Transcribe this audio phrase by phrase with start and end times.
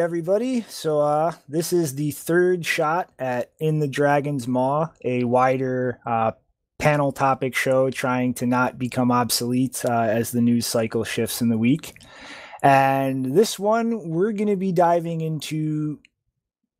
[0.00, 0.62] Everybody.
[0.62, 6.32] So uh, this is the third shot at In the Dragon's Maw, a wider uh,
[6.78, 11.50] panel topic show trying to not become obsolete uh, as the news cycle shifts in
[11.50, 11.92] the week.
[12.62, 16.00] And this one, we're going to be diving into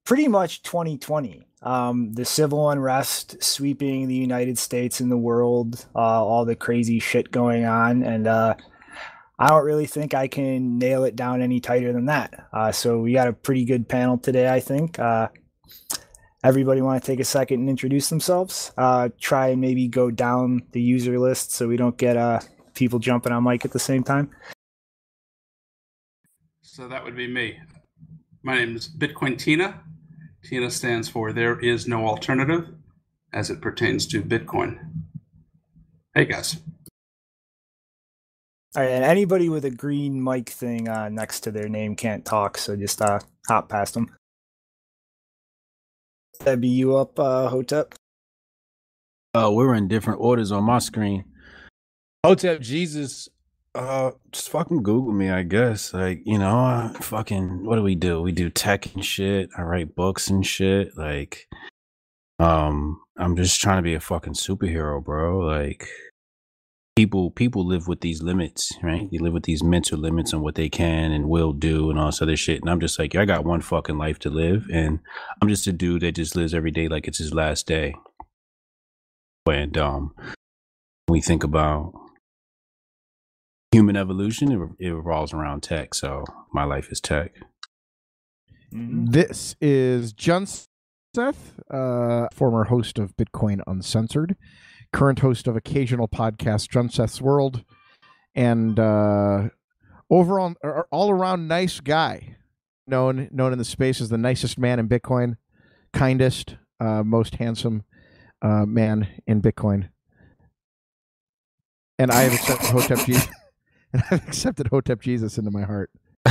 [0.05, 1.47] pretty much 2020.
[1.61, 7.01] Um, the civil unrest sweeping the United States and the world, uh, all the crazy
[7.01, 8.03] shit going on.
[8.03, 8.55] And uh,
[9.41, 12.49] I don't really think I can nail it down any tighter than that.
[12.53, 14.99] Uh, so we got a pretty good panel today, I think.
[14.99, 15.29] Uh,
[16.45, 18.71] everybody want to take a second and introduce themselves?
[18.77, 22.41] Uh, try and maybe go down the user list so we don't get uh,
[22.75, 24.31] people jumping on mic at the same time.
[26.61, 27.59] So that would be me.
[28.43, 29.81] My name is Bitcoin Tina.
[30.45, 32.69] Tina stands for There Is No Alternative
[33.33, 34.79] as it pertains to Bitcoin.
[36.15, 36.59] Hey guys.
[38.77, 42.25] All right, and anybody with a green mic thing uh, next to their name can't
[42.25, 43.19] talk, so just uh,
[43.49, 44.15] hop past them.
[46.45, 47.97] That be you up, uh, Hotep?
[49.35, 51.25] Uh, we're in different orders on my screen.
[52.25, 53.29] Hotep Jesus,
[53.75, 55.93] uh, just fucking Google me, I guess.
[55.93, 58.23] Like, you know, uh, fucking, what do we do?
[58.23, 59.51] We do tech and shit.
[59.59, 60.97] I write books and shit.
[60.97, 61.49] Like,
[62.39, 65.41] um, I'm just trying to be a fucking superhero, bro.
[65.41, 65.89] Like,
[66.97, 69.09] people people live with these limits, right?
[69.11, 72.07] They live with these mental limits on what they can and will do and all
[72.07, 72.61] this other shit.
[72.61, 75.01] And I'm just like, I got one fucking life to live, and
[75.41, 77.95] I'm just a dude that just lives every day like it's his last day.
[79.47, 80.15] And um,
[81.09, 81.93] we think about
[83.73, 85.95] human evolution, it, it revolves around tech.
[85.95, 87.35] So my life is tech.
[88.73, 89.07] Mm-hmm.
[89.07, 90.67] This is Junseth,
[91.71, 94.37] uh, former host of Bitcoin Uncensored
[94.93, 97.65] current host of occasional podcast, Junseth's World,
[98.35, 99.49] and uh,
[100.09, 100.55] overall,
[100.91, 102.37] all around nice guy,
[102.87, 105.37] known known in the space as the nicest man in Bitcoin,
[105.93, 107.85] kindest, uh, most handsome
[108.43, 109.91] uh, man in Bitcoin.
[111.99, 113.29] And I have accepted Hotep Jesus.
[113.93, 115.91] And I've accepted Hotep Jesus into my heart.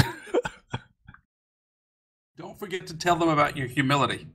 [2.38, 4.28] Don't forget to tell them about your humility.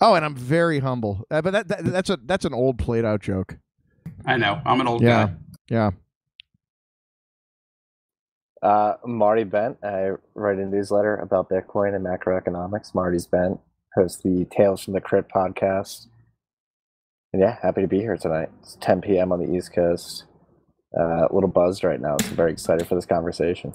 [0.00, 1.24] Oh, and I'm very humble.
[1.30, 3.58] Uh, but that, that, that's a that's an old played out joke.
[4.24, 4.60] I know.
[4.64, 5.26] I'm an old yeah.
[5.26, 5.34] guy.
[5.68, 5.90] Yeah.
[8.62, 9.78] Uh, Marty Bent.
[9.82, 12.94] I write a newsletter about Bitcoin and macroeconomics.
[12.94, 13.60] Marty's Bent
[13.94, 16.06] hosts the Tales from the Crypt podcast.
[17.32, 18.50] And yeah, happy to be here tonight.
[18.62, 19.32] It's 10 p.m.
[19.32, 20.24] on the East Coast.
[20.98, 23.74] Uh, a little buzzed right now, so I'm very excited for this conversation.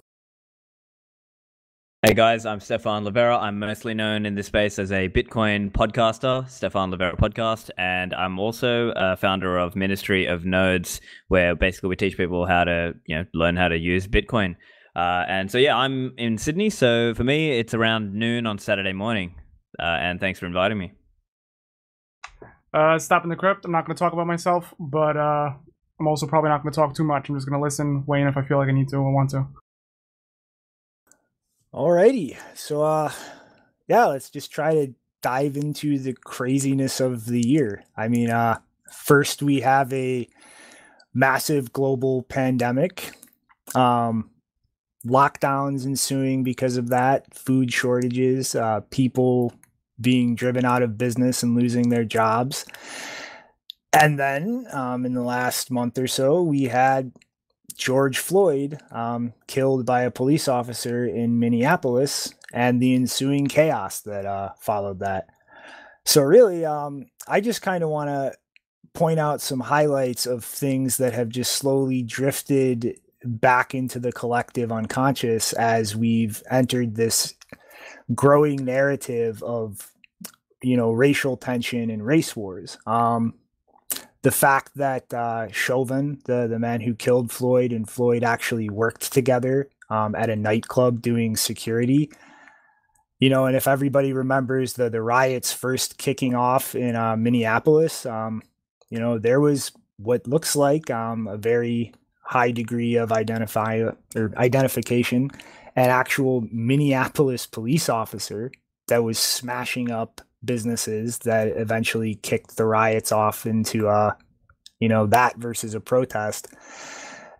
[2.06, 3.42] Hey guys, I'm Stephan Livera.
[3.42, 8.40] I'm mostly known in this space as a Bitcoin podcaster, Stephan Livera Podcast, and I'm
[8.40, 11.00] also a founder of Ministry of Nodes,
[11.30, 14.58] where basically we teach people how to, you know, learn how to use Bitcoin.
[14.98, 18.92] Uh, and so yeah, I'm in Sydney, so for me it's around noon on Saturday
[18.92, 19.36] morning.
[19.80, 20.92] Uh, and thanks for inviting me.
[22.74, 23.64] Uh, StopAndDecrypt.
[23.64, 25.52] I'm not going to talk about myself, but uh,
[26.02, 27.30] I'm also probably not going to talk too much.
[27.30, 29.30] I'm just going to listen, Wayne, if I feel like I need to or want
[29.30, 29.48] to.
[31.74, 32.38] Alrighty.
[32.56, 33.12] So uh
[33.88, 37.84] yeah, let's just try to dive into the craziness of the year.
[37.98, 38.60] I mean, uh
[38.92, 40.28] first we have a
[41.14, 43.12] massive global pandemic.
[43.74, 44.30] Um
[45.06, 49.54] lockdowns ensuing because of that, food shortages, uh people
[50.00, 52.66] being driven out of business and losing their jobs.
[53.92, 57.12] And then um, in the last month or so, we had
[57.76, 64.26] George Floyd um, killed by a police officer in Minneapolis and the ensuing chaos that
[64.26, 65.28] uh, followed that.
[66.06, 68.34] So, really, um, I just kind of want to
[68.94, 74.72] point out some highlights of things that have just slowly drifted back into the collective
[74.72, 77.36] unconscious as we've entered this
[78.14, 79.92] growing narrative of
[80.62, 83.34] you know racial tension and race wars um,
[84.24, 89.12] the fact that uh, Chauvin, the the man who killed Floyd, and Floyd actually worked
[89.12, 92.10] together um, at a nightclub doing security.
[93.20, 98.06] You know, and if everybody remembers the the riots first kicking off in uh, Minneapolis,
[98.06, 98.42] um,
[98.90, 101.94] you know there was what looks like um, a very
[102.24, 103.84] high degree of identify
[104.16, 105.30] or identification,
[105.76, 108.52] an actual Minneapolis police officer
[108.88, 114.14] that was smashing up businesses that eventually kicked the riots off into uh
[114.80, 116.54] you know that versus a protest.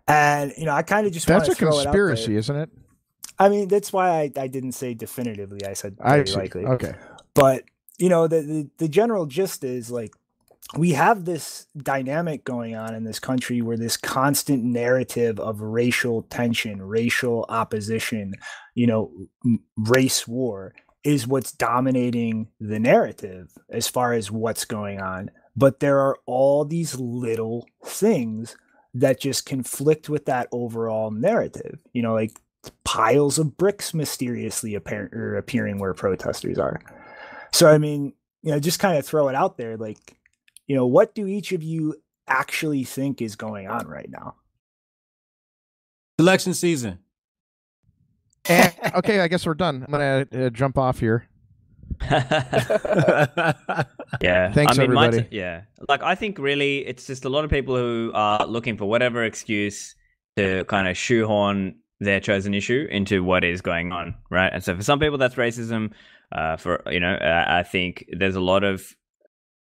[0.06, 2.70] And you know i kind of just that's a conspiracy isn't it?
[3.38, 6.64] I mean that's why i, I didn't say definitively i said very I likely.
[6.64, 6.94] Okay.
[7.34, 7.64] But
[7.98, 10.12] you know the, the the general gist is like
[10.76, 16.22] we have this dynamic going on in this country where this constant narrative of racial
[16.22, 18.34] tension, racial opposition,
[18.74, 19.12] you know,
[19.76, 20.74] race war
[21.04, 25.30] is what's dominating the narrative as far as what's going on.
[25.54, 28.56] But there are all these little things
[28.94, 31.78] that just conflict with that overall narrative.
[31.92, 32.40] You know, like
[32.84, 36.80] piles of bricks mysteriously appear- er, appearing where protesters are.
[37.52, 39.76] So, I mean, you know, just kind of throw it out there.
[39.76, 40.16] Like,
[40.66, 41.96] you know, what do each of you
[42.26, 44.36] actually think is going on right now?
[46.18, 46.98] Election season.
[48.46, 49.84] And, okay, I guess we're done.
[49.86, 51.28] I'm gonna uh, jump off here.
[52.10, 53.52] yeah.
[54.52, 55.22] Thanks, I mean, my everybody.
[55.22, 55.62] t- yeah.
[55.88, 59.24] Like, I think really it's just a lot of people who are looking for whatever
[59.24, 59.94] excuse
[60.36, 64.52] to kind of shoehorn their chosen issue into what is going on, right?
[64.52, 65.92] And so for some people, that's racism.
[66.32, 68.94] Uh, for, you know, uh, I think there's a lot of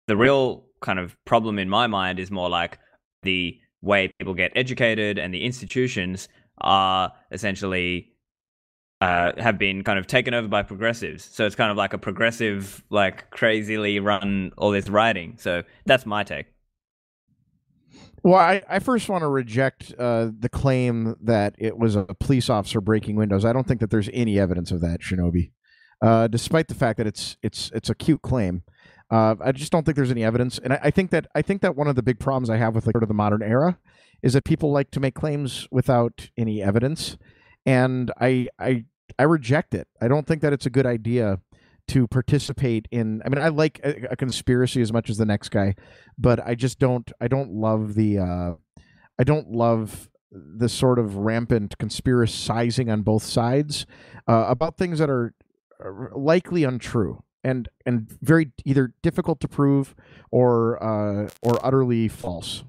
[0.06, 2.78] the real kind of problem in my mind is more like
[3.22, 6.28] the way people get educated and the institutions
[6.58, 8.13] are essentially
[9.00, 11.24] uh, have been kind of taken over by progressives.
[11.24, 15.36] So it's kind of like a progressive, like crazily run all this writing.
[15.38, 16.46] So that's my take.
[18.22, 22.48] Well, I, I first want to reject uh, the claim that it was a police
[22.48, 23.44] officer breaking windows.
[23.44, 25.50] I don't think that there's any evidence of that, Shinobi.
[26.00, 28.62] Uh, despite the fact that it's it's it's a cute claim,
[29.10, 30.58] uh, I just don't think there's any evidence.
[30.58, 32.74] And I, I think that I think that one of the big problems I have
[32.74, 33.78] with like sort of the modern era
[34.22, 37.18] is that people like to make claims without any evidence,
[37.66, 38.84] and I I
[39.18, 39.88] I reject it.
[40.00, 41.40] I don't think that it's a good idea
[41.86, 45.50] to participate in i mean i like a, a conspiracy as much as the next
[45.50, 45.74] guy
[46.16, 48.52] but i just don't i don't love the uh
[49.18, 53.86] i don't love the sort of rampant conspiracizing on both sides
[54.26, 55.34] uh, about things that are
[56.14, 59.94] likely untrue and and very either difficult to prove
[60.30, 62.64] or uh or utterly false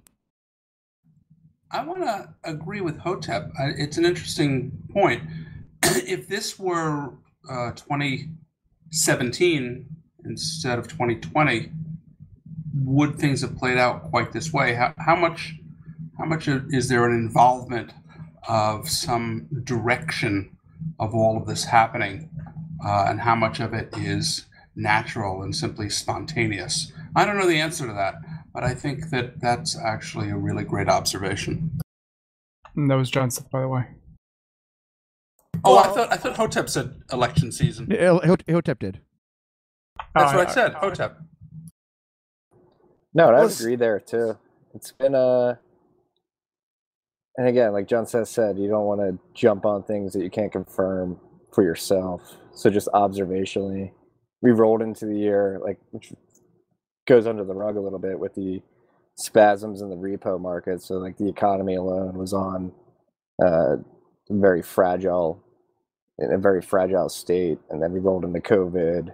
[1.76, 3.52] I want to agree with Hotep.
[3.60, 5.24] It's an interesting point.
[5.84, 7.10] if this were
[7.50, 9.86] uh, 2017
[10.24, 11.70] instead of 2020,
[12.76, 14.74] would things have played out quite this way?
[14.74, 15.56] How, how much
[16.18, 17.92] how much is there an involvement
[18.48, 20.56] of some direction
[20.98, 22.30] of all of this happening,
[22.86, 24.46] uh, and how much of it is
[24.78, 26.94] natural and simply spontaneous?
[27.18, 28.16] I don't know the answer to that,
[28.56, 31.78] but I think that that's actually a really great observation.
[32.76, 33.84] And that was John Smith, by the way.
[35.66, 37.92] Oh, I thought I thought Hotep said election season.
[37.92, 39.02] Uh, Hot- Hotep did
[40.16, 40.54] That's Oh, what I yeah.
[40.54, 40.74] said.
[40.76, 41.18] Hotep.
[43.14, 44.38] No, I would agree there too.
[44.74, 45.58] It's been a,
[47.38, 50.30] and again, like John says, said you don't want to jump on things that you
[50.30, 51.20] can't confirm
[51.54, 52.22] for yourself.
[52.54, 53.92] So just observationally,
[54.42, 56.12] we rolled into the year like which
[57.06, 58.62] goes under the rug a little bit with the
[59.16, 60.82] spasms in the repo market.
[60.82, 62.72] So like the economy alone was on
[63.44, 63.78] uh,
[64.30, 65.42] very fragile,
[66.20, 69.10] in a very fragile state, and then we rolled into COVID,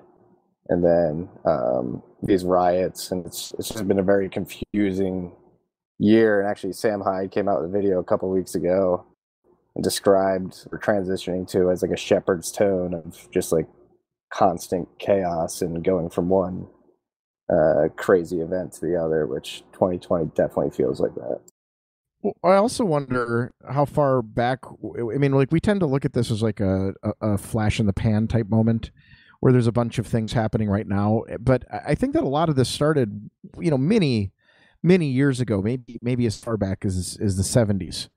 [0.69, 5.31] and then um, these riots, and it's it's just been a very confusing
[6.00, 6.39] year.
[6.39, 9.05] And actually, Sam Hyde came out with a video a couple weeks ago
[9.75, 13.67] and described we're transitioning to as like a Shepard's tone of just like
[14.31, 16.67] constant chaos and going from one
[17.51, 21.41] uh, crazy event to the other, which 2020 definitely feels like that.
[22.43, 24.60] I also wonder how far back.
[24.65, 27.88] I mean, like we tend to look at this as like a, a, flash in
[27.88, 28.91] the pan type moment,
[29.39, 31.24] where there's a bunch of things happening right now.
[31.39, 33.29] But I think that a lot of this started,
[33.60, 34.31] you know, many,
[34.84, 35.63] many years ago.
[35.63, 38.10] Maybe maybe as far back as as the '70s,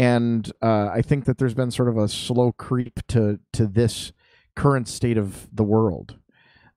[0.00, 4.12] and uh, I think that there's been sort of a slow creep to to this
[4.56, 6.18] current state of the world.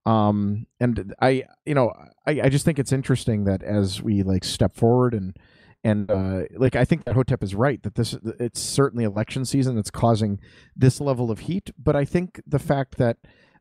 [0.08, 1.92] Um, and I, you know,
[2.26, 5.36] I, I just think it's interesting that as we like step forward and
[5.84, 9.76] and uh, like I think that Hotep is right that this it's certainly election season
[9.76, 10.40] that's causing
[10.76, 11.72] this level of heat.
[11.78, 13.18] But I think the fact that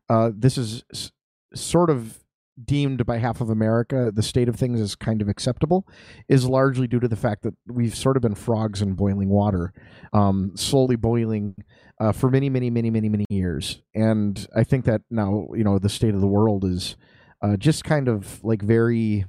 [0.09, 1.11] uh, this is s-
[1.53, 2.21] sort of
[2.65, 5.87] deemed by half of America the state of things is kind of acceptable
[6.27, 9.75] is largely due to the fact that we've sort of been frogs in boiling water,
[10.13, 11.55] um, slowly boiling
[12.01, 13.83] uh, for many, many, many, many, many years.
[13.95, 16.97] And I think that now you know the state of the world is
[17.43, 19.27] uh, just kind of like very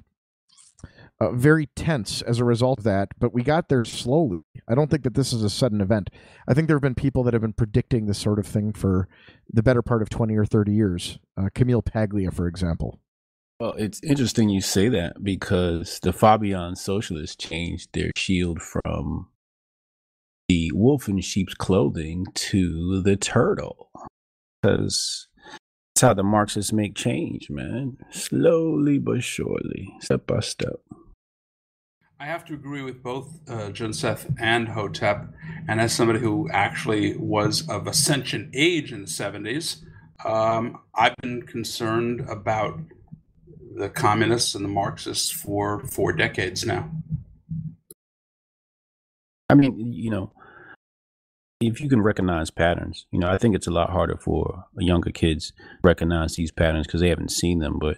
[1.20, 4.42] uh, very tense as a result of that, but we got there slowly.
[4.68, 6.10] I don't think that this is a sudden event.
[6.48, 9.08] I think there have been people that have been predicting this sort of thing for
[9.52, 11.20] the better part of 20 or 30 years.
[11.36, 13.00] Uh, Camille Paglia, for example.
[13.60, 19.30] Well, it's interesting you say that because the Fabian socialists changed their shield from
[20.48, 23.90] the wolf in sheep's clothing to the turtle.
[24.62, 25.28] Because
[25.94, 27.98] That's how the Marxists make change, man.
[28.12, 30.80] Slowly but surely, step by step.
[32.20, 35.28] I have to agree with both uh, Junseth and Hotep.
[35.68, 39.84] And as somebody who actually was of ascension age in the 70s,
[40.26, 42.80] um, I've been concerned about
[43.76, 46.90] the communists and the Marxists for four decades now.
[49.50, 50.32] I mean, you know,
[51.60, 55.12] if you can recognize patterns, you know, I think it's a lot harder for younger
[55.12, 57.80] kids recognize these patterns because they haven't seen them.
[57.80, 57.98] But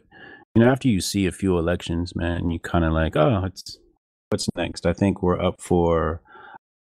[0.55, 3.77] you know, after you see a few elections, man, you kind of like, oh, it's
[4.29, 4.85] what's next?
[4.85, 6.21] I think we're up for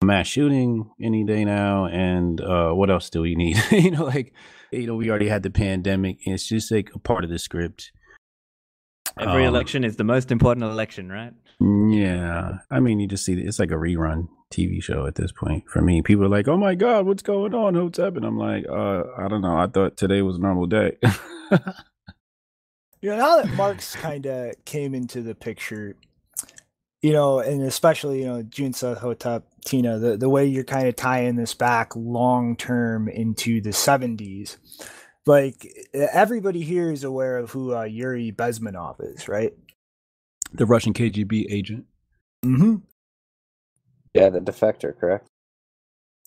[0.04, 3.58] mass shooting any day now, and uh, what else do we need?
[3.72, 4.34] you know, like
[4.72, 6.18] you know, we already had the pandemic.
[6.26, 7.92] It's just like a part of the script.
[9.20, 11.34] Every Um, election is the most important election, right?
[11.60, 15.70] Yeah, I mean, you just see it's like a rerun TV show at this point.
[15.70, 17.82] For me, people are like, "Oh my god, what's going on?
[17.82, 19.58] What's happening?" I'm like, uh, I don't know.
[19.58, 20.98] I thought today was a normal day.
[23.00, 25.96] You know, now that Marx kind of came into the picture,
[27.04, 30.96] you know, and especially, you know, Junseth Hotep, Tina, the, the way you're kind of
[30.96, 34.58] tying this back long term into the 70s,
[35.28, 39.54] like everybody here is aware of who uh, Yuri Bezmenov is, right?
[40.54, 41.86] the Russian KGB agent.
[42.46, 42.76] Mm-hmm.
[44.14, 45.28] Yeah, the defector, correct?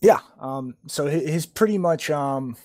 [0.00, 0.20] Yeah.
[0.38, 2.56] Um, so hi- his pretty much um,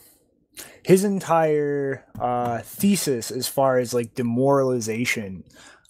[0.83, 5.43] his entire uh, thesis as far as like demoralization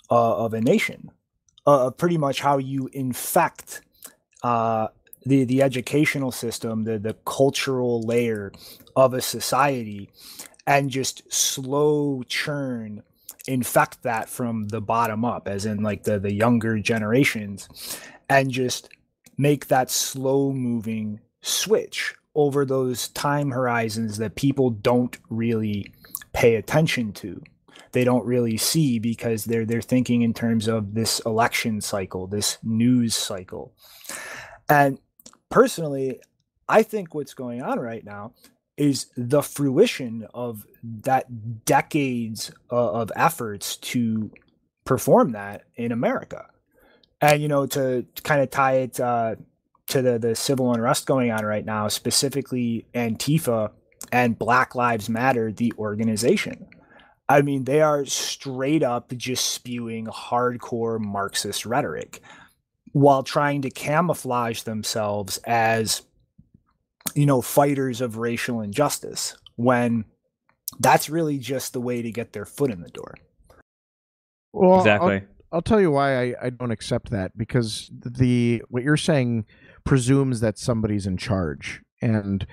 [0.10, 1.12] uh, of a nation,
[1.68, 3.82] uh, pretty much how you infect
[4.44, 4.88] uh,
[5.26, 8.52] the the educational system, the the cultural layer
[8.96, 10.10] of a society,
[10.66, 13.04] and just slow churn
[13.48, 18.90] infect that from the bottom up, as in like the the younger generations, and just
[19.38, 25.94] make that slow moving switch over those time horizons that people don't really
[26.34, 27.42] pay attention to.
[27.92, 32.58] They don't really see because they're they're thinking in terms of this election cycle this
[32.64, 33.74] news cycle.
[34.68, 35.00] And
[35.50, 36.20] personally
[36.68, 38.34] i think what's going on right now
[38.78, 44.32] is the fruition of that decades uh, of efforts to
[44.84, 46.48] perform that in america
[47.22, 49.36] and you know to, to kind of tie it uh,
[49.88, 53.72] to the the civil unrest going on right now, specifically Antifa
[54.12, 56.68] and Black Lives Matter, the organization.
[57.28, 62.22] I mean, they are straight up just spewing hardcore Marxist rhetoric
[62.92, 66.04] while trying to camouflage themselves as,
[67.16, 70.06] you know, fighters of racial injustice when
[70.80, 73.16] that's really just the way to get their foot in the door.
[74.54, 75.24] Well, I'll- exactly.
[75.56, 79.46] I'll tell you why I, I don't accept that because the what you're saying
[79.86, 81.82] presumes that somebody's in charge.
[82.02, 82.46] And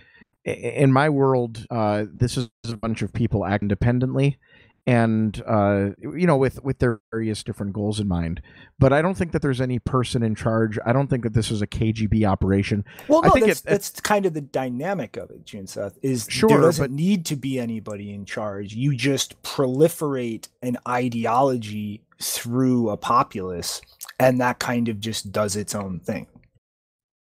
[0.44, 4.38] in my world uh, this is a bunch of people act independently
[4.86, 8.40] and uh, you know with with their various different goals in mind.
[8.78, 10.78] But i don't think that there's any person in charge.
[10.84, 12.84] I don't think that this is a kgb operation.
[13.08, 16.26] Well, I no, think that's, it- that's kind of the dynamic of it, Junseth, is
[16.28, 18.74] Sure, there doesn't but- need to be anybody in charge.
[18.74, 23.82] You just proliferate an ideology through a populace,
[24.18, 26.26] and that kind of just does its own thing.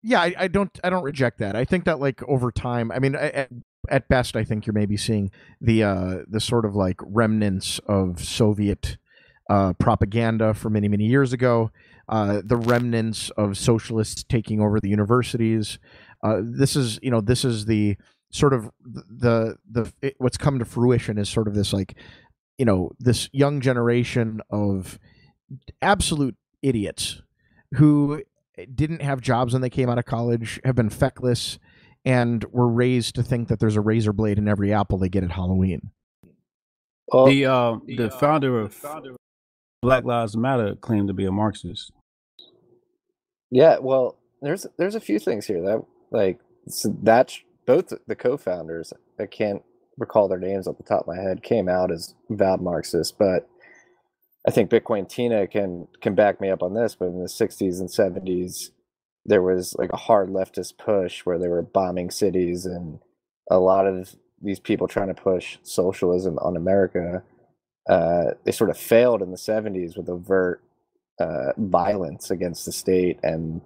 [0.04, 3.00] yeah I, I don't i don't reject that i think that like over time i
[3.00, 3.50] mean at,
[3.90, 8.24] at best i think you're maybe seeing the uh the sort of like remnants of
[8.24, 8.98] soviet
[9.50, 11.72] uh propaganda from many many years ago
[12.10, 15.78] uh the remnants of socialists taking over the universities
[16.24, 17.96] uh this is you know this is the
[18.32, 21.96] sort of the the it, what's come to fruition is sort of this like
[22.62, 25.00] you know this young generation of
[25.82, 27.24] absolute idiots
[27.74, 28.22] who
[28.76, 31.58] didn't have jobs when they came out of college, have been feckless,
[32.06, 35.24] and were raised to think that there's a razor blade in every apple they get
[35.24, 35.90] at Halloween.
[37.08, 38.80] Well, the uh, the founder of
[39.82, 41.92] Black Lives Matter claimed to be a Marxist.
[43.50, 46.38] Yeah, well, there's there's a few things here that like
[46.68, 48.94] so that's both the co-founders.
[49.20, 49.64] I can't
[50.02, 51.44] recall their names off the top of my head.
[51.44, 53.48] Came out as vowed Marxists, but
[54.46, 56.96] I think Bitcoin Tina can can back me up on this.
[56.96, 58.72] But in the '60s and '70s,
[59.26, 63.00] there was like a hard leftist push where they were bombing cities, and
[63.50, 67.24] a lot of these people trying to push socialism on America.
[67.90, 70.64] Uh, they sort of failed in the '70s with overt
[71.20, 73.62] uh, violence against the state, and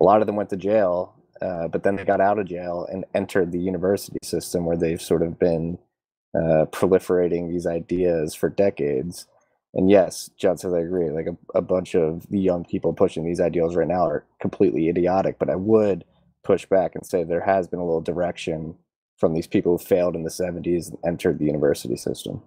[0.00, 1.14] a lot of them went to jail.
[1.40, 5.02] Uh, but then they got out of jail and entered the university system, where they've
[5.02, 5.78] sort of been
[6.34, 9.26] uh, proliferating these ideas for decades.
[9.74, 11.10] And yes, Johnson, I agree.
[11.10, 14.88] Like a, a bunch of the young people pushing these ideals right now are completely
[14.88, 15.38] idiotic.
[15.38, 16.04] But I would
[16.44, 18.76] push back and say there has been a little direction
[19.18, 22.42] from these people who failed in the 70s and entered the university system.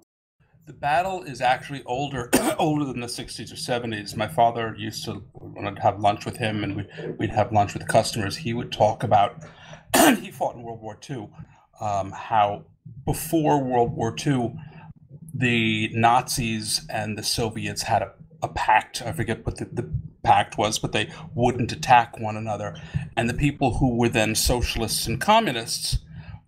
[0.70, 4.16] The battle is actually older older than the 60s or 70s.
[4.16, 6.86] My father used to when I'd have lunch with him and we,
[7.18, 8.38] we'd have lunch with customers.
[8.38, 9.44] He would talk about
[10.20, 11.30] he fought in World War II.
[11.82, 12.66] Um, how
[13.04, 14.54] before World War II,
[15.34, 18.12] the Nazis and the Soviets had a,
[18.44, 19.02] a pact.
[19.02, 19.90] I forget what the, the
[20.22, 22.80] pact was, but they wouldn't attack one another.
[23.18, 25.98] And the people who were then socialists and communists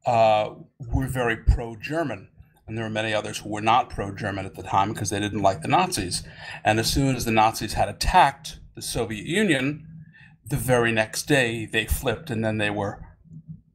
[0.06, 0.52] uh,
[0.94, 2.28] were very pro German.
[2.72, 5.20] And there were many others who were not pro German at the time because they
[5.20, 6.24] didn't like the Nazis.
[6.64, 9.86] And as soon as the Nazis had attacked the Soviet Union,
[10.48, 13.06] the very next day they flipped and then they were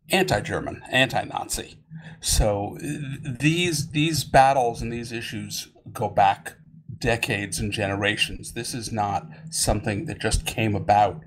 [0.09, 1.79] anti German, anti Nazi.
[2.23, 6.55] So these, these battles and these issues go back
[6.99, 8.55] decades and generations.
[8.55, 11.23] This is not something that just came about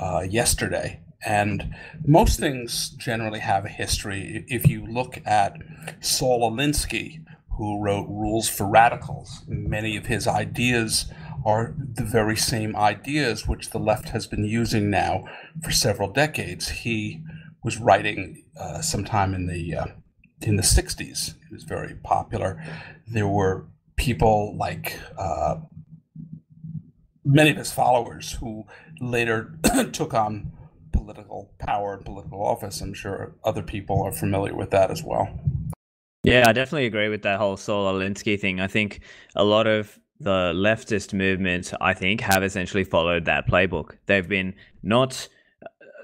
[0.00, 1.00] uh, yesterday.
[1.24, 1.74] And
[2.06, 4.44] most things generally have a history.
[4.48, 5.58] If you look at
[6.00, 7.24] Saul Alinsky,
[7.56, 11.12] who wrote Rules for Radicals, many of his ideas
[11.44, 15.24] are the very same ideas which the left has been using now
[15.62, 16.68] for several decades.
[16.68, 17.22] He
[17.62, 19.86] was writing uh, sometime in the uh,
[20.40, 21.34] in the 60s.
[21.34, 22.62] It was very popular.
[23.06, 25.56] There were people like uh,
[27.24, 28.64] many of his followers who
[29.00, 29.58] later
[29.92, 30.52] took on
[30.92, 32.80] political power and political office.
[32.80, 35.28] I'm sure other people are familiar with that as well.
[36.22, 38.60] Yeah, I definitely agree with that whole Saul Alinsky thing.
[38.60, 39.00] I think
[39.36, 43.96] a lot of the leftist movements, I think, have essentially followed that playbook.
[44.06, 45.28] They've been not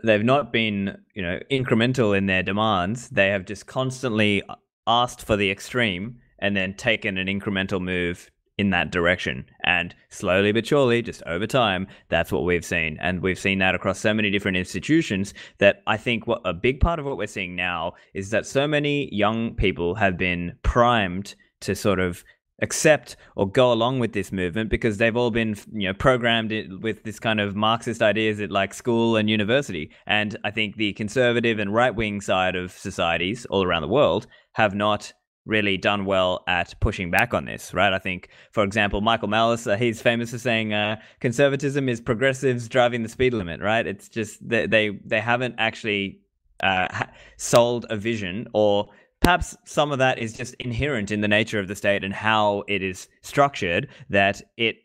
[0.04, 3.08] they've not been, you know, incremental in their demands.
[3.10, 4.42] They have just constantly
[4.86, 9.44] asked for the extreme and then taken an incremental move in that direction.
[9.64, 12.96] And slowly but surely, just over time, that's what we've seen.
[13.00, 16.80] And we've seen that across so many different institutions that I think what a big
[16.80, 21.34] part of what we're seeing now is that so many young people have been primed
[21.60, 22.24] to sort of
[22.62, 27.02] accept or go along with this movement because they've all been you know programmed with
[27.02, 31.58] this kind of marxist ideas at like school and university and i think the conservative
[31.58, 35.12] and right wing side of societies all around the world have not
[35.46, 37.92] really done well at pushing back on this, right?
[37.92, 42.68] I think, for example, Michael Malice, uh, he's famous for saying uh, conservatism is progressives
[42.68, 43.86] driving the speed limit, right?
[43.86, 46.20] It's just they they, they haven't actually
[46.62, 47.04] uh,
[47.36, 48.88] sold a vision, or
[49.20, 52.64] perhaps some of that is just inherent in the nature of the state and how
[52.68, 54.76] it is structured that it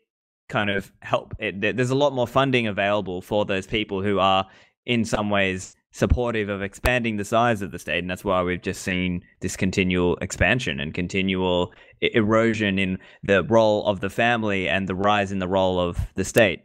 [0.48, 1.34] kind of help.
[1.38, 4.46] It, there's a lot more funding available for those people who are
[4.84, 8.62] in some ways supportive of expanding the size of the state, and that's why we've
[8.62, 14.88] just seen this continual expansion and continual erosion in the role of the family and
[14.88, 16.62] the rise in the role of the state.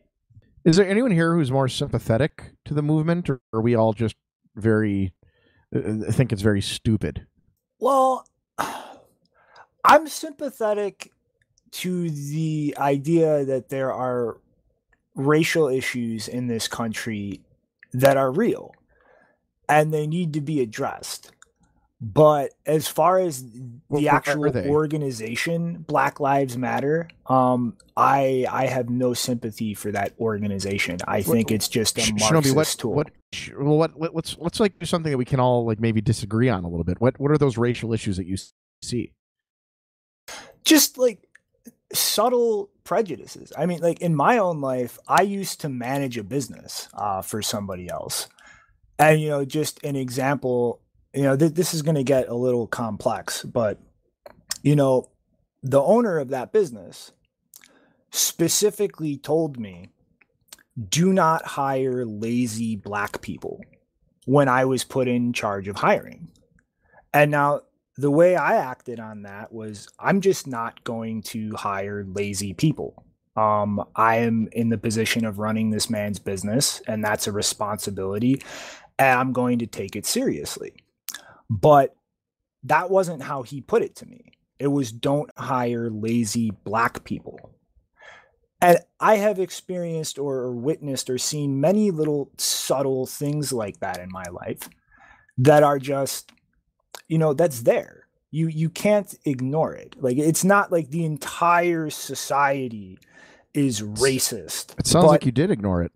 [0.64, 4.16] Is there anyone here who's more sympathetic to the movement, or are we all just
[4.56, 5.14] very
[5.76, 7.26] uh, think it's very stupid?
[7.80, 8.28] Well,
[9.84, 11.12] I'm sympathetic
[11.72, 14.38] to the idea that there are
[15.16, 17.42] racial issues in this country
[17.94, 18.74] that are real
[19.70, 21.32] and they need to be addressed.
[22.00, 23.44] But as far as
[23.90, 31.00] the actual organization, Black Lives Matter, um, I I have no sympathy for that organization.
[31.08, 32.94] I what, think it's just a Marxist what, tool.
[32.94, 33.12] What,
[33.58, 36.50] well, what, what, let's let's like do something that we can all like maybe disagree
[36.50, 37.02] on a little bit.
[37.02, 38.38] What what are those racial issues that you
[38.84, 39.14] see?
[40.64, 41.28] Just like
[41.94, 43.52] subtle prejudices.
[43.58, 47.42] I mean, like in my own life, I used to manage a business uh, for
[47.42, 48.28] somebody else
[49.00, 50.82] and you know just an example
[51.14, 53.80] you know th- this is going to get a little complex but
[54.64, 55.10] you know
[55.64, 57.12] the owner of that business
[58.12, 59.90] specifically told me
[60.90, 63.62] do not hire lazy black people
[64.26, 66.28] when i was put in charge of hiring.
[67.14, 67.62] And now
[67.96, 73.04] the way i acted on that was i'm just not going to hire lazy people.
[73.36, 78.42] Um, I am in the position of running this man's business, and that's a responsibility
[79.00, 80.74] I'm going to take it seriously.
[81.50, 81.96] But
[82.64, 84.32] that wasn't how he put it to me.
[84.60, 87.52] It was don't hire lazy black people.
[88.60, 94.10] And I have experienced or witnessed or seen many little subtle things like that in
[94.12, 94.68] my life
[95.38, 96.32] that are just,
[97.08, 98.08] you know, that's there.
[98.32, 99.96] You you can't ignore it.
[100.02, 102.98] Like it's not like the entire society
[103.54, 104.78] is racist.
[104.80, 105.92] It sounds like you did ignore it.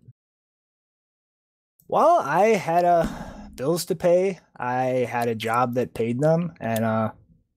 [1.92, 3.06] Well, I had uh,
[3.54, 4.40] bills to pay.
[4.56, 7.10] I had a job that paid them, and uh,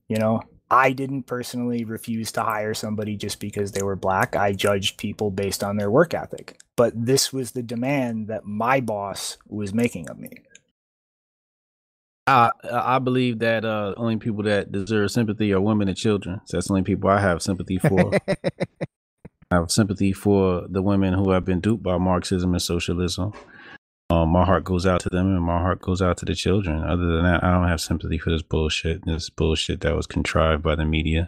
[0.10, 4.36] you know, I didn't personally refuse to hire somebody just because they were black.
[4.36, 6.60] I judged people based on their work ethic.
[6.76, 10.32] But this was the demand that my boss was making of me.
[12.28, 16.42] I I believe that uh, only people that deserve sympathy are women and children.
[16.44, 18.12] So that's the only people I have sympathy for.
[19.50, 23.32] I have sympathy for the women who have been duped by Marxism and socialism.
[24.10, 26.84] Um, my heart goes out to them, and my heart goes out to the children.
[26.84, 29.04] Other than that, I don't have sympathy for this bullshit.
[29.06, 31.28] This bullshit that was contrived by the media,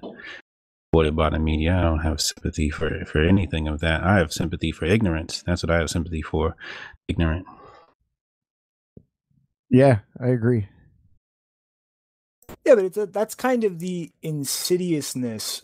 [0.89, 1.75] supported by the media.
[1.75, 4.03] I don't have sympathy for for anything of that.
[4.03, 5.43] I have sympathy for ignorance.
[5.45, 6.55] That's what I have sympathy for.
[7.07, 7.47] Ignorant.
[9.69, 10.67] Yeah, I agree.
[12.63, 15.63] Yeah, but it's a, that's kind of the insidiousness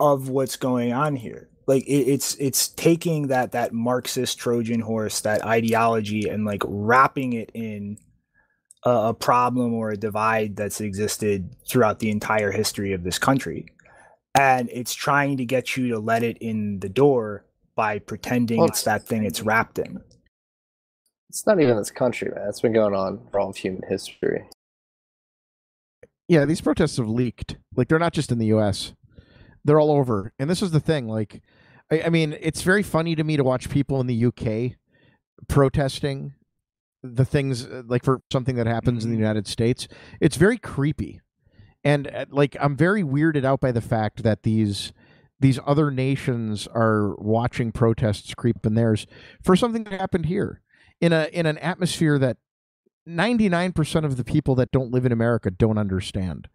[0.00, 1.48] of what's going on here.
[1.68, 7.34] Like it, it's it's taking that that Marxist Trojan horse, that ideology, and like wrapping
[7.34, 7.98] it in
[8.84, 13.66] a, a problem or a divide that's existed throughout the entire history of this country,
[14.34, 17.44] and it's trying to get you to let it in the door
[17.76, 20.00] by pretending Well, it's that thing it's wrapped in.
[21.28, 22.48] It's not even this country, man.
[22.48, 24.48] It's been going on for all of human history.
[26.28, 27.56] Yeah, these protests have leaked.
[27.76, 28.94] Like they're not just in the U.S.
[29.64, 30.32] They're all over.
[30.38, 31.06] And this is the thing.
[31.06, 31.42] Like,
[31.90, 34.78] I, I mean, it's very funny to me to watch people in the UK
[35.48, 36.34] protesting
[37.02, 39.88] the things uh, like for something that happens in the United States.
[40.20, 41.20] It's very creepy,
[41.84, 44.92] and uh, like I'm very weirded out by the fact that these
[45.40, 49.06] these other nations are watching protests creep in theirs
[49.42, 50.60] for something that happened here
[51.00, 52.38] in a in an atmosphere that
[53.08, 56.48] 99% of the people that don't live in America don't understand.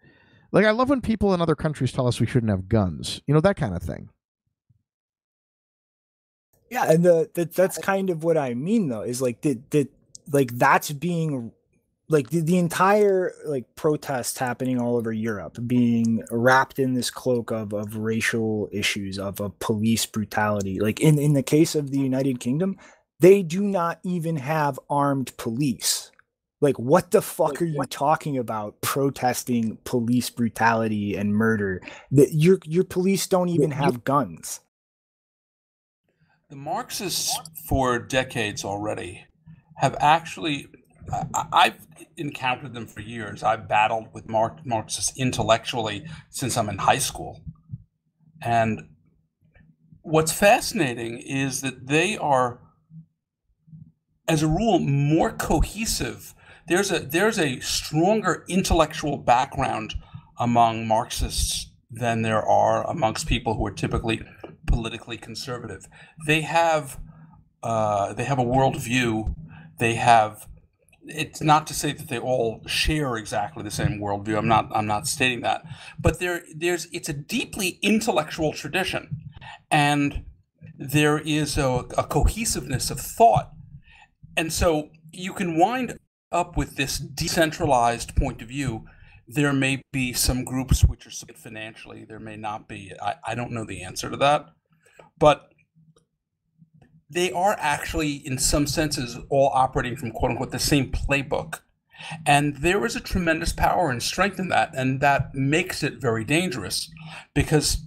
[0.51, 3.21] Like I love when people in other countries tell us we shouldn't have guns.
[3.25, 4.09] You know that kind of thing.
[6.73, 9.87] Yeah, and the that that's kind of what I mean though, is like the the
[10.31, 11.51] like that's being
[12.09, 17.51] like the, the entire like protests happening all over Europe being wrapped in this cloak
[17.51, 20.79] of of racial issues of of police brutality.
[20.79, 22.77] Like in in the case of the United Kingdom,
[23.19, 26.09] they do not even have armed police.
[26.59, 31.83] Like what the fuck are you talking about protesting police brutality and murder?
[32.09, 34.59] That your your police don't even have guns.
[36.49, 39.25] The Marxists, for decades already,
[39.77, 40.67] have actually.
[41.51, 43.43] I've encountered them for years.
[43.43, 47.43] I've battled with Mar- Marxists intellectually since I'm in high school.
[48.41, 48.89] And
[50.01, 52.59] what's fascinating is that they are,
[54.27, 56.33] as a rule, more cohesive.
[56.67, 59.95] There's a there's a stronger intellectual background
[60.39, 64.21] among Marxists than there are amongst people who are typically
[64.73, 65.87] politically conservative.
[66.25, 66.99] They have
[67.63, 69.33] uh, they have a worldview.
[69.79, 70.47] They have.
[71.05, 74.37] It's not to say that they all share exactly the same worldview.
[74.37, 74.69] I'm not.
[74.73, 75.63] I'm not stating that.
[75.99, 76.87] But there, there's.
[76.91, 79.09] It's a deeply intellectual tradition,
[79.71, 80.25] and
[80.77, 83.51] there is a, a cohesiveness of thought,
[84.35, 85.97] and so you can wind
[86.31, 88.85] up with this decentralized point of view.
[89.25, 92.03] There may be some groups which are financially.
[92.03, 92.91] There may not be.
[93.01, 94.47] I, I don't know the answer to that,
[95.17, 95.49] but
[97.09, 101.59] they are actually, in some senses, all operating from quote unquote the same playbook.
[102.25, 104.71] And there is a tremendous power and strength in that.
[104.75, 106.91] And that makes it very dangerous
[107.33, 107.77] because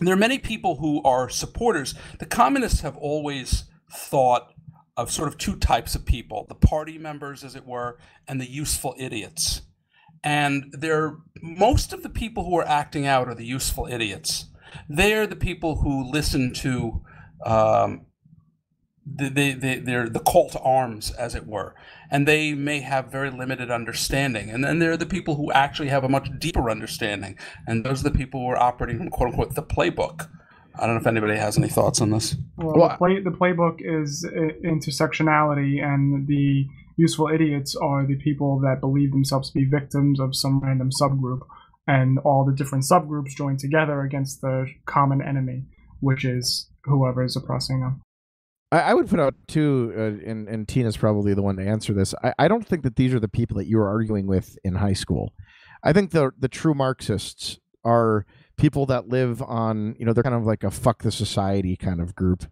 [0.00, 1.94] there are many people who are supporters.
[2.18, 4.52] The communists have always thought
[4.96, 8.50] of sort of two types of people the party members, as it were, and the
[8.50, 9.62] useful idiots.
[10.24, 14.46] And they're most of the people who are acting out are the useful idiots.
[14.88, 17.02] They're the people who listen to
[17.44, 18.06] um,
[19.16, 21.74] they, they, they, they're the call to arms, as it were,
[22.10, 24.50] and they may have very limited understanding.
[24.50, 28.00] And then there are the people who actually have a much deeper understanding, and those
[28.00, 30.28] are the people who are operating from quote unquote the playbook.
[30.78, 32.36] I don't know if anybody has any thoughts on this.
[32.56, 38.16] Well, Well, the, play, the playbook is uh, intersectionality, and the useful idiots are the
[38.16, 41.40] people that believe themselves to be victims of some random subgroup,
[41.88, 45.64] and all the different subgroups join together against the common enemy,
[46.00, 48.02] which is whoever is oppressing them.
[48.70, 51.94] I, I would put out too, uh, and and Tina's probably the one to answer
[51.94, 52.14] this.
[52.22, 54.76] I, I don't think that these are the people that you were arguing with in
[54.76, 55.32] high school.
[55.82, 58.26] I think the the true Marxists are
[58.58, 62.00] people that live on you know they're kind of like a fuck the society kind
[62.02, 62.44] of group,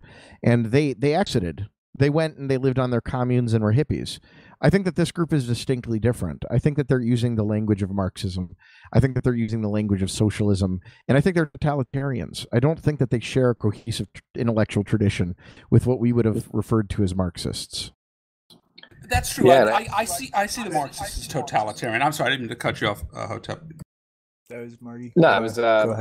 [0.43, 1.67] and they they exited.
[1.99, 4.19] They went and they lived on their communes and were hippies.
[4.61, 6.45] I think that this group is distinctly different.
[6.51, 8.57] I think that they're using the language of Marxism.
[8.93, 12.47] I think that they're using the language of socialism, and I think they're totalitarians.
[12.53, 15.37] I don't think that they share a cohesive tr- intellectual tradition
[15.71, 17.93] with what we would have referred to as Marxists.
[19.09, 19.49] That's true.
[19.49, 20.31] Yeah, I, and I, I see.
[20.35, 22.03] I see the Marxists as totalitarian.
[22.03, 23.63] I'm sorry, I didn't mean to cut you off, uh, Hotep.
[24.49, 25.13] That was Marty.
[25.17, 26.01] No, I was uh,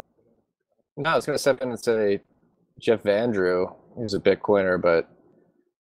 [0.98, 2.22] no, I was gonna step in and say
[2.80, 5.10] Jeff Vandrew, who's a Bitcoiner, but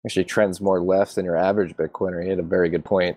[0.07, 2.23] actually trends more left than your average Bitcoiner.
[2.23, 3.17] He had a very good point.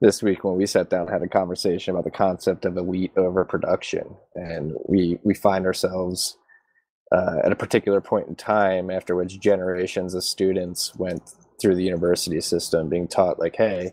[0.00, 4.16] This week when we sat down had a conversation about the concept of elite overproduction,
[4.34, 6.36] and we we find ourselves
[7.12, 11.22] uh, at a particular point in time after which generations of students went
[11.60, 13.90] through the university system being taught like, hey,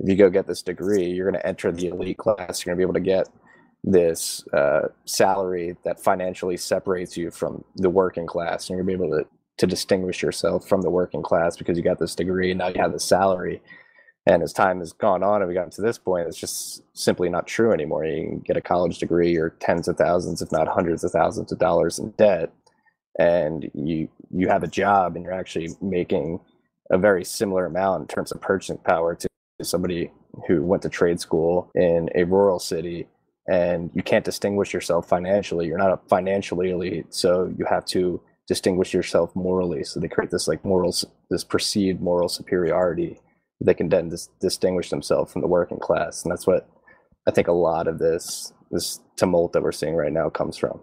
[0.00, 2.64] if you go get this degree, you're going to enter the elite class.
[2.64, 3.28] You're going to be able to get
[3.84, 8.68] this uh, salary that financially separates you from the working class.
[8.68, 11.76] And you're going to be able to, to distinguish yourself from the working class because
[11.76, 13.62] you got this degree and now you have the salary.
[14.28, 17.30] And as time has gone on and we got to this point, it's just simply
[17.30, 18.04] not true anymore.
[18.04, 21.50] You can get a college degree or tens of thousands, if not hundreds of thousands
[21.50, 22.52] of dollars in debt,
[23.18, 26.40] and you you have a job and you're actually making
[26.90, 29.28] a very similar amount in terms of purchasing power to
[29.62, 30.12] somebody
[30.46, 33.08] who went to trade school in a rural city
[33.50, 38.20] and you can't distinguish yourself financially you're not a financially elite so you have to
[38.46, 43.18] distinguish yourself morally so they create this like morals this perceived moral superiority
[43.60, 46.68] they can then dis- distinguish themselves from the working class and that's what
[47.26, 50.80] i think a lot of this this tumult that we're seeing right now comes from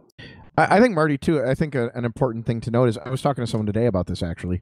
[0.57, 1.43] I, think Marty too.
[1.43, 3.87] I think a, an important thing to note is I was talking to someone today
[3.87, 4.61] about this actually.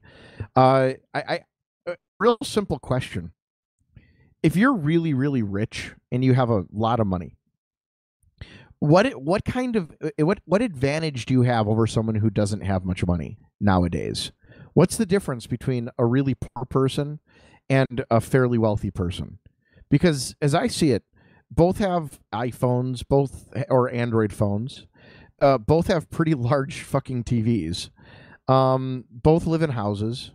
[0.56, 1.44] Uh, I,
[1.86, 3.32] I real simple question:
[4.42, 7.36] If you're really really rich and you have a lot of money,
[8.80, 12.84] what what kind of what what advantage do you have over someone who doesn't have
[12.84, 14.32] much money nowadays?
[14.72, 17.20] What's the difference between a really poor person
[17.68, 19.38] and a fairly wealthy person?
[19.90, 21.04] Because as I see it,
[21.50, 24.86] both have iPhones, both or Android phones
[25.40, 27.90] uh, both have pretty large fucking TVs.
[28.48, 30.32] Um, both live in houses.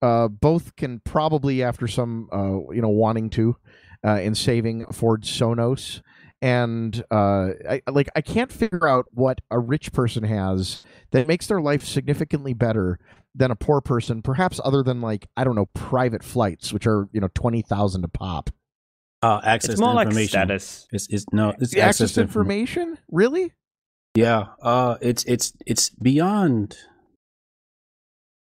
[0.00, 3.56] Uh, both can probably, after some, uh, you know, wanting to,
[4.04, 6.02] uh, in saving, afford Sonos.
[6.40, 11.48] And uh, I like I can't figure out what a rich person has that makes
[11.48, 13.00] their life significantly better
[13.34, 17.08] than a poor person, perhaps other than like I don't know private flights, which are
[17.12, 18.50] you know twenty thousand a pop.
[19.20, 20.28] Uh, access It's more to like information.
[20.28, 20.86] status.
[20.92, 23.52] It's, it's no, it's The access to to inform- information, really?
[24.14, 26.76] Yeah, uh, it's it's it's beyond.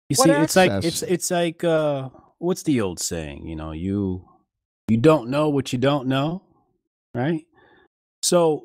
[0.08, 3.46] You What see, it's like it's it's like uh, what's the old saying?
[3.46, 4.24] You know, you
[4.88, 6.42] you don't know what you don't know,
[7.14, 7.44] right?
[8.22, 8.64] So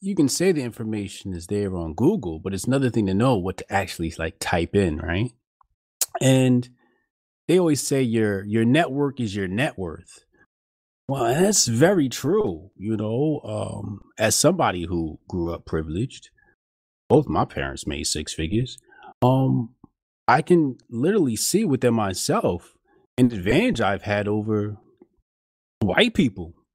[0.00, 3.36] you can say the information is there on Google, but it's another thing to know
[3.36, 5.32] what to actually like type in, right?
[6.20, 6.68] And
[7.48, 10.24] they always say your your network is your net worth.
[11.08, 12.70] Well, that's very true.
[12.76, 16.30] You know, um, as somebody who grew up privileged,
[17.08, 18.78] both my parents made six figures.
[19.22, 19.74] Um,
[20.26, 22.74] I can literally see within myself
[23.18, 24.78] an advantage I've had over
[25.80, 26.54] white people.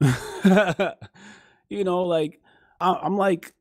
[1.70, 2.40] you know, like
[2.80, 3.54] I, I'm like,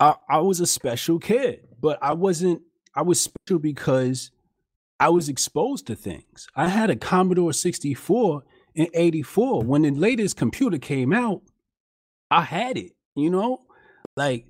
[0.00, 2.62] I, I was a special kid, but I wasn't.
[2.94, 4.30] I was special because
[5.00, 6.46] I was exposed to things.
[6.54, 11.42] I had a Commodore 64 in 84 when the latest computer came out
[12.30, 13.62] i had it you know
[14.16, 14.46] like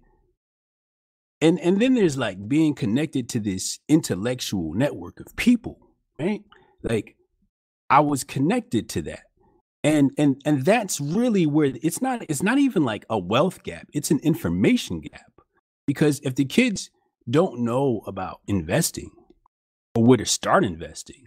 [1.40, 5.78] and and then there's like being connected to this intellectual network of people
[6.18, 6.42] right
[6.82, 7.16] like
[7.90, 9.24] i was connected to that
[9.84, 13.86] and and and that's really where it's not it's not even like a wealth gap
[13.92, 15.30] it's an information gap
[15.86, 16.90] because if the kids
[17.30, 19.10] don't know about investing
[19.94, 21.26] or where to start investing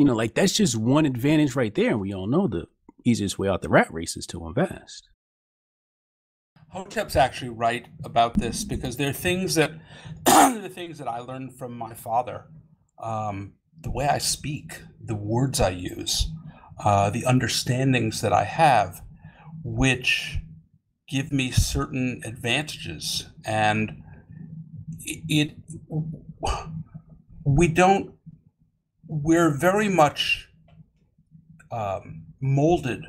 [0.00, 1.90] you know, like that's just one advantage right there.
[1.90, 2.68] And we all know the
[3.04, 5.10] easiest way out the rat race is to invest.
[6.70, 9.72] Hotep's actually right about this because there are things that
[10.24, 12.46] the things that I learned from my father,
[12.98, 16.30] um, the way I speak, the words I use,
[16.84, 19.02] uh, the understandings that I have,
[19.62, 20.38] which
[21.08, 24.02] give me certain advantages, and
[25.00, 25.56] it, it
[27.44, 28.14] we don't
[29.06, 30.48] we're very much
[31.72, 33.04] um, molded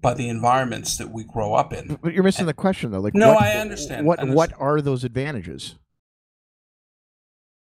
[0.00, 1.98] by the environments that we grow up in.
[2.02, 3.00] But you're missing the question though.
[3.00, 4.06] Like, No, what, I understand.
[4.06, 5.76] What I what are those advantages?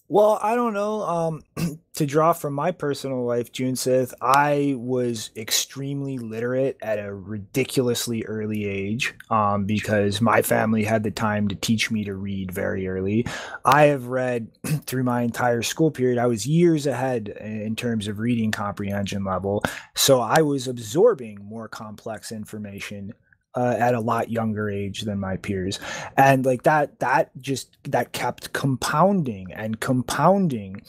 [0.09, 1.01] Well, I don't know.
[1.01, 1.41] Um,
[1.95, 8.65] to draw from my personal life, Junseth, I was extremely literate at a ridiculously early
[8.65, 13.25] age um, because my family had the time to teach me to read very early.
[13.65, 14.47] I have read
[14.85, 16.19] through my entire school period.
[16.19, 19.61] I was years ahead in terms of reading comprehension level.
[19.93, 23.13] So I was absorbing more complex information
[23.57, 25.79] uh, at a lot younger age than my peers.
[26.15, 30.83] And like that that just that kept compounding and compounding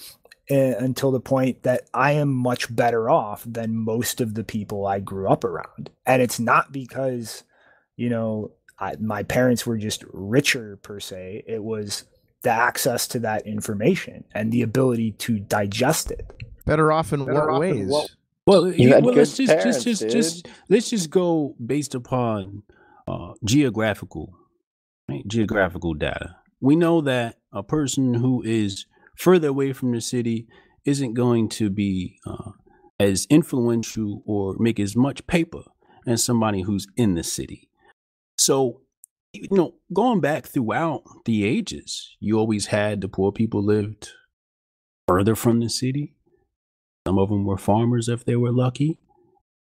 [0.51, 4.87] uh, until the point that i am much better off than most of the people
[4.87, 5.91] i grew up around.
[6.05, 7.43] And it's not because
[7.97, 11.45] you know I, my parents were just richer per se.
[11.47, 12.05] It was
[12.43, 16.25] the access to that information and the ability to digest it.
[16.65, 17.89] Better off in Better what off in ways?
[17.89, 18.11] what-
[18.49, 22.63] Well, You well let's just parents, just just just let's just go based upon
[23.07, 24.33] uh, geographical
[25.07, 25.23] right?
[25.29, 26.37] geographical data.
[26.59, 30.47] We know that a person who is further away from the city
[30.87, 32.53] isn't going to be uh,
[32.99, 35.65] as influential or make as much paper
[36.07, 37.69] as somebody who's in the city.
[38.39, 38.81] So,
[39.35, 44.09] you know, going back throughout the ages, you always had the poor people lived
[45.07, 46.15] further from the city.
[47.09, 48.99] Some of them were farmers if they were lucky.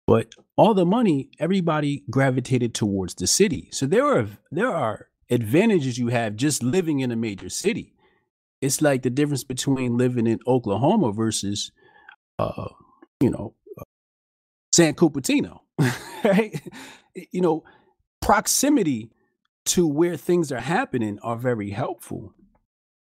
[0.07, 3.69] But all the money, everybody gravitated towards the city.
[3.71, 7.93] So there are there are advantages you have just living in a major city.
[8.63, 11.71] It's like the difference between living in Oklahoma versus,
[12.39, 12.71] uh,
[13.21, 13.53] you know,
[14.73, 15.59] San Cupertino,
[16.25, 16.59] right?
[17.31, 17.63] You know,
[18.23, 19.11] proximity
[19.67, 22.33] to where things are happening are very helpful.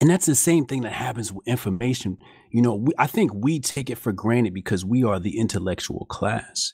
[0.00, 2.18] And that's the same thing that happens with information.
[2.50, 6.06] You know, we, I think we take it for granted because we are the intellectual
[6.08, 6.72] class.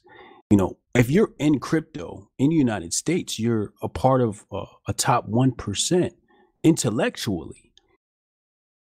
[0.50, 4.66] You know, if you're in crypto in the United States, you're a part of uh,
[4.86, 6.10] a top 1%
[6.62, 7.72] intellectually,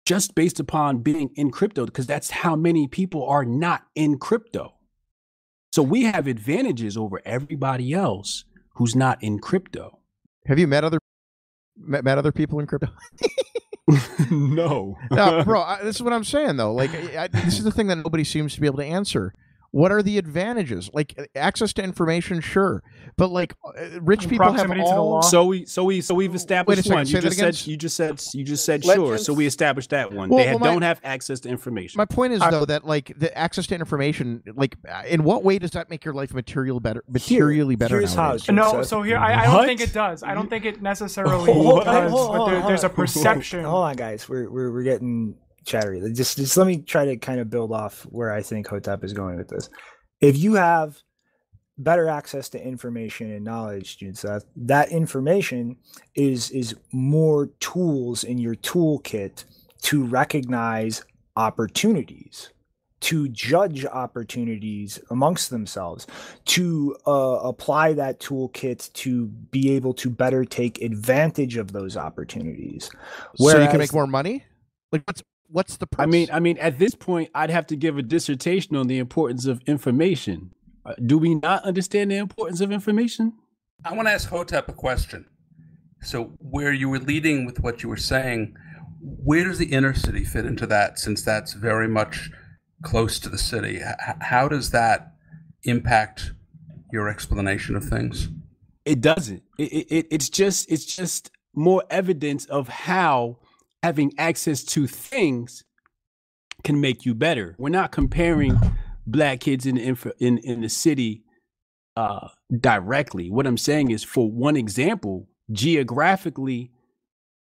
[0.06, 4.74] just based upon being in crypto, because that's how many people are not in crypto.
[5.72, 8.44] So we have advantages over everybody else
[8.76, 9.98] who's not in crypto.
[10.46, 10.98] Have you met other
[11.76, 12.88] met, met other people in crypto?
[14.30, 14.96] no.
[15.10, 15.62] no, bro.
[15.62, 16.72] I, this is what I'm saying though.
[16.72, 19.34] Like, I, this is the thing that nobody seems to be able to answer.
[19.72, 20.90] What are the advantages?
[20.92, 22.82] Like access to information, sure,
[23.16, 25.10] but like uh, rich And people have proximity to the all.
[25.10, 25.20] law.
[25.22, 27.06] So we so we so we've established second, one.
[27.06, 27.52] say You that just again.
[27.54, 29.16] said you just said you just said Let's sure.
[29.16, 30.28] So we established that one.
[30.28, 31.96] Well, they ha- well, my- don't have access to information.
[31.96, 35.42] My point is I- though that like the access to information, like uh, in what
[35.42, 37.96] way does that make your life material better, materially better?
[37.98, 38.42] here's how nowadays?
[38.42, 40.22] Jim No, says- so here I, I don't think it does.
[40.22, 43.64] I don't think it necessarily Hold does, hold on, but there, hold there's a perception.
[43.64, 44.28] Hold on, guys.
[44.28, 46.00] We're we're, we're getting chattery.
[46.12, 49.12] Just just let me try to kind of build off where I think Hotep is
[49.12, 49.70] going with this.
[50.20, 51.00] If you have
[51.78, 55.76] better access to information and knowledge, Junseth, that information
[56.14, 59.44] is is more tools in your toolkit
[59.82, 61.04] to recognize
[61.36, 62.50] opportunities
[63.02, 66.06] to judge opportunities amongst themselves,
[66.44, 72.90] to uh, apply that toolkit to be able to better take advantage of those opportunities.
[73.36, 74.44] so you can make more money.
[74.92, 75.86] Like what's what's the?
[75.98, 76.28] I mean.
[76.32, 79.62] I mean, at this point, I'd have to give a dissertation on the importance of
[79.66, 80.52] information.
[80.84, 83.34] Uh, do we not understand the importance of information?
[83.84, 85.26] I want to ask Hotep a question.
[86.02, 88.56] So, where you were leading with what you were saying,
[89.00, 90.98] where does the inner city fit into that?
[90.98, 92.30] Since that's very much
[92.82, 93.80] close to the city,
[94.20, 95.14] how does that
[95.64, 96.32] impact
[96.92, 98.28] your explanation of things?
[98.84, 99.42] It doesn't.
[99.58, 103.38] It, it, it it's just it's just more evidence of how
[103.82, 105.64] having access to things
[106.64, 107.56] can make you better.
[107.58, 108.58] We're not comparing
[109.06, 111.24] black kids in the in in the city
[111.96, 112.28] uh,
[112.60, 113.30] directly.
[113.30, 116.70] What I'm saying is, for one example, geographically,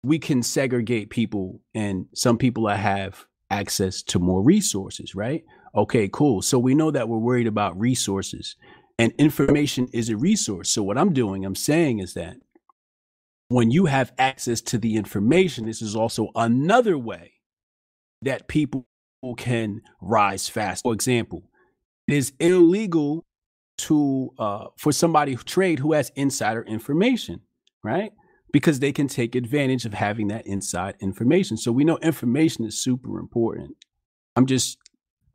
[0.02, 5.14] we can segregate people, and some people have access to more resources.
[5.14, 5.44] Right?
[5.74, 6.42] Okay, cool.
[6.42, 8.56] So we know that we're worried about resources
[8.98, 10.70] and information is a resource.
[10.70, 12.36] So what I'm doing, I'm saying is that
[13.52, 17.32] when you have access to the information, this is also another way
[18.22, 18.86] that people
[19.36, 20.82] can rise fast.
[20.82, 21.44] For example,
[22.08, 23.24] it is illegal
[23.78, 27.40] to uh, for somebody who trade who has insider information,
[27.82, 28.12] right?
[28.52, 31.56] Because they can take advantage of having that inside information.
[31.56, 33.76] So we know information is super important.
[34.36, 34.78] I'm just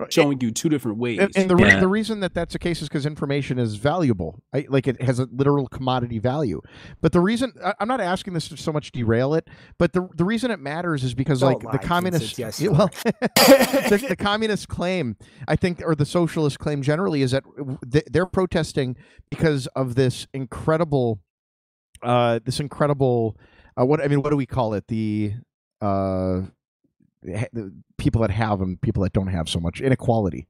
[0.10, 1.20] showing you two different ways.
[1.20, 4.44] And, and the, re- the reason that that's the case is because information is valuable.
[4.54, 6.62] I, like it has a literal commodity value.
[7.02, 9.48] But the reason I, I'm not asking this to so much derail it,
[9.80, 11.88] but the the reason it matters is because Don't like the Vincent.
[11.88, 15.18] communist, Yes, you well, the, the communist claim,
[15.48, 17.44] I think, or the socialist claim generally is that
[17.92, 18.96] th- they're protesting
[19.32, 21.20] because of this incredible,
[22.04, 23.36] uh, this incredible,
[23.80, 24.88] uh, what I mean, what do we call it?
[24.88, 25.34] The
[25.82, 26.57] uh, ha- the
[27.98, 30.48] people that have and people that don't have so much inequality.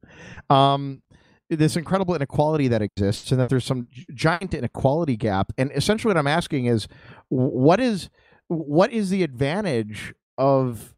[0.49, 1.01] Um
[1.49, 5.53] this incredible inequality that exists and that there's some giant inequality gap.
[5.57, 6.87] And essentially what i'm asking is
[7.29, 8.09] what is
[8.47, 10.93] what is the advantage of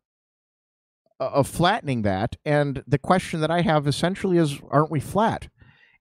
[1.19, 2.37] of flattening that?
[2.45, 5.49] And the question that i have essentially is aren't we flat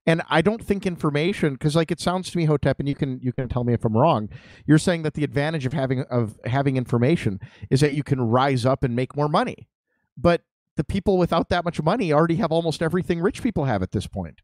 [0.09, 3.19] and i don't think information because like it sounds to me hotep and you can
[3.21, 4.29] you can tell me if i'm wrong
[4.65, 7.39] you're saying that the advantage of having of having information
[7.69, 9.67] is that you can rise up and make more money.
[10.17, 10.41] But
[10.77, 14.07] the people without that much money already have almost everything rich people have at this
[14.07, 14.39] point.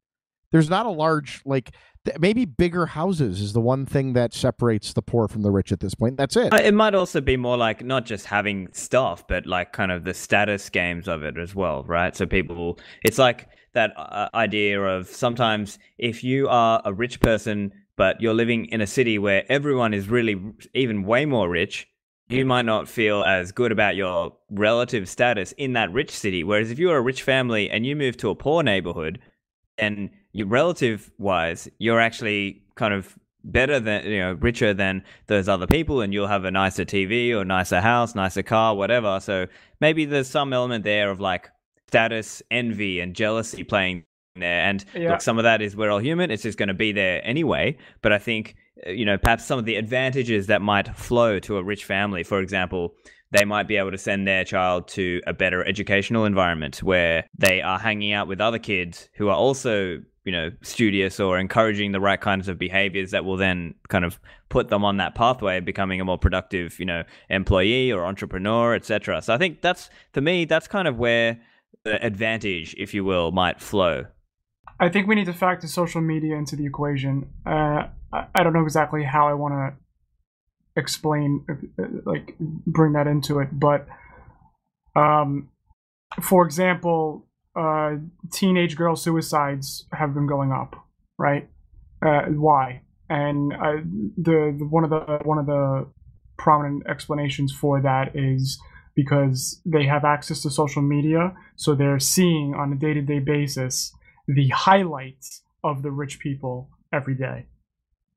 [0.51, 1.71] There's not a large like
[2.05, 5.71] th- maybe bigger houses is the one thing that separates the poor from the rich
[5.71, 6.17] at this point.
[6.17, 6.53] That's it.
[6.53, 10.03] Uh, It might also be more like not just having stuff, but like kind of
[10.03, 12.15] the status games of it as well, right?
[12.15, 17.71] So people, it's like that uh, idea of sometimes if you are a rich person
[17.97, 20.41] but you're living in a city where everyone is really
[20.73, 21.87] even way more rich,
[22.27, 26.43] you might not feel as good about your relative status in that rich city.
[26.43, 29.19] Whereas if you're a rich family and you move to a poor neighborhood,
[29.77, 35.47] and you relative wise, you're actually kind of better than you know richer than those
[35.47, 39.45] other people and you'll have a nicer tv or nicer house nicer car whatever so
[39.79, 41.51] maybe there's some element there of like
[41.95, 44.03] status envy and jealousy playing
[44.35, 44.61] there.
[44.69, 45.11] And Yeah.
[45.11, 46.29] look some of that is we're all human.
[46.29, 47.77] It's just going to be there anyway.
[48.01, 51.57] But i think uh, you know perhaps some of the advantages that might flow to
[51.57, 52.93] a rich family for example
[53.31, 57.61] they might be able to send their child to a better educational environment where they
[57.61, 61.99] are hanging out with other kids who are also you know studious or encouraging the
[62.01, 64.19] right kinds of behaviors that will then kind of
[64.49, 68.75] put them on that pathway of becoming a more productive you know employee or entrepreneur
[68.75, 71.39] etc so i think that's for me that's kind of where
[71.85, 74.05] advantage if you will might flow
[74.79, 77.29] I think we need to factor social media into the equation.
[77.45, 83.39] Uh, I, don't know exactly how I want to explain, uh, like, bring that into
[83.39, 83.87] it, but,
[84.95, 85.49] um,
[86.21, 87.95] for example, uh,
[88.33, 90.75] teenage girl suicides have been going up,
[91.17, 91.49] right?
[92.05, 92.81] Uh, why?
[93.09, 93.77] And uh,
[94.17, 95.87] the, the one of the one of the
[96.37, 98.59] prominent explanations for that is
[98.95, 103.19] because they have access to social media, so they're seeing on a day to day
[103.19, 103.93] basis
[104.27, 107.47] the highlights of the rich people every day.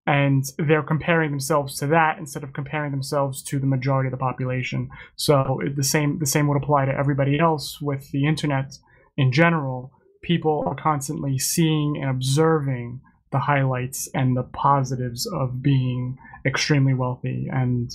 [0.07, 4.17] And they're comparing themselves to that instead of comparing themselves to the majority of the
[4.17, 4.89] population.
[5.17, 8.79] So the same the same would apply to everybody else with the internet
[9.17, 9.93] in general.
[10.23, 16.17] People are constantly seeing and observing the highlights and the positives of being
[16.47, 17.93] extremely wealthy and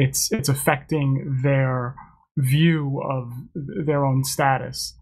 [0.00, 1.94] it's it's affecting their
[2.40, 4.96] view of their own status.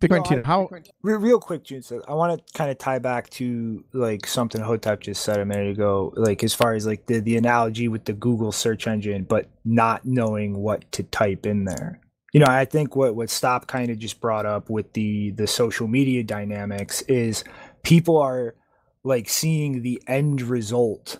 [0.00, 0.68] Bitcoin No, I- how
[1.02, 1.82] real quick, June.
[1.82, 5.44] So I want to kind of tie back to like something Hotep just said a
[5.44, 9.24] minute ago, like as far as like the the analogy with the Google search engine,
[9.24, 12.00] but not knowing what to type in there.
[12.32, 15.48] You know, I think what what Stop kind of just brought up with the the
[15.48, 17.42] social media dynamics is
[17.82, 18.54] people are
[19.02, 21.18] like seeing the end result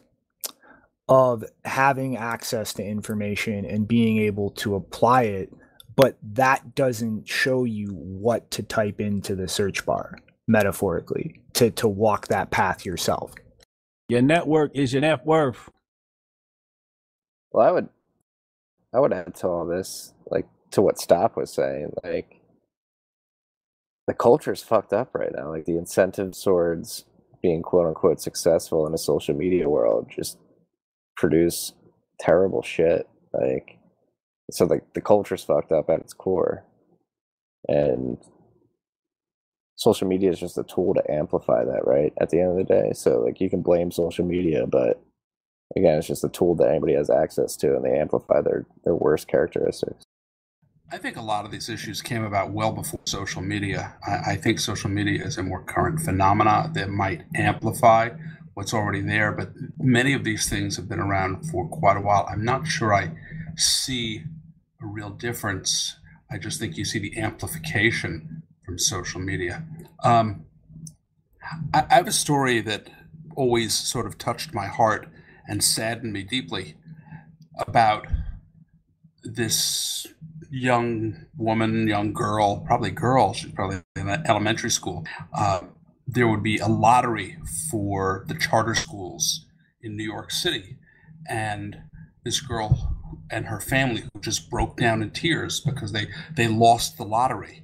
[1.09, 5.53] of having access to information and being able to apply it
[5.97, 11.89] but that doesn't show you what to type into the search bar metaphorically to to
[11.89, 13.35] walk that path yourself
[14.09, 15.71] Your network is your net worth.
[17.53, 17.89] Well, I would,
[18.95, 22.41] I would add to all this, like to what Stop was saying, like
[24.07, 25.51] the culture's fucked up right now.
[25.51, 27.05] Like the incentive towards
[27.43, 30.39] being quote unquote successful in a social media world just
[31.19, 31.73] produce
[32.21, 33.07] terrible shit.
[33.33, 33.79] Like,
[34.51, 36.65] so like the culture's fucked up at its core,
[37.69, 38.17] and
[39.77, 41.87] social media is just a tool to amplify that.
[41.87, 45.03] Right at the end of the day, so like you can blame social media, but
[45.77, 48.95] again, it's just a tool that anybody has access to, and they amplify their their
[48.95, 50.05] worst characteristics.
[50.91, 53.95] I think a lot of these issues came about well before social media.
[54.07, 58.09] I, I think social media is a more current phenomena that might amplify
[58.59, 62.27] what's already there, but many of these things have been around for quite a while.
[62.29, 63.13] I'm not sure I
[63.55, 64.25] see
[64.83, 65.95] a real difference.
[66.29, 69.63] I just think you see the amplification from social media.
[70.03, 70.45] Um,
[71.73, 72.91] I, I have a story that
[73.37, 75.07] always sort of touched my heart
[75.47, 76.75] and saddened me deeply
[77.61, 78.09] about
[79.23, 80.05] this
[80.51, 85.07] young woman, young girl, probably girl, she's probably in elementary school.
[85.33, 85.61] Uh,
[86.11, 87.37] there would be a lottery
[87.71, 89.45] for the charter schools
[89.83, 90.79] in New York City.
[91.29, 91.83] And
[92.25, 92.97] this girl
[93.31, 97.63] and her family who just broke down in tears because they, they lost the lottery.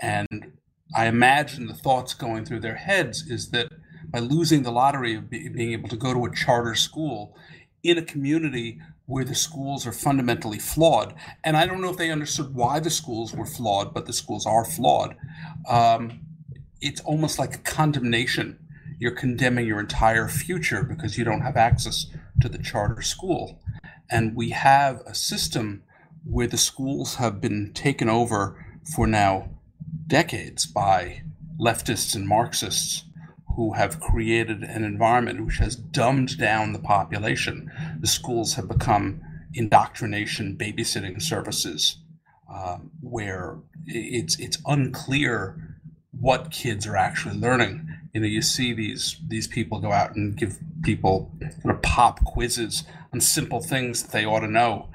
[0.00, 0.52] And
[0.96, 3.68] I imagine the thoughts going through their heads is that
[4.08, 7.36] by losing the lottery of be, being able to go to a charter school
[7.82, 11.14] in a community where the schools are fundamentally flawed,
[11.44, 14.46] and I don't know if they understood why the schools were flawed, but the schools
[14.46, 15.16] are flawed.
[15.68, 16.20] Um,
[16.82, 18.58] it's almost like a condemnation.
[18.98, 22.06] You're condemning your entire future because you don't have access
[22.40, 23.60] to the charter school.
[24.10, 25.84] And we have a system
[26.24, 28.62] where the schools have been taken over
[28.94, 29.48] for now
[30.06, 31.22] decades by
[31.58, 33.04] leftists and Marxists
[33.56, 37.70] who have created an environment which has dumbed down the population.
[38.00, 39.20] The schools have become
[39.54, 41.98] indoctrination babysitting services
[42.52, 45.71] um, where it's it's unclear
[46.22, 47.84] what kids are actually learning.
[48.14, 51.32] You know, you see these these people go out and give people
[51.64, 54.88] of pop quizzes on simple things that they ought to know,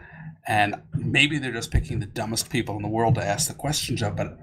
[0.47, 4.01] and maybe they're just picking the dumbest people in the world to ask the questions
[4.01, 4.15] of.
[4.15, 4.39] But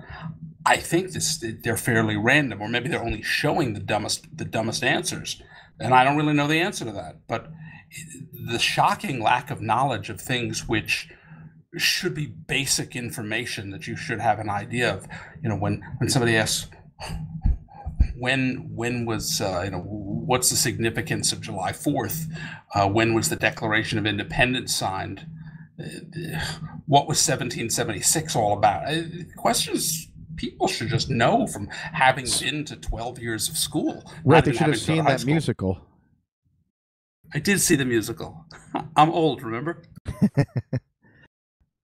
[0.67, 4.85] I think this they're fairly random, or maybe they're only showing the dumbest the dumbest
[4.85, 5.41] answers,
[5.81, 7.27] and I don't really know the answer to that.
[7.27, 7.51] But
[8.53, 11.09] the shocking lack of knowledge of things which
[11.77, 15.07] should be basic information that you should have an idea of.
[15.43, 16.69] You know, when when somebody asks
[18.17, 22.27] when when was uh, you know what's the significance of July Fourth?
[22.75, 25.27] Uh, when was the Declaration of Independence signed?
[25.79, 26.39] Uh,
[26.87, 28.87] what was 1776 all about?
[28.87, 29.03] Uh,
[29.37, 34.11] questions people should just know from having been to 12 years of school.
[34.25, 35.33] Right, they should have seen that school.
[35.33, 35.81] musical.
[37.33, 38.47] I did see the musical.
[38.97, 39.83] I'm old, remember?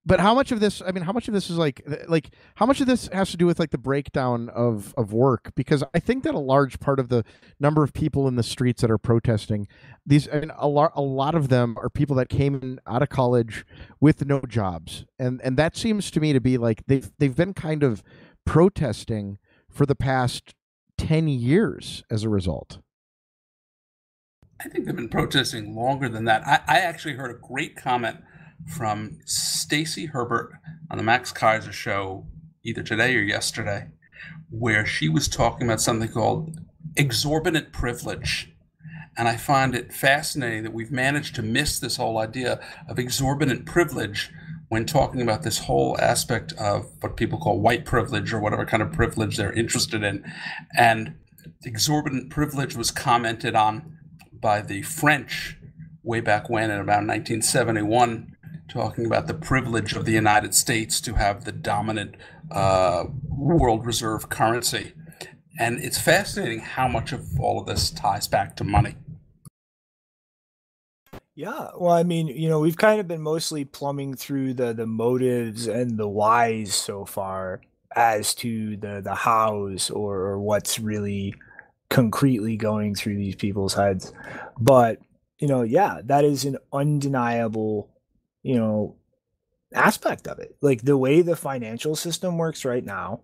[0.05, 2.65] but how much of this i mean how much of this is like like how
[2.65, 5.51] much of this has to do with like the breakdown of of work?
[5.55, 7.23] Because i think that a large part of the
[7.59, 9.67] number of people in the streets that are protesting
[10.05, 13.03] these I mean, a lot a lot of them are people that came in out
[13.03, 13.65] of college
[13.99, 15.05] with no jobs.
[15.19, 18.03] And and that seems to me to be like they've they've been kind of
[18.45, 19.37] protesting
[19.69, 20.55] for the past
[20.97, 22.79] 10 years as a result.
[24.59, 26.45] I think they've been protesting longer than that.
[26.45, 28.17] I, I actually heard a great comment
[28.67, 30.53] from Stacy Herbert
[30.89, 32.25] on the Max Keiser show
[32.63, 33.87] either today or yesterday,
[34.49, 36.59] where she was talking about something called
[36.95, 38.53] exorbitant privilege.
[39.17, 43.65] And I find it fascinating that we've managed to miss this whole idea of exorbitant
[43.65, 44.31] privilege
[44.69, 48.81] when talking about this whole aspect of what people call white privilege or whatever kind
[48.81, 50.23] of privilege they're interested in.
[50.77, 51.15] And
[51.65, 53.97] exorbitant privilege was commented on
[54.31, 55.57] by the French
[56.03, 58.35] way back when in about 1971
[58.71, 62.15] talking about the privilege of the United States to have the dominant
[62.49, 64.93] uh, world reserve currency.
[65.59, 68.95] And it's fascinating how much of all of this ties back to money.
[71.35, 74.85] Yeah, well, I mean, you know, we've kind of been mostly plumbing through the the
[74.85, 77.61] motives and the whys so far
[77.95, 81.33] as to the the hows or, or what's really
[81.89, 84.13] concretely going through these people's heads.
[84.59, 84.99] But
[85.39, 87.89] you know, yeah, that is an undeniable
[88.43, 88.95] you know,
[89.73, 90.55] aspect of it.
[90.61, 93.21] Like the way the financial system works right now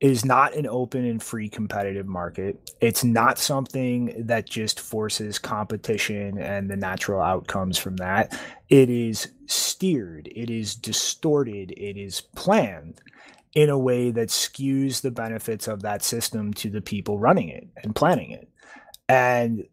[0.00, 2.72] is not an open and free competitive market.
[2.80, 8.38] It's not something that just forces competition and the natural outcomes from that.
[8.70, 13.00] It is steered, it is distorted, it is planned
[13.52, 17.68] in a way that skews the benefits of that system to the people running it
[17.82, 18.48] and planning it.
[19.08, 19.64] And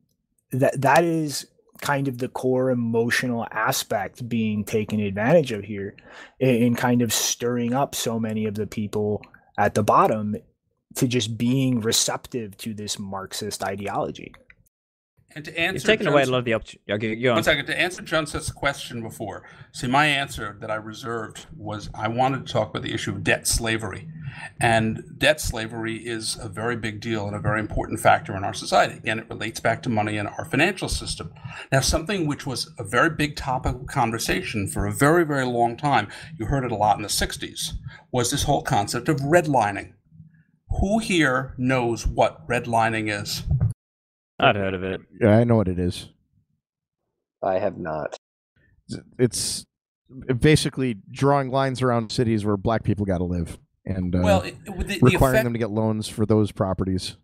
[0.51, 1.47] that that is
[1.81, 5.95] kind of the core emotional aspect being taken advantage of here
[6.39, 9.21] in kind of stirring up so many of the people
[9.57, 10.35] at the bottom
[10.95, 14.33] to just being receptive to this Marxist ideology.
[15.35, 16.91] And to answer, you've taken away a lot of the opportunity.
[16.91, 17.35] Okay, go on.
[17.35, 19.43] One second to answer Junseth's question before.
[19.71, 23.23] See, my answer that I reserved was I wanted to talk about the issue of
[23.23, 24.07] debt slavery,
[24.59, 28.53] and debt slavery is a very big deal and a very important factor in our
[28.53, 28.95] society.
[28.95, 31.33] Again, it relates back to money and our financial system.
[31.71, 35.77] Now, something which was a very big topic of conversation for a very, very long
[35.77, 36.07] time,
[36.37, 37.73] you heard it a lot in the '60s,
[38.11, 39.93] was this whole concept of redlining.
[40.79, 43.43] Who here knows what redlining is?
[44.39, 45.01] I'd heard of it.
[45.19, 46.09] Yeah, I know what it is.
[47.41, 48.17] I have not.
[49.17, 49.65] It's
[50.39, 53.57] basically drawing lines around cities where black people got to live
[53.87, 57.15] and uh, well, it, the, requiring the effect, them to get loans for those properties.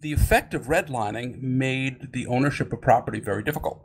[0.00, 3.84] The effect of redlining made the ownership of property very difficult,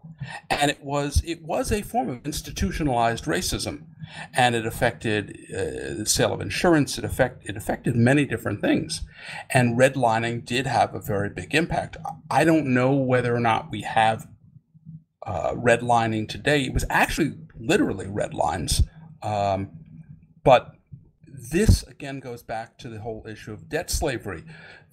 [0.50, 3.86] and it was it was a form of institutionalized racism,
[4.34, 6.98] and it affected uh, the sale of insurance.
[6.98, 9.02] It affect it affected many different things,
[9.50, 11.96] and redlining did have a very big impact.
[12.30, 14.28] I don't know whether or not we have
[15.26, 16.64] uh, redlining today.
[16.64, 18.84] It was actually literally red lines,
[19.24, 19.70] um,
[20.44, 20.76] but
[21.50, 24.44] this again goes back to the whole issue of debt slavery,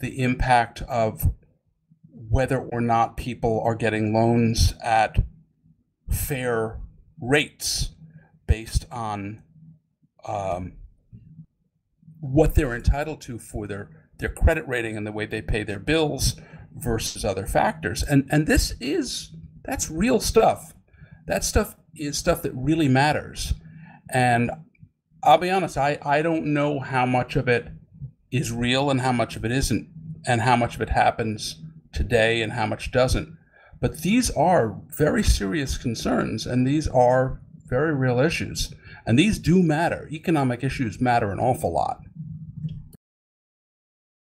[0.01, 1.33] the impact of
[2.11, 5.19] whether or not people are getting loans at
[6.11, 6.81] fair
[7.21, 7.91] rates
[8.47, 9.43] based on
[10.27, 10.73] um,
[12.21, 15.79] what they're entitled to for their, their credit rating and the way they pay their
[15.79, 16.37] bills
[16.75, 18.03] versus other factors.
[18.03, 19.33] And and this is
[19.65, 20.75] that's real stuff.
[21.27, 23.55] That stuff is stuff that really matters.
[24.11, 24.51] And
[25.23, 27.69] I'll be honest, I, I don't know how much of it
[28.31, 29.89] is real and how much of it isn't,
[30.27, 31.57] and how much of it happens
[31.93, 33.37] today and how much doesn't.
[33.81, 38.73] But these are very serious concerns, and these are very real issues.
[39.07, 40.09] And these do matter.
[40.11, 42.01] Economic issues matter an awful lot.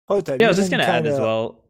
[0.09, 1.65] Oh, yeah, I was just going to add as well.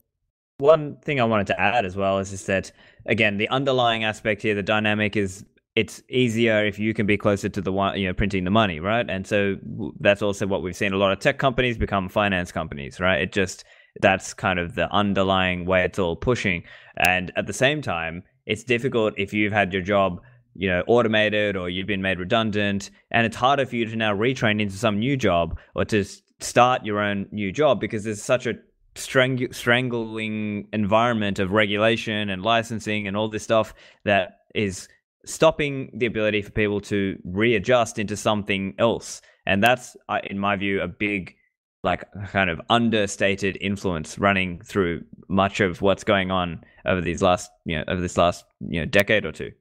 [0.59, 2.73] One thing I wanted to add as well is, is that
[3.05, 5.45] again the underlying aspect here, the dynamic is
[5.77, 8.81] it's easier if you can be closer to the one you know printing the money
[8.81, 9.09] right?
[9.09, 9.57] And so
[10.01, 13.21] that's also what we've seen a lot of tech companies become finance companies right?
[13.21, 13.65] It just
[14.01, 16.65] that's kind of the underlying way it's all pushing.
[16.97, 20.21] And at the same time it's difficult if you've had your job
[20.55, 24.15] you know automated or you've been made redundant and it's harder for you to now
[24.15, 26.05] retrain into some new job or to
[26.41, 28.55] start your own new job because there's such a
[28.95, 33.75] strang- strangling environment of regulation and licensing and all this stuff
[34.05, 34.89] that is
[35.27, 39.21] stopping the ability for people to readjust into something else.
[39.45, 41.35] And that's, uh, in my view, a big,
[41.83, 47.51] like, kind of understated influence running through much of what's going on over these last,
[47.65, 49.53] you know, over this last, you know, decade or two.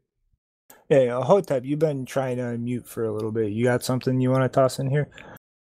[0.90, 3.52] Yeah, uh, Hotep, you've been trying to mute for a little bit.
[3.52, 5.10] You got something you want to toss in here?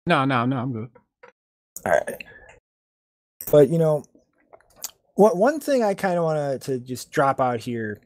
[0.07, 0.89] No, no, no, I'm good.
[1.85, 2.23] All right.
[3.51, 4.03] But you know,
[5.15, 8.01] what one thing I kind of want to to just drop out here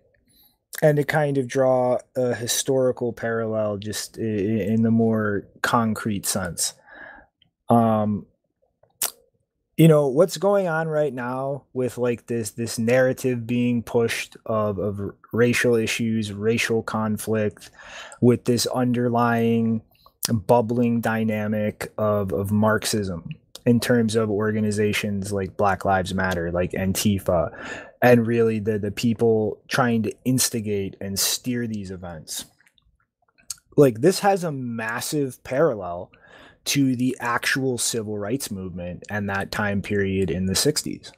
[0.82, 6.74] and to kind of draw a historical parallel just in the more concrete sense.
[7.70, 8.26] Um
[9.78, 14.80] you know what's going on right now with like this this narrative being pushed of
[14.80, 15.00] of
[15.32, 17.70] racial issues racial conflict
[18.20, 19.82] with this underlying
[20.32, 23.30] bubbling dynamic of of marxism
[23.68, 27.52] in terms of organizations like black lives matter like antifa
[28.02, 32.46] and really the the people trying to instigate and steer these events.
[33.76, 36.12] Like this has a massive parallel
[36.66, 41.12] to the actual civil rights movement and that time period in the 60s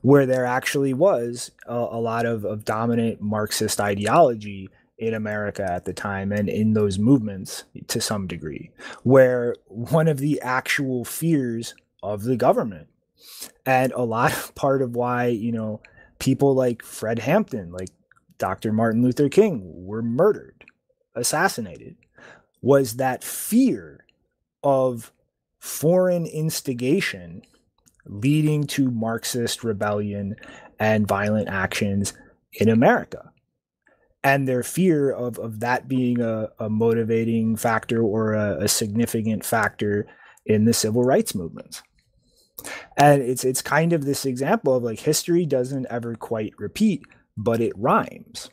[0.00, 5.84] where there actually was a, a lot of, of dominant marxist ideology in America at
[5.84, 8.70] the time and in those movements to some degree,
[9.02, 12.88] where one of the actual fears of the government
[13.66, 15.80] and a lot of part of why, you know,
[16.22, 17.88] people like Fred Hampton, like
[18.38, 18.72] Dr.
[18.72, 20.64] Martin Luther King, were murdered,
[21.16, 21.96] assassinated,
[22.60, 24.06] was that fear
[24.62, 25.12] of
[25.58, 27.42] foreign instigation
[28.06, 30.36] leading to Marxist rebellion
[30.78, 32.12] and violent actions
[32.52, 33.32] in America.
[34.22, 39.44] And their fear of, of that being a, a motivating factor or a, a significant
[39.44, 40.06] factor
[40.46, 41.82] in the civil rights movements
[42.96, 47.02] and it's it's kind of this example of like history doesn't ever quite repeat
[47.36, 48.50] but it rhymes.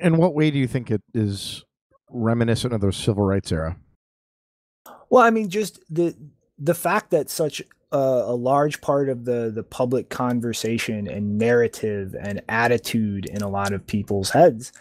[0.00, 1.64] In what way do you think it is
[2.10, 3.76] reminiscent of the civil rights era?
[5.10, 6.16] Well i mean just the
[6.58, 7.62] the fact that such
[7.92, 13.48] a, a large part of the the public conversation and narrative and attitude in a
[13.48, 14.72] lot of people's heads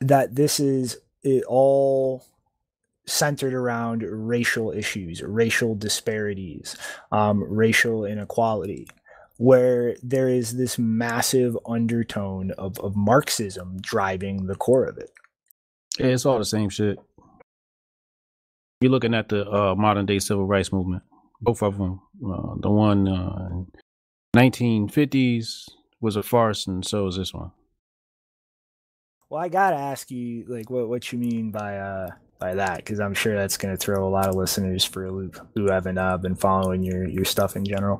[0.00, 2.24] that this is it all
[3.06, 6.76] centered around racial issues, racial disparities,
[7.12, 8.88] um, racial inequality,
[9.36, 15.10] where there is this massive undertone of, of Marxism driving the core of it.
[15.98, 16.98] Yeah, it's all the same shit.
[18.80, 21.02] You're looking at the uh, modern day civil rights movement,
[21.40, 22.00] both of them.
[22.16, 23.48] Uh, the one uh,
[24.36, 25.64] 1950s
[26.00, 27.52] was a farce, and so is this one.
[29.30, 33.00] Well, I gotta ask you, like, what what you mean by uh by that because
[33.00, 35.98] I'm sure that's going to throw a lot of listeners for a loop who haven't
[35.98, 37.98] uh, been following your your stuff in general.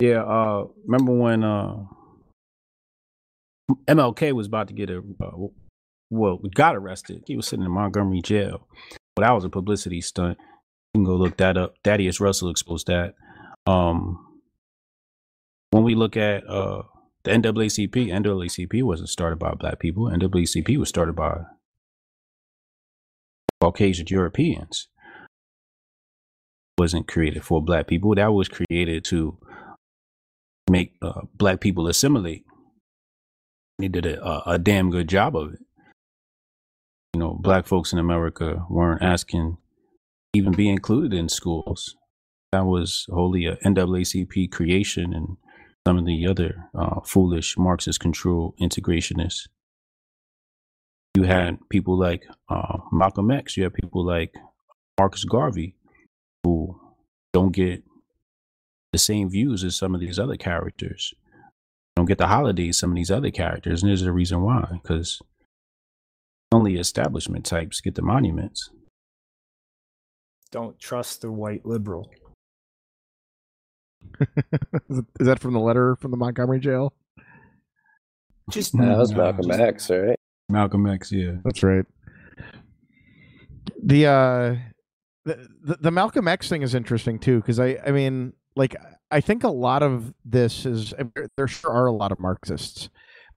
[0.00, 1.84] Yeah, uh, remember when uh,
[3.86, 5.48] MLK was about to get a uh,
[6.10, 7.24] well, got arrested.
[7.26, 8.68] He was sitting in Montgomery jail.
[9.16, 10.38] Well, that was a publicity stunt.
[10.94, 11.74] You can go look that up.
[11.82, 13.14] Thaddeus Russell exposed that.
[13.66, 14.24] Um,
[15.70, 16.82] when we look at uh,
[17.24, 20.04] the NAACP, NAACP wasn't started by black people.
[20.04, 21.40] NAACP was started by
[23.60, 24.88] Caucasian Europeans
[26.78, 28.14] wasn't created for black people.
[28.14, 29.38] That was created to
[30.70, 32.44] make uh, black people assimilate.
[33.78, 35.60] They did a, a, damn good job of it.
[37.14, 39.58] You know, black folks in America weren't asking
[40.32, 41.94] even be included in schools.
[42.52, 45.36] That was wholly a NAACP creation and
[45.86, 49.48] some of the other uh, foolish Marxist control integrationists
[51.16, 54.34] you had people like uh, Malcolm X, you had people like
[54.98, 55.74] Marcus Garvey,
[56.44, 56.78] who
[57.32, 57.82] don't get
[58.92, 61.14] the same views as some of these other characters.
[61.96, 65.22] Don't get the holidays some of these other characters, and there's a reason why, because
[66.52, 68.68] only establishment types get the monuments.
[70.50, 72.10] Don't trust the white liberal.
[74.90, 76.92] Is that from the letter from the Montgomery jail?
[78.50, 80.18] Just that was Malcolm X, right?
[80.48, 81.32] Malcolm X, yeah.
[81.44, 81.84] That's right.
[83.82, 84.56] The uh
[85.24, 88.76] the, the, Malcolm X thing is interesting too because I I mean like
[89.10, 90.94] I think a lot of this is
[91.36, 92.88] there sure are a lot of Marxists,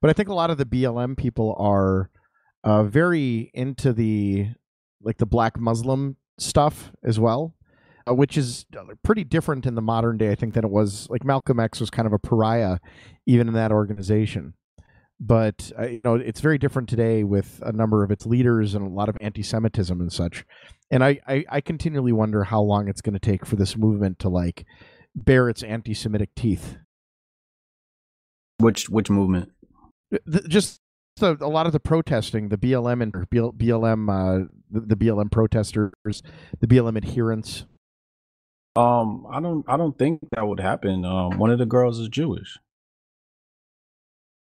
[0.02, 2.10] But I think a lot of the BLM people are
[2.64, 4.50] uh, very into the
[5.02, 7.56] like the black Muslim stuff as well,
[8.08, 10.32] uh, which is uh, pretty different in the modern day.
[10.32, 12.78] I think than it was like Malcolm X was kind of a pariah
[13.26, 14.54] even in that organization.
[15.20, 18.86] But uh, you know, it's very different today with a number of its leaders and
[18.86, 20.46] a lot of anti-Semitism and such.
[20.90, 24.20] And I, I, I continually wonder how long it's going to take for this movement
[24.20, 24.66] to like
[25.16, 26.78] bare its anti-Semitic teeth.
[28.60, 29.52] Which which movement?
[30.26, 30.80] The, just
[31.18, 35.92] the, a lot of the protesting, the BLM and BLM, uh, the, the BLM protesters,
[36.60, 37.66] the BLM adherents.
[38.76, 41.04] Um, I don't, I don't think that would happen.
[41.04, 42.58] Um, one of the girls is Jewish.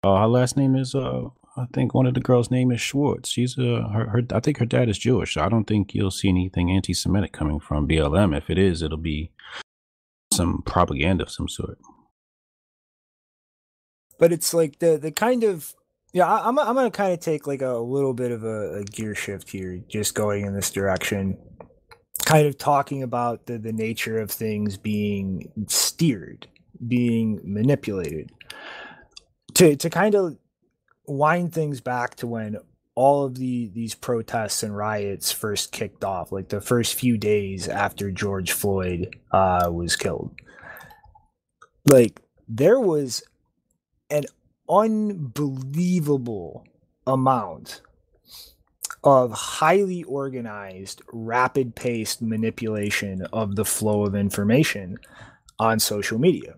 [0.03, 3.29] Uh, her last name is uh, I think one of the girls' name is Schwartz.
[3.29, 5.35] She's uh, her, her, I think her dad is Jewish.
[5.35, 8.37] So I don't think you'll see anything anti-Semitic coming from BLM.
[8.37, 9.31] If it is, it'll be
[10.33, 11.79] some propaganda of some sort.
[14.19, 15.75] But it's like the the kind of
[16.13, 18.85] yeah, I, am I'm, gonna kind of take like a, little bit of a, a
[18.85, 21.39] gear shift here, just going in this direction,
[22.25, 26.47] kind of talking about the the nature of things being steered,
[26.87, 28.33] being manipulated,
[29.61, 30.39] to to kind of
[31.07, 32.57] wind things back to when
[32.95, 37.69] all of the these protests and riots first kicked off, like the first few days
[37.69, 40.35] after George Floyd uh, was killed.
[41.87, 43.23] Like there was
[44.09, 44.25] an
[44.69, 46.65] unbelievable
[47.07, 47.83] amount
[49.05, 54.97] of highly organized, rapid paced manipulation of the flow of information
[55.59, 56.55] on social media.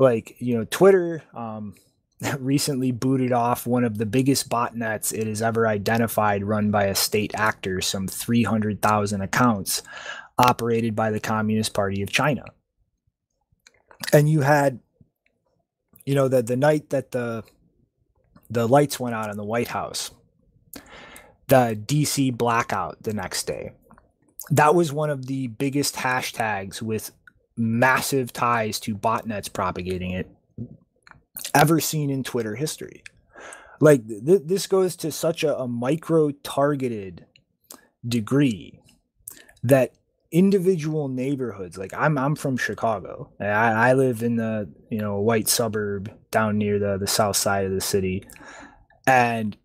[0.00, 1.74] Like, you know, Twitter um,
[2.38, 6.94] recently booted off one of the biggest botnets it has ever identified, run by a
[6.96, 9.82] state actor, some 300,000 accounts
[10.38, 12.46] operated by the Communist Party of China.
[14.12, 14.80] And you had
[16.06, 17.44] you know the the night that the
[18.48, 20.10] the lights went out in the White House,
[21.46, 23.72] the DC blackout the next day.
[24.50, 27.12] That was one of the biggest hashtags with
[27.60, 30.28] massive ties to botnets propagating it
[31.54, 33.02] ever seen in Twitter history.
[33.80, 37.26] Like th- this goes to such a, a micro targeted
[38.06, 38.80] degree
[39.62, 39.92] that
[40.32, 43.46] individual neighborhoods like i'm i'm from chicago i,
[43.90, 47.72] I live in the you know white suburb down near the the south side of
[47.72, 48.24] the city
[49.08, 49.56] and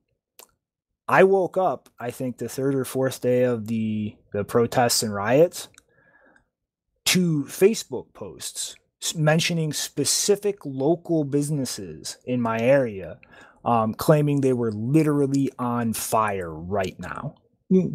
[1.07, 5.13] i woke up i think the third or fourth day of the the protests and
[5.13, 5.67] riots
[7.05, 8.75] to facebook posts
[9.15, 13.19] mentioning specific local businesses in my area
[13.65, 17.35] um, claiming they were literally on fire right now.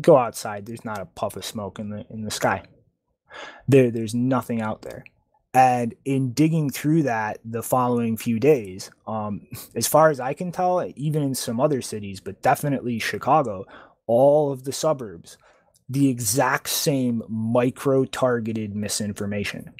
[0.01, 2.65] Go outside there's not a puff of smoke in the in the sky.
[3.69, 5.05] There there's nothing out there.
[5.53, 10.53] And in digging through that the following few days um, as far as i can
[10.53, 13.65] tell even in some other cities but definitely chicago
[14.07, 15.39] all of the suburbs
[15.91, 19.75] the exact same micro targeted misinformation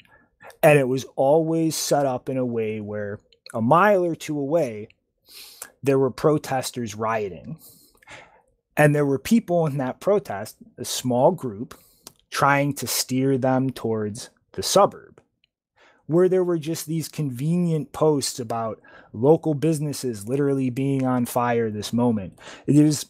[0.61, 3.19] and it was always set up in a way where
[3.53, 4.87] a mile or two away
[5.81, 7.57] there were protesters rioting
[8.77, 11.77] and there were people in that protest, a small group,
[12.29, 15.21] trying to steer them towards the suburb,
[16.05, 18.81] where there were just these convenient posts about
[19.13, 22.39] local businesses literally being on fire this moment.
[22.65, 23.07] It is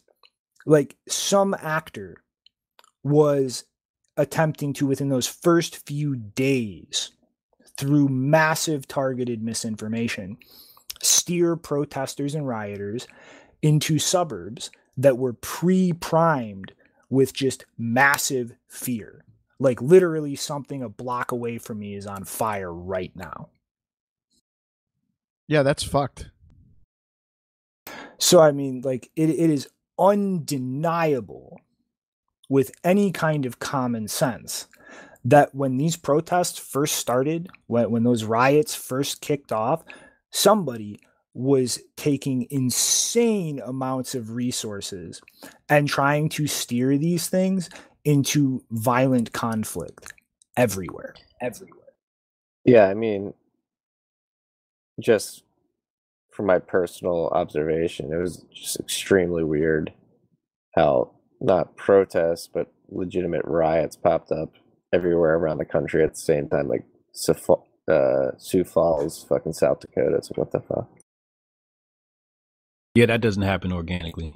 [0.65, 2.20] like some actor
[3.03, 3.65] was
[4.17, 7.11] attempting to, within those first few days,
[7.77, 10.37] through massive targeted misinformation,
[11.01, 13.07] steer protesters and rioters
[13.61, 16.73] into suburbs that were pre primed
[17.09, 19.23] with just massive fear.
[19.59, 23.49] Like literally something a block away from me is on fire right now.
[25.47, 26.29] Yeah, that's fucked.
[28.17, 29.67] So I mean, like it, it is
[29.99, 31.60] undeniable
[32.51, 34.67] with any kind of common sense
[35.23, 39.85] that when these protests first started, when, when those riots first kicked off,
[40.31, 40.99] somebody
[41.33, 45.21] was taking insane amounts of resources
[45.69, 47.69] and trying to steer these things
[48.03, 50.11] into violent conflict
[50.57, 51.15] everywhere.
[51.39, 51.77] Everywhere.
[52.65, 53.33] Yeah i mean
[54.99, 55.43] just
[56.31, 59.91] from my personal observation it was just extremely weird
[60.75, 61.11] how
[61.41, 64.53] not protests but legitimate riots popped up
[64.93, 66.85] everywhere around the country at the same time like
[67.87, 70.87] uh, sioux falls fucking south dakota it's like what the fuck
[72.93, 74.33] yeah, that doesn't happen organically.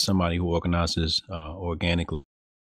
[0.00, 2.24] Somebody who organizes uh, organically,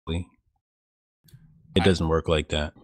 [0.06, 2.74] it doesn't work like that.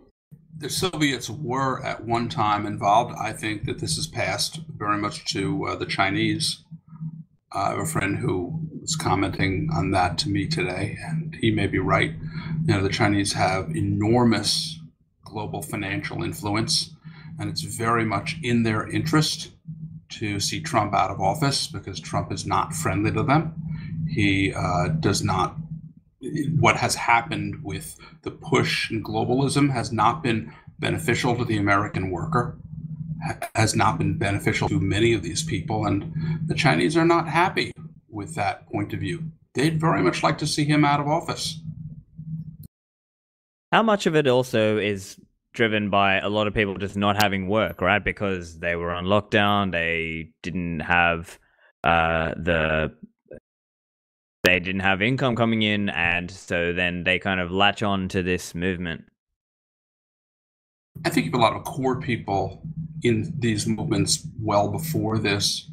[0.57, 3.15] the Soviets were at one time involved.
[3.21, 6.65] I think that this has passed very much to uh, the Chinese.
[7.53, 11.67] I have a friend who was commenting on that to me today, and he may
[11.67, 12.13] be right.
[12.67, 14.79] You know, the Chinese have enormous
[15.25, 16.91] global financial influence,
[17.39, 19.53] and it's very much in their interest
[20.11, 23.55] to see Trump out of office because Trump is not friendly to them.
[24.09, 25.57] He uh, does not
[26.59, 32.11] what has happened with the push in globalism has not been beneficial to the American
[32.11, 32.59] worker,
[33.55, 35.87] has not been beneficial to many of these people.
[35.87, 36.13] And
[36.47, 37.73] the Chinese are not happy
[38.09, 39.31] with that point of view.
[39.55, 41.61] They'd very much like to see him out of office.
[43.73, 45.19] How much of it also is
[45.53, 48.03] driven by a lot of people just not having work, right?
[48.03, 51.39] Because they were on lockdown, they didn't have
[51.85, 52.95] uh, the
[54.45, 58.23] they didn't have income coming in, and so then they kind of latch on to
[58.23, 59.05] this movement.
[61.05, 62.63] I think a lot of core people
[63.03, 65.71] in these movements well before this.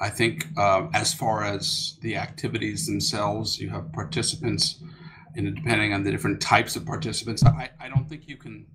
[0.00, 4.80] I think uh, as far as the activities themselves, you have participants,
[5.34, 8.66] and depending on the different types of participants, I, I don't think you can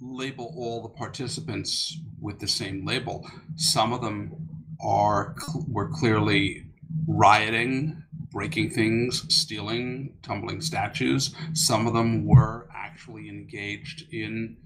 [0.00, 3.26] label all the participants with the same label.
[3.56, 4.48] Some of them
[4.84, 5.34] are
[5.68, 6.66] were clearly
[7.06, 8.02] rioting
[8.36, 11.34] breaking things, stealing, tumbling statues.
[11.54, 14.58] Some of them were actually engaged in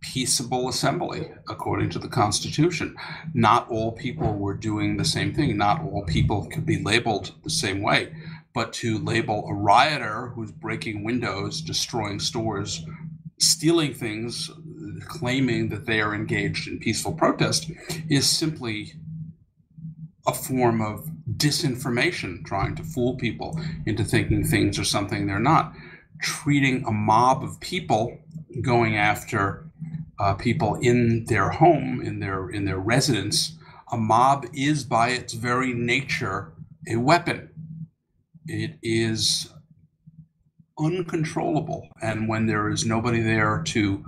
[0.00, 2.96] peaceable assembly according to the Constitution.
[3.34, 5.56] Not all people were doing the same thing.
[5.56, 8.14] Not all people could be labeled the same way.
[8.52, 12.84] But to label a rioter who's breaking windows, destroying stores,
[13.38, 14.50] stealing things,
[15.06, 17.70] claiming that they are engaged in peaceful protest
[18.08, 18.94] is simply
[20.26, 25.72] a form of disinformation, trying to fool people into thinking things are something they're not.
[26.20, 28.18] Treating a mob of people
[28.60, 29.69] going after
[30.20, 33.56] uh, people in their home, in their in their residence,
[33.90, 36.52] a mob is by its very nature
[36.86, 37.48] a weapon.
[38.46, 39.50] It is
[40.78, 44.04] uncontrollable, and when there is nobody there to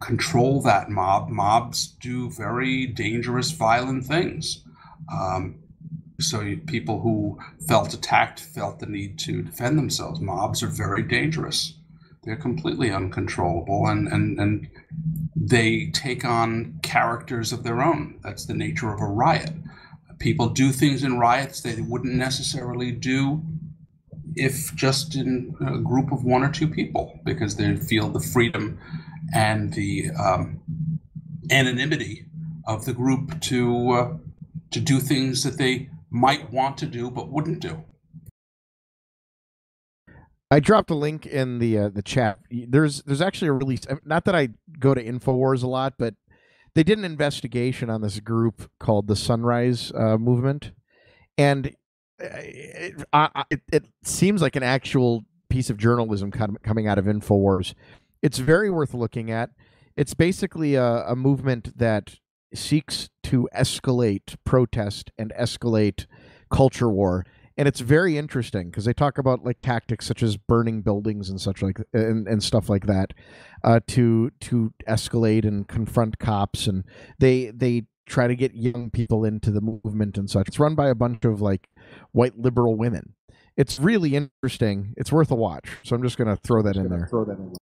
[0.00, 4.62] control that mob, mobs do very dangerous, violent things.
[5.10, 5.60] Um,
[6.20, 10.20] so people who felt attacked felt the need to defend themselves.
[10.20, 11.74] Mobs are very dangerous.
[12.24, 14.68] They're completely uncontrollable and, and, and
[15.36, 18.18] they take on characters of their own.
[18.22, 19.52] That's the nature of a riot.
[20.18, 23.42] People do things in riots they wouldn't necessarily do
[24.36, 28.78] if just in a group of one or two people because they feel the freedom
[29.34, 30.60] and the um,
[31.50, 32.24] anonymity
[32.66, 34.16] of the group to uh,
[34.70, 37.84] to do things that they might want to do but wouldn't do.
[40.54, 42.38] I dropped a link in the uh, the chat.
[42.48, 43.80] There's there's actually a release.
[44.04, 46.14] Not that I go to Infowars a lot, but
[46.76, 50.70] they did an investigation on this group called the Sunrise uh, Movement,
[51.36, 51.74] and
[52.22, 53.04] uh, it,
[53.50, 57.74] it, it, seems like an actual piece of journalism coming out of Infowars.
[58.22, 59.50] It's very worth looking at.
[59.96, 62.20] It's basically a, a movement that
[62.54, 66.06] seeks to escalate protest and escalate
[66.48, 67.26] culture war
[67.56, 71.40] and it's very interesting because they talk about like tactics such as burning buildings and
[71.40, 73.14] such like and, and stuff like that
[73.62, 76.66] uh, to to escalate and confront cops.
[76.66, 76.84] And
[77.18, 80.48] they they try to get young people into the movement and such.
[80.48, 81.68] It's run by a bunch of like
[82.12, 83.14] white liberal women.
[83.56, 84.94] It's really interesting.
[84.96, 85.68] It's worth a watch.
[85.84, 87.06] So i'm just going to throw that in there.
[87.08, 87.54] throw that in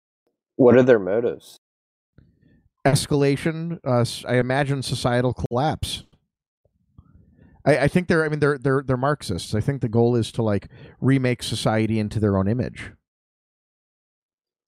[0.56, 1.58] what are their motives?
[2.86, 3.78] Escalation.
[3.84, 6.04] Uh, I imagine societal collapse.
[7.64, 8.24] I, I think they're.
[8.24, 9.54] I mean, they're they're they're Marxists.
[9.54, 10.68] I think the goal is to like
[11.00, 12.92] remake society into their own image.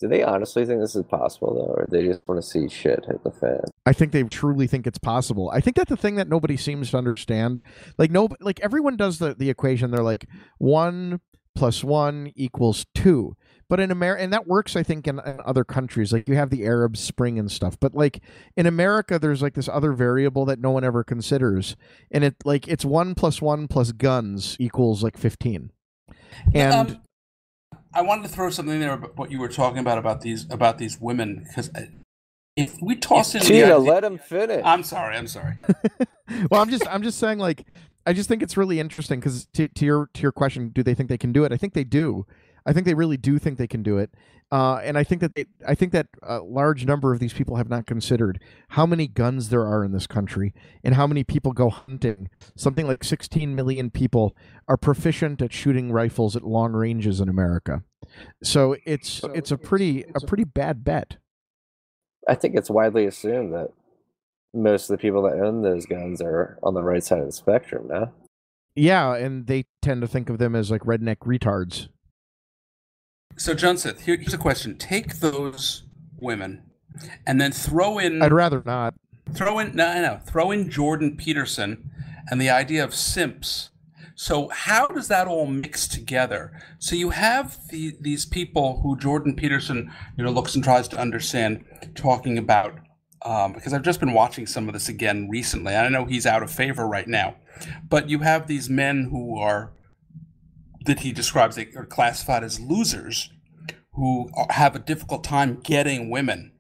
[0.00, 3.04] Do they honestly think this is possible though, or they just want to see shit
[3.06, 3.62] hit the fan?
[3.86, 5.50] I think they truly think it's possible.
[5.52, 7.62] I think that's the thing that nobody seems to understand.
[7.96, 9.90] Like no, like everyone does the the equation.
[9.90, 10.26] They're like
[10.58, 11.20] one
[11.54, 13.36] plus one equals two.
[13.74, 16.12] But in America, and that works, I think, in, in, other countries.
[16.12, 17.76] Like you have the Arab Spring and stuff.
[17.80, 18.20] But like
[18.56, 21.74] in America, there's like this other variable that no one ever considers,
[22.12, 25.72] and it like it's one plus one plus guns equals like fifteen.
[26.54, 27.02] And um,
[27.92, 30.78] I wanted to throw something there about what you were talking about about these about
[30.78, 31.68] these women because
[32.54, 34.62] if we toss in Tina, idea, let him finish.
[34.64, 35.16] I'm sorry.
[35.16, 35.58] I'm sorry.
[36.48, 37.66] well, I'm just I'm just saying like
[38.06, 40.94] I just think it's really interesting because to, to your to your question, do they
[40.94, 41.52] think they can do it?
[41.52, 42.24] I think they do.
[42.66, 44.10] I think they really do think they can do it,
[44.50, 47.56] uh, and I think that they, I think that a large number of these people
[47.56, 48.40] have not considered
[48.70, 52.30] how many guns there are in this country and how many people go hunting.
[52.56, 54.36] Something like 16 million people
[54.68, 57.82] are proficient at shooting rifles at long ranges in America,
[58.42, 61.16] so it's so it's a pretty it's, it's a pretty bad bet.
[62.26, 63.70] I think it's widely assumed that
[64.54, 67.32] most of the people that own those guns are on the right side of the
[67.32, 68.12] spectrum now.
[68.76, 71.88] Yeah, and they tend to think of them as like redneck retards.
[73.36, 75.82] So, Junseth, here, here's a question: Take those
[76.20, 76.62] women,
[77.26, 78.94] and then throw in I'd rather not.
[79.34, 81.90] throw in no, no, throw in Jordan Peterson
[82.30, 83.70] and the idea of simps.
[84.16, 86.52] So how does that all mix together?
[86.78, 90.98] So you have the, these people who Jordan Peterson, you know, looks and tries to
[90.98, 91.64] understand,
[91.96, 92.78] talking about.
[93.22, 95.74] Um, because I've just been watching some of this again recently.
[95.74, 97.36] I know he's out of favor right now,
[97.88, 99.72] but you have these men who are
[100.84, 103.30] that he describes they are classified as losers,
[103.92, 106.52] who have a difficult time getting women.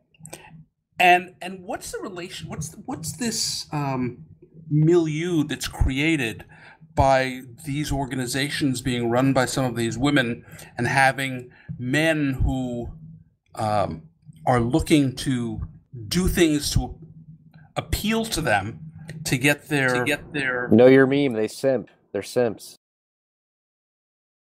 [0.98, 2.48] And and what's the relation?
[2.48, 4.26] What's what's this um,
[4.70, 6.44] milieu that's created
[6.94, 10.44] by these organizations being run by some of these women
[10.78, 12.88] and having men who
[13.56, 14.02] um,
[14.46, 15.62] are looking to
[16.06, 16.96] do things to
[17.76, 18.78] appeal to them
[19.24, 21.32] to get their to get their Know your meme.
[21.32, 21.90] They simp.
[22.12, 22.76] They're simps.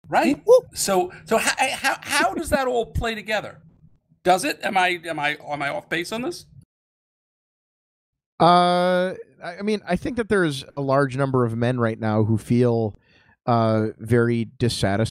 [0.09, 0.41] Right.
[0.73, 3.61] So so how, how how does that all play together?
[4.23, 4.59] Does it?
[4.63, 6.45] Am I am I am I off base on this?
[8.39, 12.37] Uh, I mean, I think that there's a large number of men right now who
[12.37, 12.97] feel
[13.45, 15.09] uh, very dissatis-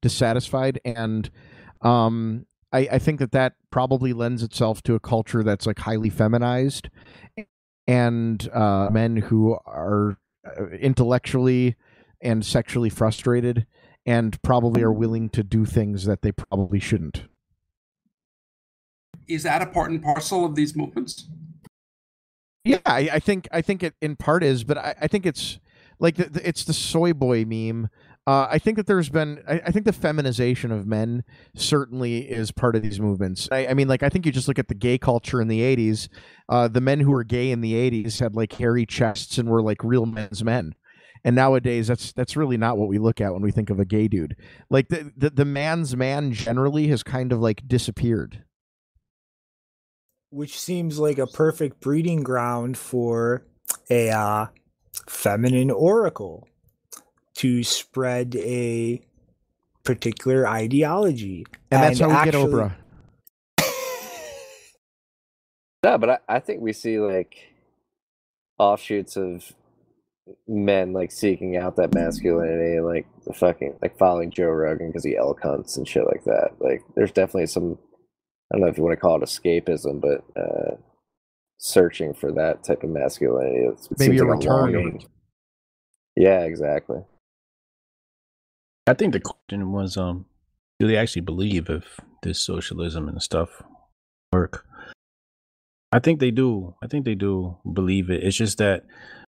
[0.00, 1.30] dissatisfied, and
[1.82, 6.08] um, I, I think that that probably lends itself to a culture that's like highly
[6.08, 6.88] feminized,
[7.86, 10.16] and uh, men who are
[10.46, 11.76] uh, intellectually
[12.22, 13.66] and sexually frustrated,
[14.06, 17.24] and probably are willing to do things that they probably shouldn't.
[19.26, 21.28] Is that a part and parcel of these movements?
[22.64, 25.58] Yeah, I, I think I think it in part is, but I, I think it's
[25.98, 27.88] like the, the, it's the soy boy meme.
[28.26, 31.24] Uh, I think that there's been I, I think the feminization of men
[31.54, 33.48] certainly is part of these movements.
[33.52, 35.60] I, I mean, like I think you just look at the gay culture in the
[35.60, 36.08] '80s.
[36.48, 39.62] Uh, the men who were gay in the '80s had like hairy chests and were
[39.62, 40.74] like real men's men.
[41.24, 43.84] And nowadays, that's that's really not what we look at when we think of a
[43.86, 44.36] gay dude.
[44.68, 48.44] Like the the, the man's man generally has kind of like disappeared.
[50.30, 53.46] which seems like a perfect breeding ground for
[53.88, 54.46] a uh,
[55.08, 56.46] feminine oracle
[57.36, 59.00] to spread a
[59.84, 61.46] particular ideology.
[61.70, 62.74] And, that's how we actually- get Oprah.
[65.84, 67.36] No, but I, I think we see like
[68.58, 69.52] offshoots of
[70.48, 75.16] men like seeking out that masculinity, like the fucking like following Joe Rogan because he
[75.16, 76.50] elk hunts and shit like that.
[76.60, 77.78] Like, there's definitely some.
[78.52, 80.76] I don't know if you want to call it escapism, but uh,
[81.58, 83.66] searching for that type of masculinity.
[83.72, 84.72] It's, it Maybe a like return.
[84.72, 85.06] longing.
[86.16, 86.98] Yeah, exactly.
[88.86, 90.26] I think the question was, um,
[90.78, 93.62] do they actually believe if this socialism and stuff
[94.32, 94.66] work?
[95.90, 96.74] I think they do.
[96.82, 98.22] I think they do believe it.
[98.22, 98.84] It's just that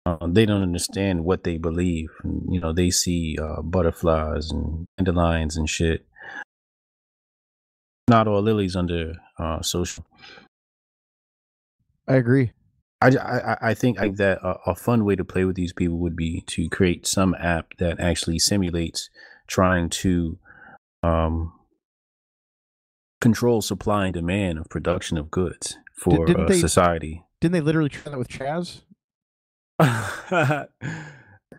[0.07, 2.09] uh, they don't understand what they believe.
[2.23, 6.07] And, you know, they see uh, butterflies and dandelions and shit.
[8.09, 10.05] Not all lilies under uh, social.
[12.09, 12.53] I agree.
[13.03, 15.99] I, I, I think like that a, a fun way to play with these people
[15.99, 19.09] would be to create some app that actually simulates
[19.47, 20.39] trying to
[21.03, 21.53] um,
[23.21, 27.23] control supply and demand of production of goods for didn't uh, they- society.
[27.41, 28.83] Didn't they literally try that with Chaz?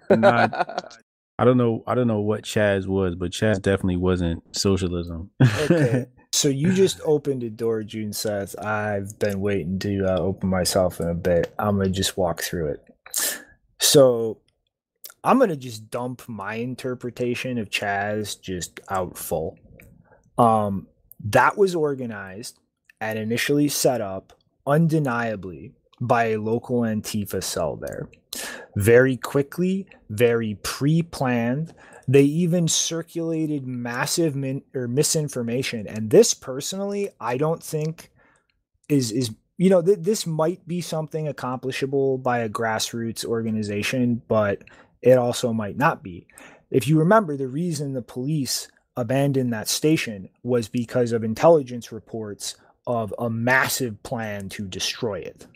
[0.10, 1.00] Not,
[1.40, 1.84] I don't know.
[1.88, 5.32] I don't know what Chaz was, but Chaz definitely wasn't socialism.
[5.42, 6.06] Okay.
[6.34, 8.64] so you just opened a door, Junseth.
[8.64, 11.54] I've been waiting to uh, open myself in a bit.
[11.58, 12.88] I'm gonna just walk through it.
[13.80, 14.38] So
[15.24, 19.58] I'm gonna just dump my interpretation of Chaz just out full.
[20.38, 20.88] Um,
[21.26, 22.60] that was organized
[23.00, 24.34] and initially set up
[24.66, 28.10] undeniably by a local Antifa cell there.
[28.76, 31.74] Very quickly, very pre-planned
[32.08, 38.12] they even circulated massive min- or misinformation and this personally i don't think
[38.90, 44.62] is is you know th- this might be something accomplishable by a grassroots organization but
[45.02, 46.28] it also might not be
[46.70, 52.56] if you remember the reason the police abandoned that station was because of intelligence reports
[52.88, 55.48] of a massive plan to destroy it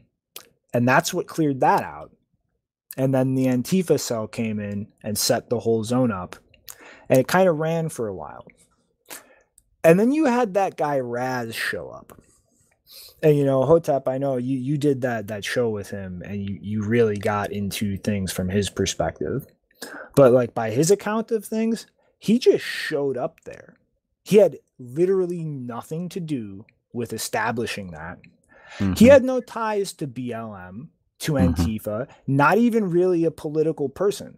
[0.76, 2.12] and that's what cleared that out
[2.98, 6.38] and then the Antifa cell came in and set the whole zone up.
[7.10, 8.46] And it kind of ran for a while.
[9.84, 12.20] And then you had that guy Raz show up.
[13.22, 16.48] And you know, Hotep, I know you you did that that show with him and
[16.48, 19.46] you you really got into things from his perspective.
[20.16, 23.78] But like by his account of things, he just showed up there.
[24.24, 28.20] He had literally nothing to do with establishing that.
[28.78, 29.10] He Mhm.
[29.10, 31.56] had no ties to BLM, to Mhm.
[31.56, 34.38] Antifa, not even really a political person.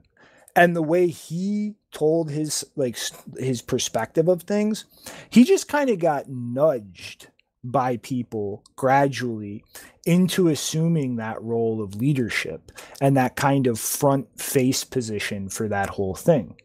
[0.56, 2.98] And the way he told his like
[3.38, 4.86] his perspective of things,
[5.30, 7.28] he just kind of got nudged
[7.64, 9.64] by people gradually
[10.06, 12.72] into assuming that role of leadership
[13.02, 16.56] and that kind of front face position for that whole thing.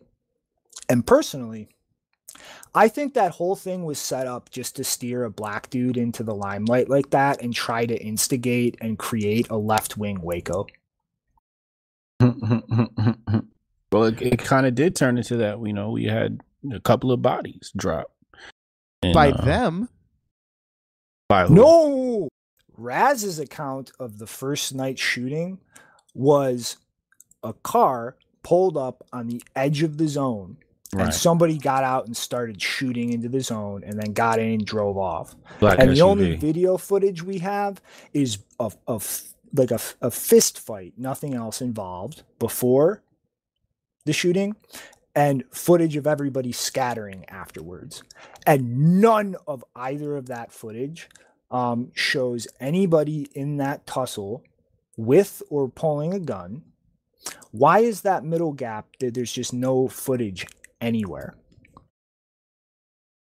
[0.89, 1.69] And personally,
[2.75, 6.23] I think that whole thing was set up just to steer a black dude into
[6.23, 10.67] the limelight like that and try to instigate and create a left wing Waco.
[12.21, 15.59] well, it, it kind of did turn into that.
[15.61, 16.41] You know, we had
[16.73, 18.11] a couple of bodies drop
[19.03, 19.89] And, By uh, them,
[21.29, 21.55] By who?
[21.55, 22.29] No,
[22.77, 25.59] Raz's account of the first night shooting
[26.15, 26.79] was
[27.43, 30.57] a car pulled up on the edge of the zone
[30.99, 34.67] and somebody got out and started shooting into the zone and then got in and
[34.67, 35.35] drove off.
[35.59, 37.81] Black and the only video footage we have
[38.13, 39.23] is of of
[39.55, 43.03] like a, a fist fight, nothing else involved before
[44.05, 44.57] the shooting,
[45.15, 48.03] and footage of everybody scattering afterwards.
[48.47, 51.09] And none of either of that footage
[51.51, 54.43] um, shows anybody in that tussle
[54.97, 56.63] with or pulling a gun.
[57.51, 60.47] Why is that middle gap that there's just no footage
[60.83, 61.37] anywhere?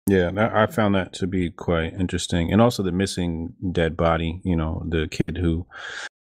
[0.07, 4.39] Yeah, I found that to be quite interesting, and also the missing dead body.
[4.45, 5.67] You know, the kid who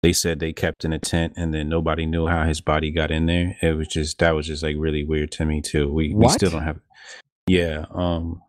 [0.01, 3.11] they said they kept in a tent, and then nobody knew how his body got
[3.11, 3.55] in there.
[3.61, 5.91] It was just that was just like really weird to me too.
[5.91, 6.79] We we still don't have.
[7.45, 8.41] Yeah, um,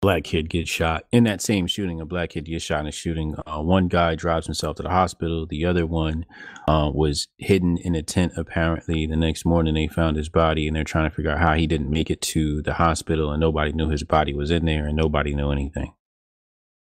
[0.00, 2.00] black kid gets shot in that same shooting.
[2.00, 3.34] A black kid gets shot in a shooting.
[3.46, 5.46] Uh, one guy drives himself to the hospital.
[5.46, 6.24] The other one
[6.68, 8.32] uh, was hidden in a tent.
[8.36, 11.54] Apparently, the next morning they found his body, and they're trying to figure out how
[11.54, 14.86] he didn't make it to the hospital, and nobody knew his body was in there,
[14.86, 15.94] and nobody knew anything.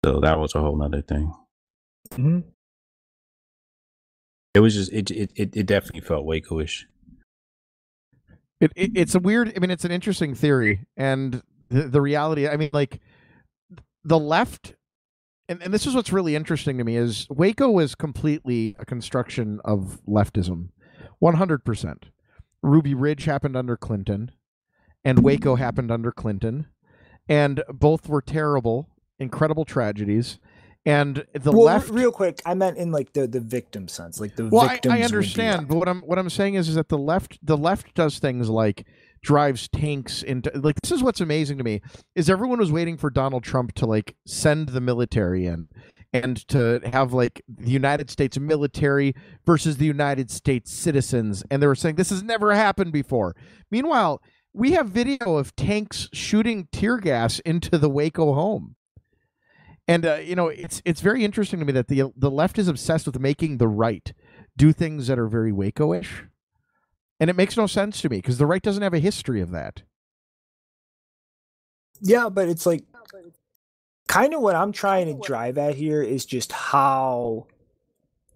[0.05, 1.33] So that was a whole nother thing.
[2.11, 2.43] Mhm.
[4.53, 6.85] It was just it it it, it definitely felt Waco-ish.
[8.59, 9.53] It, it it's a weird.
[9.55, 11.41] I mean, it's an interesting theory, and
[11.71, 12.47] the, the reality.
[12.47, 12.99] I mean, like
[14.03, 14.75] the left,
[15.47, 19.59] and, and this is what's really interesting to me is Waco was completely a construction
[19.65, 20.69] of leftism,
[21.19, 22.07] one hundred percent.
[22.61, 24.31] Ruby Ridge happened under Clinton,
[25.03, 26.67] and Waco happened under Clinton,
[27.27, 30.37] and both were terrible, incredible tragedies.
[30.83, 34.35] And the well, left, real quick, I meant in like the the victim sense, like
[34.35, 34.79] the well, I.
[34.89, 37.93] I understand, but what I'm what I'm saying is, is that the left the left
[37.93, 38.87] does things like
[39.23, 41.81] drives tanks into like this is what's amazing to me
[42.15, 45.67] is everyone was waiting for Donald Trump to like send the military in
[46.13, 49.13] and to have like the United States military
[49.45, 53.35] versus the United States citizens and they were saying this has never happened before.
[53.69, 54.21] Meanwhile,
[54.53, 58.75] we have video of tanks shooting tear gas into the Waco home.
[59.87, 62.67] And uh, you know, it's it's very interesting to me that the the left is
[62.67, 64.13] obsessed with making the right
[64.57, 66.25] do things that are very Waco-ish,
[67.21, 69.51] and it makes no sense to me because the right doesn't have a history of
[69.51, 69.83] that.
[72.01, 72.83] Yeah, but it's like
[74.07, 77.45] kind of what I'm trying to drive at here is just how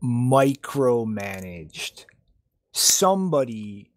[0.04, 2.06] micromanaged
[2.74, 3.90] somebody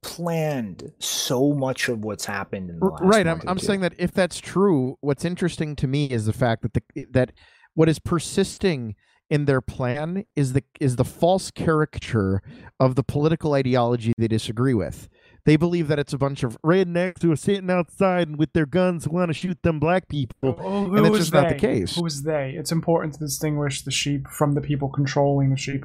[0.00, 4.12] planned so much of what's happened in the last right, I'm I'm saying that if
[4.12, 7.32] that's true, what's interesting to me is the fact that the that
[7.74, 8.94] what is persisting
[9.30, 12.42] in their plan is the is the false caricature
[12.78, 15.08] of the political ideology they disagree with.
[15.44, 18.64] They believe that it's a bunch of rednecks who are sitting outside and with their
[18.64, 20.34] guns who want to shoot them black people.
[20.42, 21.60] Oh, and that's who just is not the they?
[21.60, 21.96] case.
[21.96, 22.54] Who is they?
[22.56, 25.84] It's important to distinguish the sheep from the people controlling the sheep.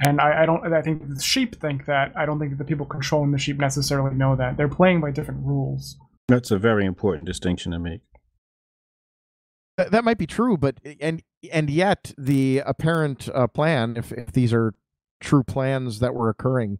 [0.00, 0.72] And I, I don't.
[0.72, 2.12] I think the sheep think that.
[2.16, 4.56] I don't think the people controlling the sheep necessarily know that.
[4.56, 5.96] They're playing by different rules.
[6.26, 8.00] That's a very important distinction to make.
[9.76, 11.22] Th- that might be true, but and
[11.52, 14.74] and yet the apparent uh, plan, if if these are
[15.20, 16.78] true plans that were occurring,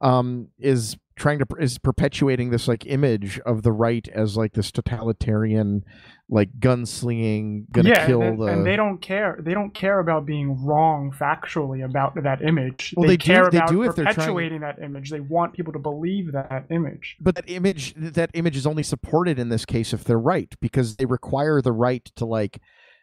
[0.00, 4.70] um, is trying to is perpetuating this like image of the right as like this
[4.70, 5.82] totalitarian,
[6.28, 8.44] like gunslinging, gonna yeah, kill and, the.
[8.44, 9.38] and they don't care.
[9.40, 12.92] They don't care about being wrong factually about that image.
[12.96, 15.10] Well, they, they do- care they about do if they're trying- perpetuating that image.
[15.10, 17.16] They want people to believe that image.
[17.20, 20.96] but that image that image is only supported in this case if they're right because
[20.96, 22.60] they require the right to like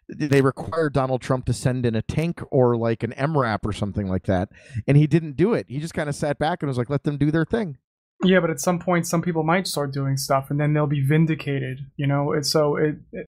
[0.10, 4.08] they require Donald Trump to send in a tank or like an MRAP or something
[4.10, 4.50] like that
[4.86, 7.04] and he didn't do it he just kind of sat back and was like let
[7.04, 7.78] them do their thing
[8.24, 11.06] Yeah, but at some point, some people might start doing stuff, and then they'll be
[11.06, 11.86] vindicated.
[11.98, 13.28] You know, it's so it, it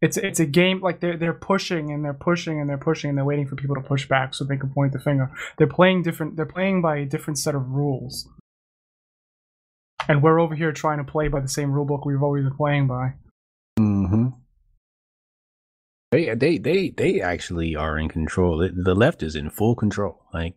[0.00, 3.18] it's it's a game like they're they're pushing and they're pushing and they're pushing and
[3.18, 5.30] they're waiting for people to push back so they can point the finger.
[5.56, 6.36] They're playing different.
[6.36, 8.28] They're playing by a different set of rules,
[10.08, 12.56] and we're over here trying to play by the same rule book we've always been
[12.56, 13.14] playing by.
[13.78, 14.28] Mm-hmm.
[16.12, 18.58] They they they they actually are in control.
[18.58, 20.22] The left is in full control.
[20.32, 20.54] Like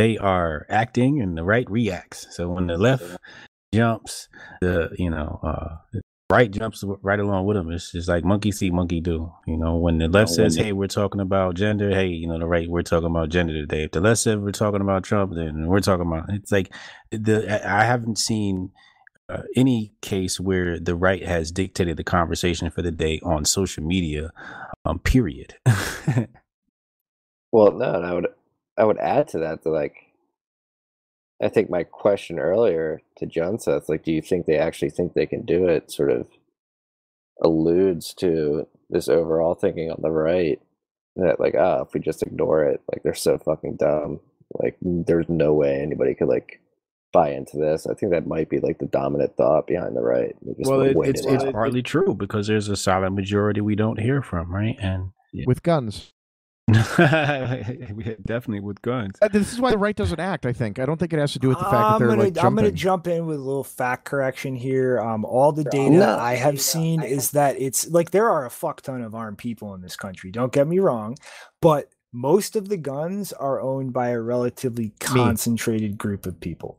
[0.00, 2.26] they are acting, and the right reacts.
[2.30, 3.18] So when the left
[3.74, 4.28] jumps,
[4.62, 6.00] the you know uh,
[6.30, 7.70] right jumps right along with them.
[7.70, 9.30] It's just like monkey see, monkey do.
[9.46, 12.46] You know, when the left says, "Hey, we're talking about gender," hey, you know, the
[12.46, 13.84] right we're talking about gender today.
[13.84, 16.30] If the left said we're talking about Trump, then we're talking about.
[16.30, 16.72] It's like
[17.10, 18.70] the I haven't seen
[19.28, 23.84] uh, any case where the right has dictated the conversation for the day on social
[23.84, 24.32] media.
[24.86, 25.56] Um, period.
[27.52, 28.28] Well, no, I would
[28.80, 29.94] I would add to that that like
[31.42, 35.26] I think my question earlier to Junseth, like, do you think they actually think they
[35.26, 35.90] can do it?
[35.90, 36.26] Sort of
[37.42, 40.60] alludes to this overall thinking on the right
[41.16, 44.20] that like, ah, if we just ignore it, like they're so fucking dumb.
[44.54, 46.60] Like, there's no way anybody could like
[47.12, 47.86] buy into this.
[47.86, 50.34] I think that might be like the dominant thought behind the right.
[50.58, 54.22] Just well, it, it's it's partly true because there's a solid majority we don't hear
[54.22, 54.76] from, right?
[54.80, 55.10] And
[55.46, 56.12] with guns.
[58.26, 59.16] definitely with guns.
[59.20, 60.46] Uh, This is why the right doesn't act.
[60.46, 60.78] I think.
[60.78, 62.44] I don't think it has to do with the fact that I'm they're gonna, like
[62.44, 65.00] I'm gonna jump in with a little fact correction here.
[65.00, 66.18] Um, all the data No.
[66.18, 69.74] I have seen is that it's like there are a fuck ton of armed people
[69.74, 70.30] in this country.
[70.30, 71.16] Don't get me wrong,
[71.60, 76.78] but most of the guns are owned by a relatively concentrated group of people.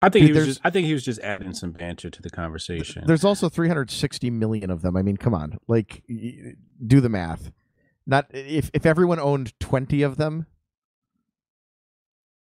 [0.00, 2.22] I think Dude, he was just I think he was just adding some banter to
[2.22, 3.04] the conversation.
[3.06, 4.96] There's also 360 million of them.
[4.96, 6.04] I mean, come on, like
[6.86, 7.50] do the math.
[8.08, 10.46] Not if if everyone owned 20 of them,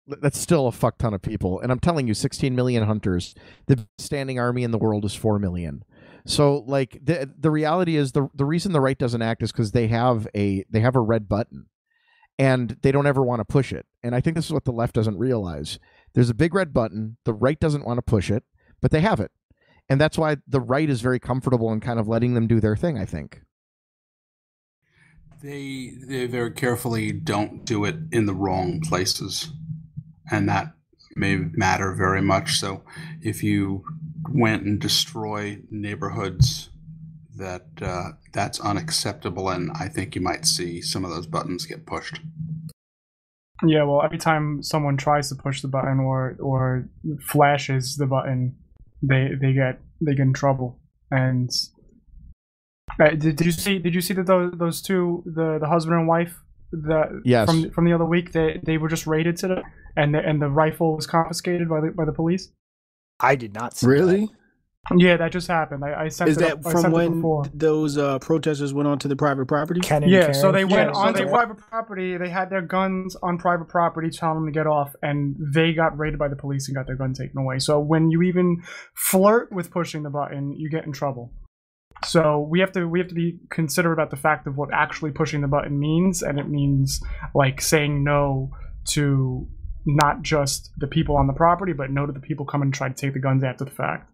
[0.06, 1.60] that's still a fuck ton of people.
[1.60, 3.34] And I'm telling you, 16 million hunters.
[3.66, 5.84] The standing army in the world is 4 million.
[6.24, 9.72] So like the the reality is the the reason the right doesn't act is because
[9.72, 11.66] they have a they have a red button,
[12.38, 13.86] and they don't ever want to push it.
[14.02, 15.78] And I think this is what the left doesn't realize.
[16.14, 17.18] There's a big red button.
[17.24, 18.44] The right doesn't want to push it,
[18.80, 19.32] but they have it
[19.88, 22.76] and that's why the right is very comfortable in kind of letting them do their
[22.76, 22.98] thing.
[22.98, 23.42] I think.
[25.42, 29.52] They they very carefully don't do it in the wrong places,
[30.30, 30.72] and that
[31.14, 32.58] may matter very much.
[32.58, 32.82] So,
[33.22, 33.84] if you
[34.30, 36.70] went and destroy neighborhoods,
[37.36, 41.86] that uh, that's unacceptable, and I think you might see some of those buttons get
[41.86, 42.20] pushed.
[43.64, 46.88] Yeah, well, every time someone tries to push the button or or
[47.20, 48.56] flashes the button,
[49.02, 50.78] they they get they get in trouble.
[51.10, 51.50] And
[53.00, 55.96] uh, did, did you see did you see that those those two the the husband
[55.98, 56.34] and wife
[56.72, 57.48] the Yes.
[57.48, 59.62] from from the other week they they were just raided today
[59.96, 62.50] and the, and the rifle was confiscated by the by the police.
[63.20, 63.92] I did not see that.
[63.92, 64.30] really?
[64.96, 65.82] Yeah, that just happened.
[65.84, 67.22] I, I sent Is it that up- from when
[67.52, 69.80] those uh, protesters went onto the private property?
[69.80, 72.16] Ken and Yeah, so they went Yeah, onto they- private property.
[72.16, 75.98] They had their guns on private property, telling them to get off, and they got
[75.98, 77.58] raided by the police and got their gun taken away.
[77.58, 78.62] So when you even
[78.94, 81.32] flirt with pushing the button, you get in trouble.
[82.04, 85.12] So we have to we have to be considerate about the fact of what actually
[85.12, 87.00] pushing the button means, and it means
[87.34, 88.50] like saying no
[88.88, 89.48] to
[89.86, 92.88] not just the people on the property, but no to the people coming and try
[92.88, 94.10] to take the guns after the fact.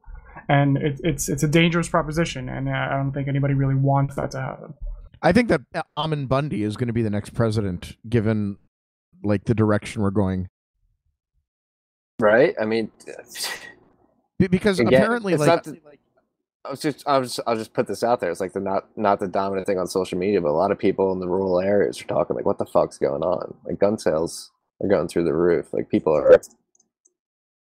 [0.49, 4.31] And it, it's it's a dangerous proposition, and I don't think anybody really wants that
[4.33, 4.75] to happen.
[5.21, 8.59] I think that uh, Ammon Bundy is going to be the next president, given
[9.23, 10.49] like the direction we're going.
[12.21, 12.55] right?
[12.61, 12.91] I mean,
[14.39, 15.81] Because Again, apparently, like, not the-
[16.65, 18.31] I was just, I was, I'll just put this out there.
[18.31, 20.79] It's like the not, not the dominant thing on social media, but a lot of
[20.79, 23.99] people in the rural areas are talking like, "What the fuck's going on?" Like gun
[23.99, 25.73] sales are going through the roof.
[25.73, 26.41] Like people are,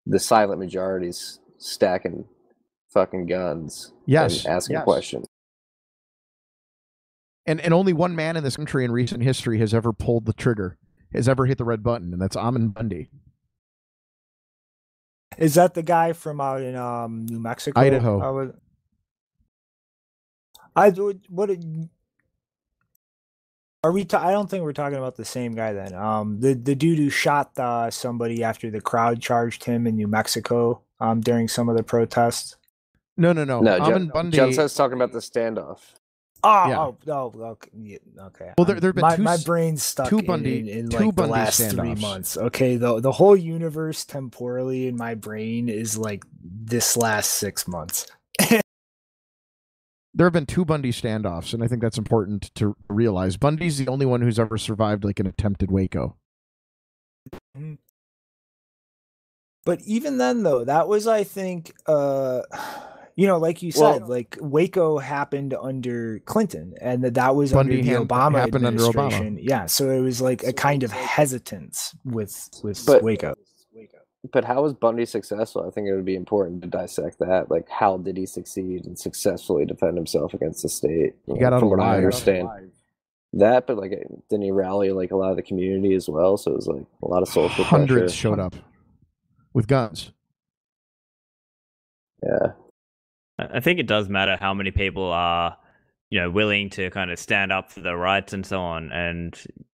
[0.04, 2.26] the silent majorities stacking
[2.92, 3.92] fucking guns.
[4.04, 4.84] Yes, and asking yes.
[4.84, 5.26] questions.
[7.46, 10.32] and and only one man in this country in recent history has ever pulled the
[10.32, 10.78] trigger,
[11.12, 13.08] has ever hit the red button, and that's Ammon Bundy.
[15.38, 17.80] Is that the guy from out in um New Mexico?
[17.80, 18.20] Idaho.
[18.20, 18.50] I was.
[20.76, 21.88] I would- what did-
[23.82, 24.04] are we?
[24.04, 25.94] Ta- I don't think we're talking about the same guy then.
[25.94, 30.08] Um, the the dude who shot uh, somebody after the crowd charged him in New
[30.08, 32.56] Mexico um during some of the protests.
[33.16, 33.60] No, no, no.
[33.60, 34.36] No, Ammon John, Bundy.
[34.38, 35.78] Junseth's talking about the standoff.
[36.42, 36.78] Oh, Yeah.
[36.80, 38.52] oh, oh, okay, yeah, okay.
[38.56, 41.06] Well, there- there've been my, two my brain's stuck two Bundy- in, in, two like
[41.06, 42.36] the Bundy last three months.
[42.38, 48.06] Okay, the the whole universe temporally in my brain is like this last six months.
[50.14, 53.36] there have been two Bundy standoffs, and I think that's important to realize.
[53.36, 56.16] Bundy's the only one who's ever survived like an attempted Waco.
[59.64, 62.42] But even then, though, that was, I think, uh,
[63.16, 67.52] you know, like you Well- said, like Waco happened under Clinton, and that that was
[67.52, 68.88] Bundy under the Obama happened under Obama.
[68.88, 69.38] administration.
[69.42, 73.34] Yeah, so it was like a kind of hesitance with with But- Waco.
[74.32, 75.66] But how was Bundy successful?
[75.66, 77.50] I think it would be important to dissect that.
[77.50, 81.14] Like, how did he succeed and successfully defend himself against the state?
[81.26, 82.48] He You got know, out from what I understand.
[83.32, 83.90] that, but like,
[84.28, 86.36] didn't he rally like a lot of the community as well?
[86.36, 88.16] So it was like a lot of social Hundreds pressure.
[88.16, 88.54] showed up
[89.54, 90.12] with guns.
[92.22, 92.52] Yeah,
[93.38, 95.56] I I think it does matter how many people are,
[96.10, 98.92] you know, willing to kind of stand up for their rights and so on.
[98.92, 99.38] And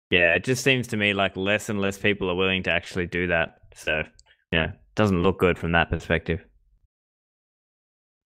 [0.09, 3.07] yeah, it just seems to me like less and less people are willing to actually
[3.07, 3.59] do that.
[3.75, 4.03] So
[4.51, 6.45] yeah, it doesn't look good from that perspective.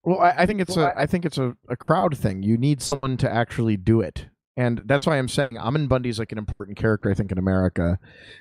[0.04, 2.44] Well, I, I think it's a I think it's a, a crowd thing.
[2.44, 4.28] You need someone to actually do it.
[4.58, 8.00] And that's why I'm saying Ammon Bundy's like an important character, I think, in America,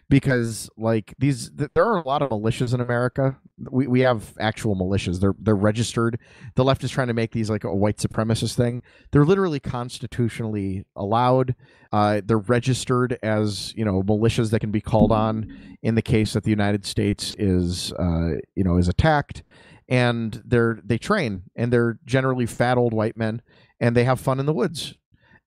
[0.08, 3.36] because like these, th- there are a lot of militias in America.
[3.58, 5.20] We, we have actual militias.
[5.20, 6.20] They're they're registered.
[6.54, 8.82] The left is trying to make these like a white supremacist thing.
[9.10, 11.56] They're literally constitutionally allowed.
[11.92, 16.34] Uh, they're registered as you know militias that can be called on in the case
[16.34, 19.42] that the United States is uh, you know is attacked
[19.88, 23.42] and they're they train and they're generally fat old white men
[23.80, 24.94] and they have fun in the woods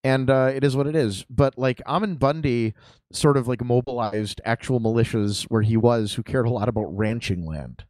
[0.07, 1.25] and uh, it is what it is.
[1.29, 2.73] But like Ammon Bundy
[3.11, 7.45] sort of like mobilized actual militias where he was who cared a lot about ranching
[7.45, 7.83] land.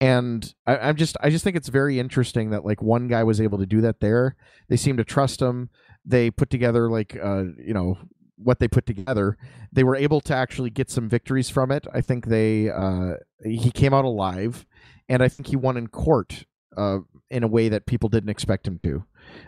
[0.00, 3.42] And I, I'm just I just think it's very interesting that like one guy was
[3.42, 4.36] able to do that there.
[4.68, 5.68] They seem to trust him.
[6.02, 7.98] They put together like uh you know
[8.36, 9.36] what they put together.
[9.70, 11.86] They were able to actually get some victories from it.
[11.92, 14.64] I think they uh he came out alive
[15.10, 16.46] and I think he won in court
[16.76, 17.00] uh,
[17.30, 19.04] in a way that people didn't expect him to.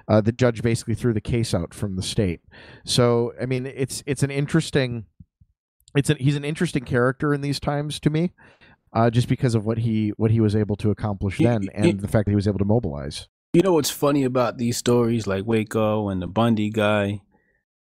[0.09, 2.41] Uh, the judge basically threw the case out from the state.
[2.85, 5.05] So I mean, it's it's an interesting,
[5.95, 8.33] it's an, he's an interesting character in these times to me,
[8.93, 11.85] uh, just because of what he what he was able to accomplish He- then, and
[11.87, 13.29] he- the fact that he was able to mobilize.
[13.53, 17.23] You know what's funny about these stories like Waco and the Bundy guy?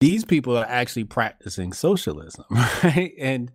[0.00, 3.12] These people are actually practicing socialism, right?
[3.18, 3.50] And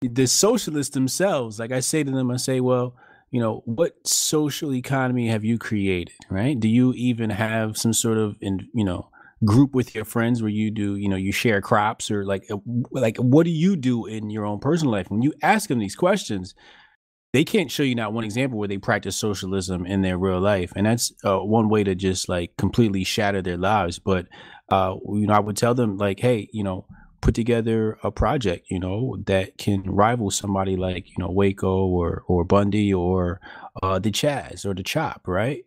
[0.00, 2.96] the socialists themselves, like I say to them, I say, well,
[3.34, 6.58] you know, what social economy have you created, right?
[6.58, 9.10] Do you even have some sort of, in, you know,
[9.44, 12.58] group with your friends where you do, you know, you share crops or like, uh,
[12.92, 15.10] like what do you do in your own personal life?
[15.10, 16.54] When you ask them these questions,
[17.32, 20.72] they can't show you not one example where they practice socialism in their real life
[20.76, 24.26] and that's uh, one way to just like completely shatter their lives but
[24.68, 26.86] uh you know i would tell them like hey you know
[27.24, 32.22] put together a project you know that can rival somebody like you know waco or
[32.28, 33.40] or bundy or
[33.82, 35.64] uh the chaz or the chop right?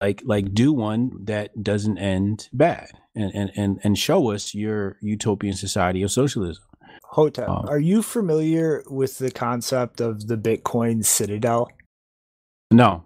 [0.00, 4.96] Like like do one that doesn't end bad and and and, and show us your
[5.02, 6.62] utopian society of socialism.
[7.04, 11.68] Hotep, Um, are you familiar with the concept of the Bitcoin Citadel?
[12.70, 13.04] no.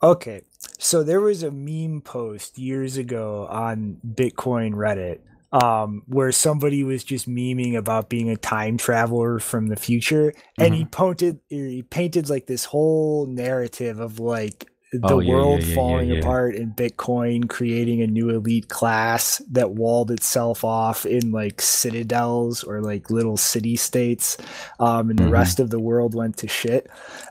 [0.00, 0.42] Okay,
[0.78, 5.18] so there was a meme post years ago on Bitcoin Reddit
[5.52, 10.74] um, where somebody was just memeing about being a time traveler from the future, and
[10.74, 15.64] he painted he painted like this whole narrative of like the Oh, yeah, world yeah,
[15.64, 16.20] falling yeah.
[16.20, 22.62] apart and Bitcoin creating a new elite class that walled itself off in like citadels
[22.62, 24.36] or like little city states,
[24.80, 25.28] um, and the Mhm.
[25.28, 26.88] rest of the world went to shit.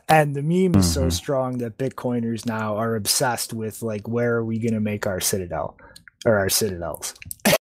[0.09, 1.11] And the meme is so Mhm.
[1.11, 5.19] strong that Bitcoiners now are obsessed with like where are we going to make our
[5.21, 5.77] citadel
[6.25, 7.15] or our citadels.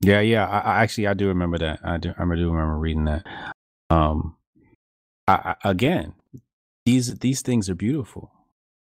[0.00, 0.46] Yeah, yeah.
[0.46, 1.80] I, I actually I do remember that.
[1.84, 3.26] I do I do remember reading that.
[3.90, 4.36] Um,
[5.28, 6.14] I, I, again,
[6.86, 8.32] these these things are beautiful.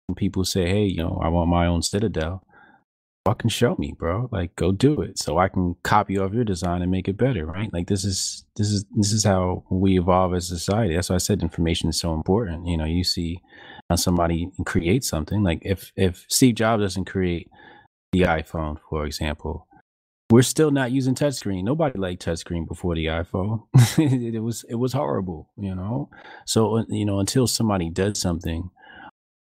[0.07, 2.45] When people say, "Hey, you know, I want my own citadel,"
[3.27, 4.29] fucking show me, bro.
[4.33, 7.47] Like, go do it, so I can copy off your design and make it better,
[7.47, 7.73] right?
[7.73, 10.95] Like, this is this is this is how we evolve as a society.
[10.95, 12.67] That's why I said information is so important.
[12.67, 13.41] You know, you see
[13.91, 15.43] how somebody creates something.
[15.43, 17.51] Like, if if Steve Jobs doesn't create
[18.13, 19.67] the iPhone, for example,
[20.33, 21.63] we're still not using touchscreen.
[21.63, 23.65] Nobody liked touchscreen before the iPhone.
[23.99, 26.09] it, it was it was horrible, you know.
[26.47, 28.71] So uh, you know, until somebody does something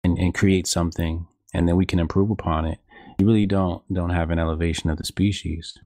[0.04, 2.78] and, and creates something, and then we can improve upon it,
[3.18, 5.78] you really don't don't have an elevation of the species.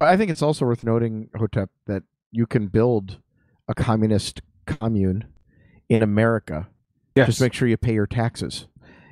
[0.00, 2.02] I think it's also worth noting, Hotep, that
[2.32, 3.18] you can build
[3.68, 5.26] a communist commune
[5.88, 6.68] in America.
[7.14, 7.28] Yes.
[7.28, 8.66] Just make sure you pay your taxes.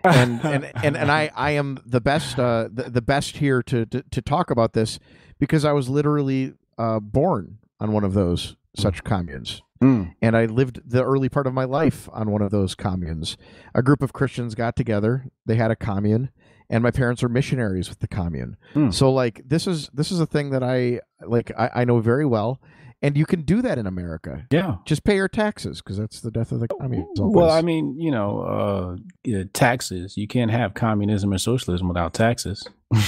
[0.05, 3.87] And and and, and I, I am the best uh, the, the best here to,
[3.87, 4.99] to to talk about this
[5.39, 10.15] because I was literally uh, born on one of those such communes Mm.
[10.21, 13.39] and I lived the early part of my life on one of those communes.
[13.75, 16.29] A group of Christians got together, they had a commune,
[16.69, 18.59] and my parents were missionaries with the commune.
[18.75, 18.91] Hmm.
[18.91, 22.27] So like this is this is a thing that I like I, I know very
[22.27, 22.61] well,
[23.03, 24.47] and you can do that in America.
[24.51, 24.77] Yeah.
[24.85, 27.07] Just pay your taxes because that's the death of the commune.
[27.11, 27.51] It's all Well.
[27.51, 30.17] I mean, you know, uh, yeah, taxes.
[30.17, 32.67] You can't have communism or socialism without taxes.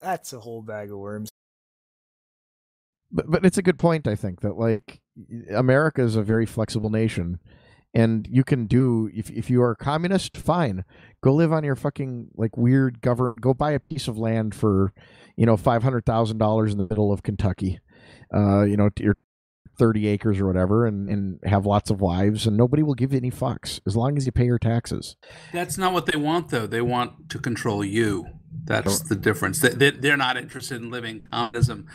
[0.00, 1.28] That's a whole bag of worms.
[3.12, 4.08] but but it's a good point.
[4.08, 5.00] I think that like
[5.54, 7.38] America is a very flexible nation,
[7.94, 10.84] and you can do if if you are a communist, fine,
[11.22, 13.40] go live on your fucking like weird government.
[13.40, 14.92] Go buy a piece of land for,
[15.36, 17.80] you know, five hundred thousand dollars in the middle of Kentucky,
[18.34, 19.16] uh, you know, your
[19.78, 23.18] thirty acres or whatever, and and have lots of wives, and nobody will give you
[23.18, 25.16] any fucks as long as you pay your taxes.
[25.52, 26.66] That's not what they want, though.
[26.66, 28.26] They want to control you.
[28.64, 29.60] That's the difference.
[29.60, 31.88] They, they, they're not interested in living communism.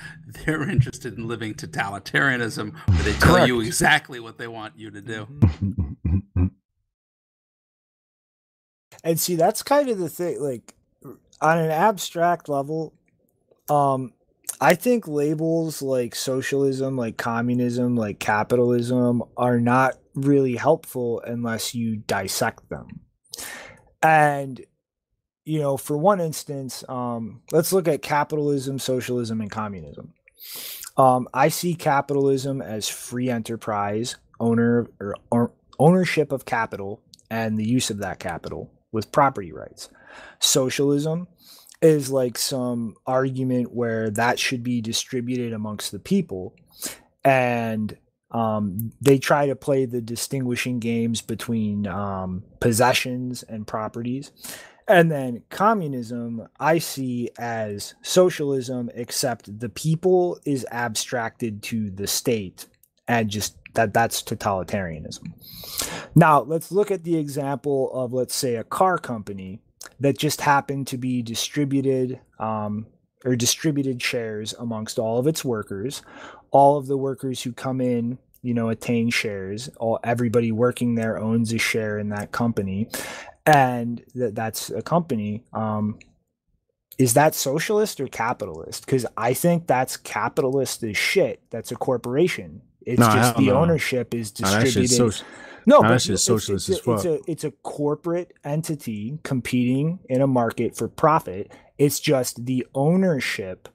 [0.46, 5.02] They're interested in living totalitarianism, where they tell you exactly what they want you to
[5.02, 5.28] do.
[9.04, 10.42] And see, that's kind of the thing.
[10.42, 10.76] Like
[11.42, 12.94] on an abstract level,
[13.70, 14.14] um,
[14.60, 21.98] I think labels like socialism, like communism, like capitalism are not really helpful unless you
[21.98, 23.02] dissect them.
[24.02, 24.66] And
[25.48, 30.14] you know, for one instance, um, let's look at capitalism, socialism, and communism.
[30.98, 37.68] Um, I see capitalism as free enterprise, owner or, or ownership of capital, and the
[37.68, 39.90] use of that capital with property rights.
[40.40, 41.30] Socialism
[41.82, 46.56] is like some argument where that should be distributed amongst the people,
[47.24, 47.96] and
[48.32, 54.32] um, they try to play the distinguishing games between um, possessions and properties.
[54.88, 62.68] And then communism, I see as socialism, except the people is abstracted to the state
[63.08, 65.34] and just that that's totalitarianism.
[66.16, 69.60] Now, let's look at the example of, let's say, a car company
[70.00, 72.88] that just happened to be distributed um,
[73.24, 76.02] or distributed shares amongst all of its workers.
[76.52, 79.70] All of the workers who come in, you know, attain shares.
[79.78, 82.90] All everybody working there owns a share in that company,
[83.48, 85.44] and that that's a company.
[85.54, 85.98] Um,
[86.98, 88.86] is that socialist or capitalist?
[88.86, 91.42] Because I think that's capitalist as shit.
[91.52, 92.62] That's a corporation.
[92.86, 93.58] It's No, just the no.
[93.60, 95.16] ownership is Nah, that shit's distributed.
[95.18, 95.24] soci-
[95.66, 100.22] No, but it's- socialist it's, as a, it's a it's a corporate entity competing in
[100.22, 101.52] a market for profit.
[101.78, 103.70] It's just the ownership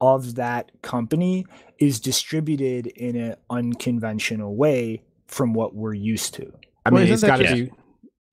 [0.00, 1.44] of that company
[1.78, 6.52] is distributed in an unconventional way from what we're used to.
[6.86, 7.70] I mean, isn't it's that got to just- be.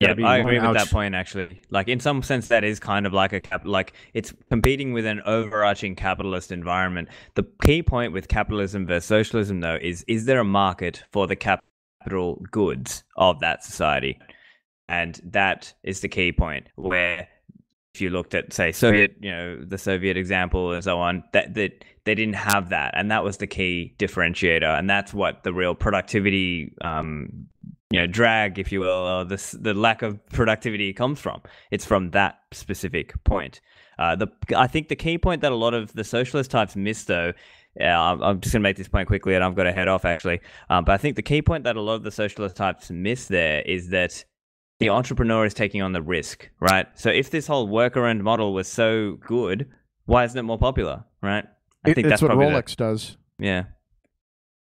[0.01, 1.61] Yeah, I agree with that point actually.
[1.69, 3.61] Like in some sense, that is kind of like a cap.
[3.65, 7.09] Like it's competing with an overarching capitalist environment.
[7.35, 11.35] The key point with capitalism versus socialism, though, is is there a market for the
[11.35, 14.19] capital goods of that society?
[14.89, 16.67] And that is the key point.
[16.75, 17.27] Where
[17.93, 21.53] if you looked at, say, Soviet, you know, the Soviet example and so on, that
[21.55, 25.53] that they didn't have that, and that was the key differentiator, and that's what the
[25.53, 27.47] real productivity um,
[27.91, 31.41] you know drag if you will or this the lack of productivity comes from
[31.71, 33.59] it's from that specific point
[33.99, 37.03] uh, the i think the key point that a lot of the socialist types miss
[37.05, 37.33] though
[37.79, 39.87] uh, I'm I'm just going to make this point quickly and I've got to head
[39.87, 40.41] off actually.
[40.69, 43.27] Um, but I think the key point that a lot of the socialist types miss
[43.29, 44.25] there is that
[44.79, 46.85] the entrepreneur is taking on the risk, right?
[46.95, 49.69] So if this whole worker owned model was so good,
[50.03, 51.45] why isn't it more popular, right?
[51.85, 53.15] I It- think that's what probably the- Rolex does.
[53.39, 53.63] yeah.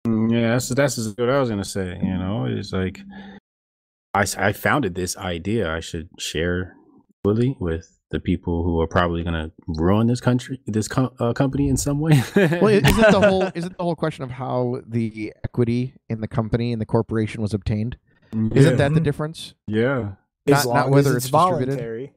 [0.06, 1.98] Mm, Yeah, that's that's what I was gonna say.
[2.02, 3.00] You know, it's like
[4.14, 5.72] I I founded this idea.
[5.72, 6.74] I should share
[7.24, 11.68] fully with the people who are probably gonna ruin this country, this co- uh, company
[11.68, 12.20] in some way.
[12.34, 16.28] Well, is it the whole isn't the whole question of how the equity in the
[16.28, 17.96] company and the corporation was obtained?
[18.32, 19.54] Isn't that the difference?
[19.66, 20.12] Yeah.
[20.48, 21.68] As Not- long not whether as it's it's distributed.
[21.74, 22.12] voluntary.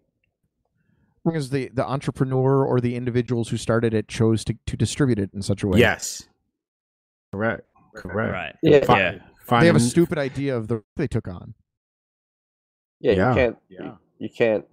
[1.24, 5.30] Because the the entrepreneur or the individuals who started it chose to, to distribute it
[5.36, 5.80] in such a way.
[5.80, 6.24] Yes.
[7.32, 7.62] Correct.
[7.96, 8.32] Correct.
[8.34, 8.56] Right.
[8.64, 9.60] Yeah, Fi- Yeah.
[9.62, 11.54] they have a stupid idea of the they took on.
[13.00, 13.58] Yeah, Yeah, you can't.
[13.70, 13.84] yeah.
[13.84, 14.66] You, you can't.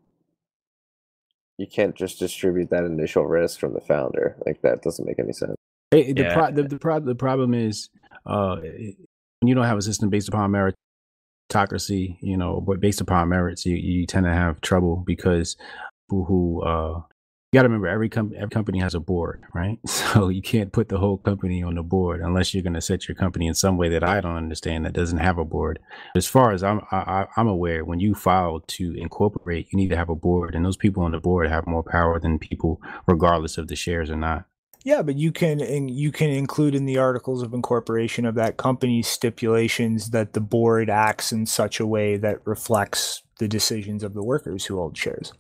[1.59, 4.37] You can't just distribute that initial risk from the founder.
[4.47, 5.55] Like that doesn't make any sense.
[5.93, 6.35] It- the, Yeah.
[6.35, 7.89] pro- the, the, pro- the problem is
[8.27, 8.97] uh, when
[9.49, 13.77] you don't have a system based upon meritocracy, you know, but based upon merits, you,
[13.77, 15.57] you tend to have trouble because
[16.09, 17.01] people who uh,
[17.53, 19.79] you got to remember every, com- every company has a board, right?
[20.13, 23.09] So you can't put the whole company on the board unless you're going to set
[23.09, 25.79] your company in some way that I don't understand that doesn't have a board.
[26.15, 29.97] As far as I'm I, I'm aware, when you file to incorporate, you need to
[29.97, 33.57] have a board, and those people on the board have more power than people, regardless
[33.57, 34.45] of the shares or not.
[34.85, 38.57] Yeah, but you can and you can include in the articles of incorporation of that
[38.59, 44.13] company stipulations that the board acts in such a way that reflects the decisions of
[44.15, 45.33] the workers who hold shares.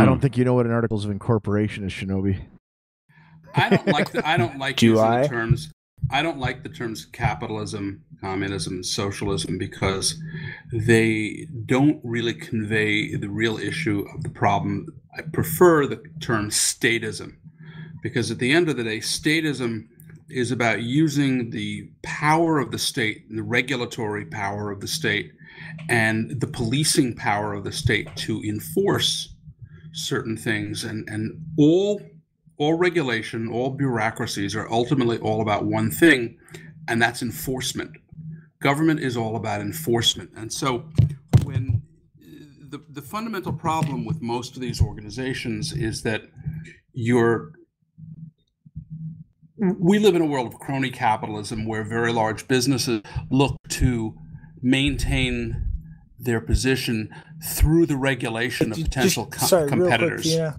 [0.00, 0.06] I Mm.
[0.06, 2.38] don't think you know what an articles of incorporation is, Shinobi.
[3.54, 5.22] I don't like the, I don't like Do using I?
[5.22, 5.72] the terms.
[6.10, 10.20] I don't like the terms capitalism, communism, socialism because
[10.72, 14.86] they don't really convey the real issue of the problem.
[15.16, 17.36] I prefer the term statism
[18.02, 19.88] because at the end of the day, statism
[20.28, 25.32] is about using the power of the state, the regulatory power of the state,
[25.88, 29.34] and the policing power of the state to enforce
[29.96, 30.84] certain things.
[30.84, 32.00] And, and all,
[32.58, 36.38] all regulation, all bureaucracies are ultimately all about one thing,
[36.86, 37.92] and that's enforcement.
[38.60, 40.30] Government is all about enforcement.
[40.36, 40.84] And so
[41.44, 41.82] when
[42.68, 46.22] the, the fundamental problem with most of these organizations is that
[46.92, 47.52] you're
[49.58, 53.00] we live in a world of crony capitalism where very large businesses
[53.30, 54.14] look to
[54.60, 55.66] maintain
[56.26, 57.08] their position
[57.42, 60.22] through the regulation of Just- potential co- sorry, real quick, competitors.
[60.24, 60.56] Tina.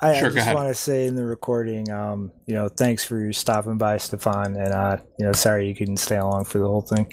[0.00, 3.32] I, Sure, I just want to say in the recording, um, you know, thanks for
[3.32, 6.82] stopping by, Stephan, and uh, you know, sorry you couldn't stay along for the whole
[6.82, 7.10] thing.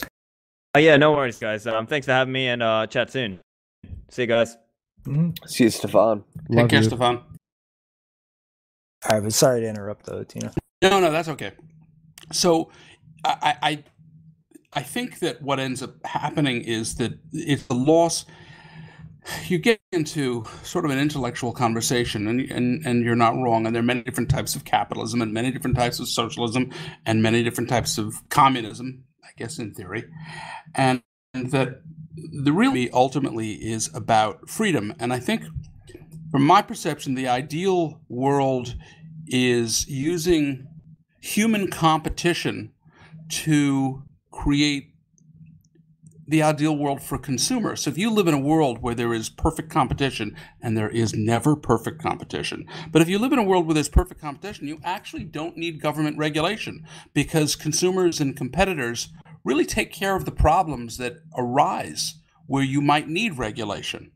[0.75, 1.65] Oh yeah, no worries, guys.
[1.67, 3.39] Um, thanks for having me, and uh, chat soon.
[4.09, 4.57] See you guys.
[5.45, 6.23] See you, Stephan.
[6.49, 6.85] Take Love care, you.
[6.85, 7.17] Stephan.
[7.17, 7.23] All
[9.09, 10.51] right, but sorry to interrupt though, Tina.
[10.81, 11.51] No, no, that's okay.
[12.31, 12.71] So,
[13.23, 13.83] I, I,
[14.73, 18.25] I think that what ends up happening is that it's the loss.
[19.47, 23.65] You get into sort of an intellectual conversation, and and and you're not wrong.
[23.65, 26.71] And there are many different types of capitalism, and many different types of socialism,
[27.05, 29.03] and many different types of communism.
[29.23, 30.05] I guess in theory,
[30.75, 31.01] and,
[31.33, 31.81] and that
[32.15, 34.93] the real ultimately is about freedom.
[34.99, 35.43] And I think,
[36.31, 38.75] from my perception, the ideal world
[39.27, 40.67] is using
[41.21, 42.71] human competition
[43.29, 44.03] to
[44.41, 44.95] create
[46.27, 47.81] the ideal world for consumers.
[47.81, 51.13] So if you live in a world where there is perfect competition, and there is
[51.13, 54.79] never perfect competition, but if you live in a world where there's perfect competition, you
[54.83, 59.09] actually don't need government regulation because consumers and competitors
[59.43, 62.15] really take care of the problems that arise
[62.47, 64.11] where you might need regulation.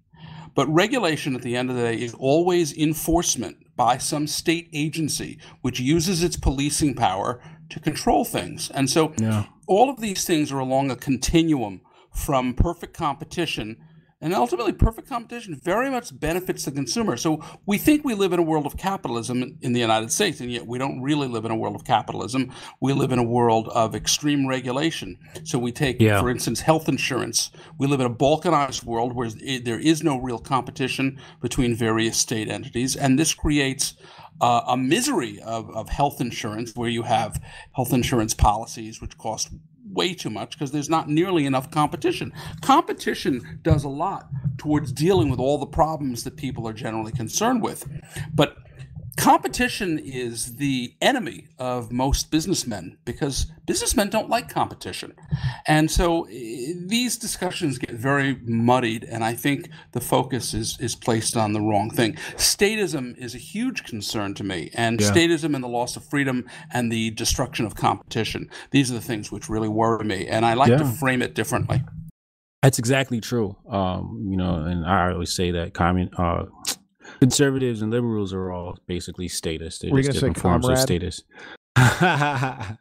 [0.56, 5.38] But regulation at the end of the day is always enforcement by some state agency
[5.62, 8.72] which uses its policing power to control things.
[8.72, 9.46] And so Yeah.
[9.68, 11.82] All of these things are along a continuum
[12.12, 13.78] from perfect competition
[14.22, 17.18] and ultimately perfect competition very much benefits the consumer.
[17.18, 20.50] So we think we live in a world of capitalism in the united states and
[20.52, 22.52] yet we don't really live in a world of capitalism.
[22.80, 25.18] We live in a world of extreme regulation.
[25.44, 26.22] So we take Yeah.
[26.22, 27.52] for instance health insurance.
[27.78, 32.48] We live in a balkanized world where there is no real competition between various state
[32.48, 33.96] entities and this creates
[34.42, 37.42] uh, a misery of, of health insurance where you have
[37.74, 39.50] health insurance policies which cost
[39.96, 42.34] way too much because there's not nearly enough competition.
[42.62, 47.62] Competition does a lot towards dealing with all the problems that people are generally concerned
[47.62, 47.88] with.
[48.34, 48.58] But
[49.18, 55.14] competition is the enemy of most businessmen because businessmen don't like competition.
[55.68, 60.96] And so eh, these discussions get very muddied, and I think the focus is, is
[60.96, 62.14] placed on the wrong thing.
[62.36, 65.12] Statism is a huge concern to me, and Yeah.
[65.12, 68.50] statism and the loss of freedom and the destruction of competition.
[68.72, 71.84] These are the things which really worry me, and I like to frame it differently.
[72.62, 73.56] That's exactly true.
[73.70, 76.46] Um, you know, and I always say that commun uh
[77.20, 79.82] conservatives and liberals are all basically statists.
[79.82, 80.80] They're Were just different forms of comrade?
[80.80, 81.24] statists.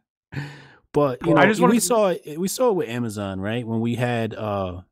[0.92, 3.66] but you know, I just we saw it we saw it with Amazon, right?
[3.66, 4.82] When we had uh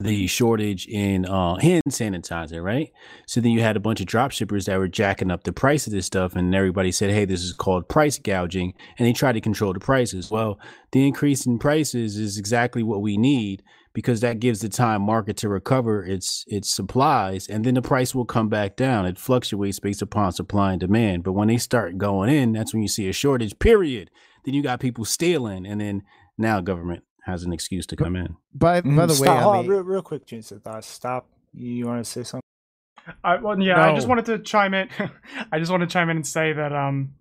[0.00, 2.90] the shortage in uh hand sanitizer, right?
[3.26, 5.86] So then you had a bunch of drop shippers that were jacking up the price
[5.86, 9.32] of this stuff and everybody said, Hey, this is called price gouging, and they tried
[9.32, 10.30] to control the prices.
[10.30, 10.58] Well,
[10.92, 13.62] the increase in prices is exactly what we need
[13.94, 18.14] because that gives the time market to recover its its supplies and then the price
[18.14, 21.98] will come back down it fluctuates based upon supply and demand but when they start
[21.98, 24.10] going in that's when you see a shortage period
[24.44, 26.02] then you got people stealing and then
[26.38, 29.58] now government has an excuse to come in By by the way, stop, hold I
[29.58, 30.60] on, mean- real, real quick, Jason.
[30.66, 31.28] Uh, stop.
[31.54, 32.42] You want to say something?
[33.22, 34.88] I, well, yeah, I just wanted to chime in.
[35.52, 37.14] I just want to chime in and say that, um,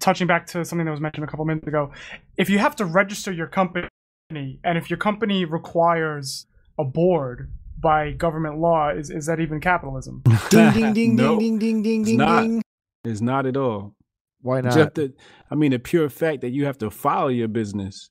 [0.00, 1.92] touching back to something that was mentioned a couple minutes ago,
[2.36, 3.88] if you have to register your company,
[4.30, 6.46] and if your company requires
[6.78, 10.22] a board by government law, is is that even capitalism?
[10.50, 12.40] Ding, ding, ding, No, ding, ding, ding, it's ding, not.
[12.42, 12.62] ding.
[13.04, 13.94] it's not at all
[14.40, 14.74] why not?
[14.74, 15.12] just the
[15.50, 18.10] i mean the pure fact that you have to follow your business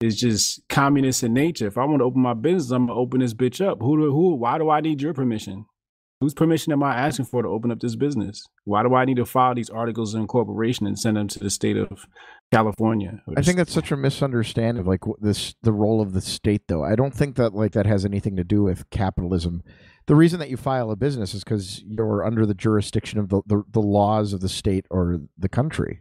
[0.00, 3.20] is just communist in nature if i want to open my business i'm gonna open
[3.20, 5.64] this bitch up who do who why do i need your permission
[6.20, 9.16] whose permission am i asking for to open up this business why do i need
[9.18, 12.06] to file these articles of incorporation and send them to the state of
[12.50, 16.62] california I think that's such a misunderstanding of like this the role of the state
[16.68, 16.84] though.
[16.84, 19.62] I don't think that like that has anything to do with capitalism.
[20.06, 23.42] The reason that you file a business is because you're under the jurisdiction of the,
[23.46, 26.00] the, the laws of the state or the country.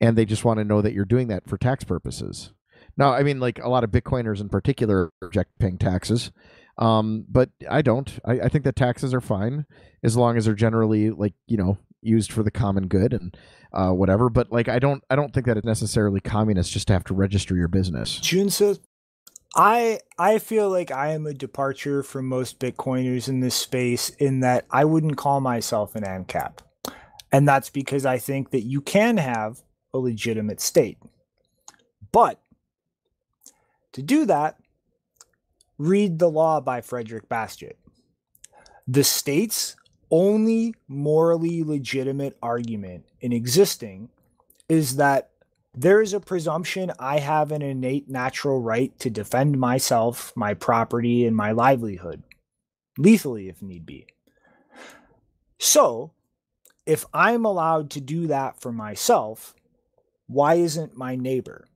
[0.00, 2.52] And they just want to know that you're doing that for tax purposes.
[2.96, 6.30] Now, I mean, like a lot of Bitcoiners in particular reject paying taxes.
[6.78, 8.12] Um, but I don't.
[8.24, 9.66] I, I think that taxes are fine
[10.02, 13.36] as long as they're generally like, you know, used for the common good and
[13.72, 14.28] uh, whatever.
[14.28, 17.14] But like, I don't I don't think that it's necessarily communist just to have to
[17.14, 18.18] register your business.
[18.20, 18.80] Junseth,
[19.56, 24.40] I I feel like I am a departure from most Bitcoiners in this space in
[24.40, 26.58] that I wouldn't call myself an ANCAP.
[27.32, 29.62] And that's because I think that you can have
[29.92, 30.98] a legitimate state.
[32.12, 32.40] But
[33.92, 34.56] to do that,
[35.78, 37.74] read the law by Frederick Bastiat.
[38.86, 39.74] The state's
[40.14, 44.08] only morally legitimate argument in existing
[44.68, 45.30] is that
[45.74, 51.26] there is a presumption I have an innate natural right to defend myself, my property,
[51.26, 52.22] and my livelihood,
[52.96, 54.06] lethally if need be.
[55.58, 56.12] So,
[56.86, 59.52] if I'm allowed to do that for myself,
[60.28, 61.66] why isn't my neighbor?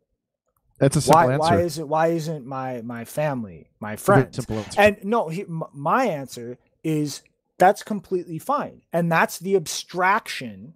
[0.79, 1.55] That's a simple Why, answer.
[1.55, 1.89] why is it?
[1.89, 4.37] Why isn't my my family, my friends?
[4.37, 4.81] Simple answer.
[4.81, 7.23] And no, he, m- my answer is
[7.59, 8.83] that's completely fine.
[8.93, 10.75] And that's the abstraction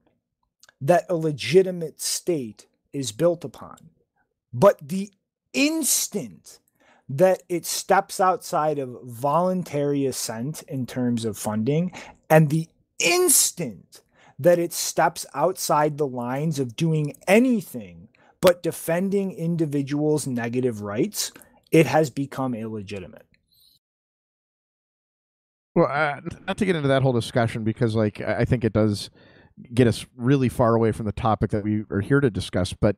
[0.81, 3.91] that a legitimate state is built upon.
[4.53, 5.13] But the
[5.53, 6.59] instant
[7.09, 11.93] that it steps outside of voluntary assent in terms of funding,
[12.29, 12.69] and the
[12.99, 14.01] instant
[14.39, 18.09] that it steps outside the lines of doing anything
[18.41, 21.33] but defending individuals' negative rights,
[21.71, 23.27] it has become illegitimate.
[25.75, 28.73] Well, uh, not to get into that whole discussion because, like, I I think it
[28.73, 29.11] does
[29.73, 32.73] get us really far away from the topic that we are here to discuss.
[32.73, 32.97] But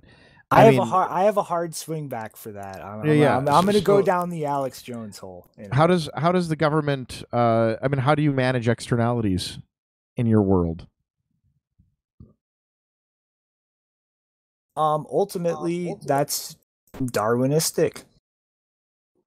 [0.50, 2.84] I, I have a hard, I have a hard swing back for that.
[2.84, 3.36] I'm, Yeah, I'm, yeah.
[3.36, 5.48] I'm, I'm going to go down the Alex Jones hole.
[5.56, 5.70] you know.
[5.72, 7.22] how does how does the government?
[7.32, 9.58] Uh, I mean, how do you manage externalities
[10.16, 10.86] in your world?
[14.76, 16.56] um ultimately that's
[16.96, 18.04] Darwinistic.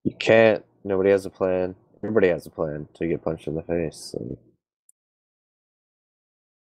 [0.03, 0.63] You can't.
[0.83, 1.75] Nobody has a plan.
[2.03, 4.15] Everybody has a plan to get punched in the face.
[4.17, 4.37] And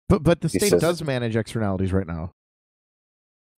[0.08, 2.32] But but the He state says- does manage externalities right now.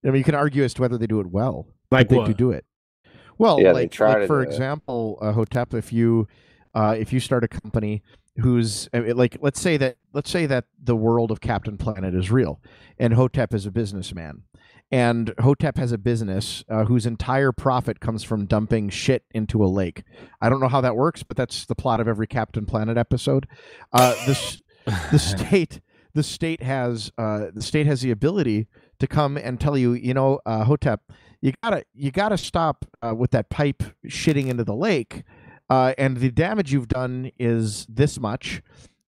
[0.05, 1.67] I mean, you can argue as to whether they do it well.
[1.91, 2.27] Like but they what?
[2.27, 2.65] do do it.
[3.39, 6.29] Well, Yeah, like, try like for example, uh, Hotep, if you
[6.75, 8.03] uh, if you start a company
[8.37, 12.61] who's like, let's say that let's say that the world of Captain Planet is real,
[12.99, 14.43] and Hotep is a businessman,
[14.91, 19.67] and Hotep has a business uh, whose entire profit comes from dumping shit into a
[19.67, 20.05] lake.
[20.41, 23.47] I don't know how that works, but that's the plot of every Captain Planet episode.
[23.93, 24.63] Uh, this
[25.11, 25.81] the state
[26.15, 28.67] the state has uh, the state has the ability
[29.01, 31.01] to come and tell you, you know, uh, Hotep,
[31.41, 35.25] you gotta you gotta stop uh, with that pipe shitting into the lake,
[35.69, 38.63] uh, and the damage you've done is this much,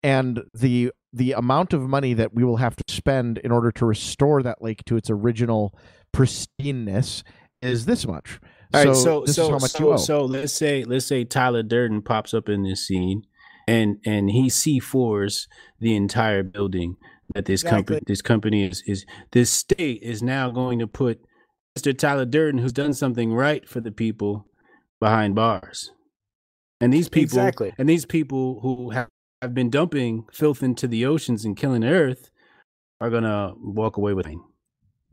[0.02, 3.86] and the the amount of money that we will have to spend in order to
[3.86, 5.72] restore that lake to its original
[6.12, 7.22] pristineness
[7.62, 8.40] is this much.
[8.74, 9.96] All right, so this so is how much so, owe.
[9.96, 13.22] so let's say let's say Tyler Durden pops up in this scene,
[13.68, 15.46] and and he C fours
[15.78, 16.96] the entire building
[17.34, 21.20] that this company this company is is this state is now going to put
[21.78, 21.96] Mr.
[21.96, 24.46] Tyler Durden, who's done something right for the people,
[25.00, 25.92] behind bars,
[26.80, 27.72] and these people Exactly.
[27.78, 29.08] and these people who have,
[29.44, 32.30] have been dumping filth into the oceans and killing earth
[32.98, 34.38] are gonna walk away with it.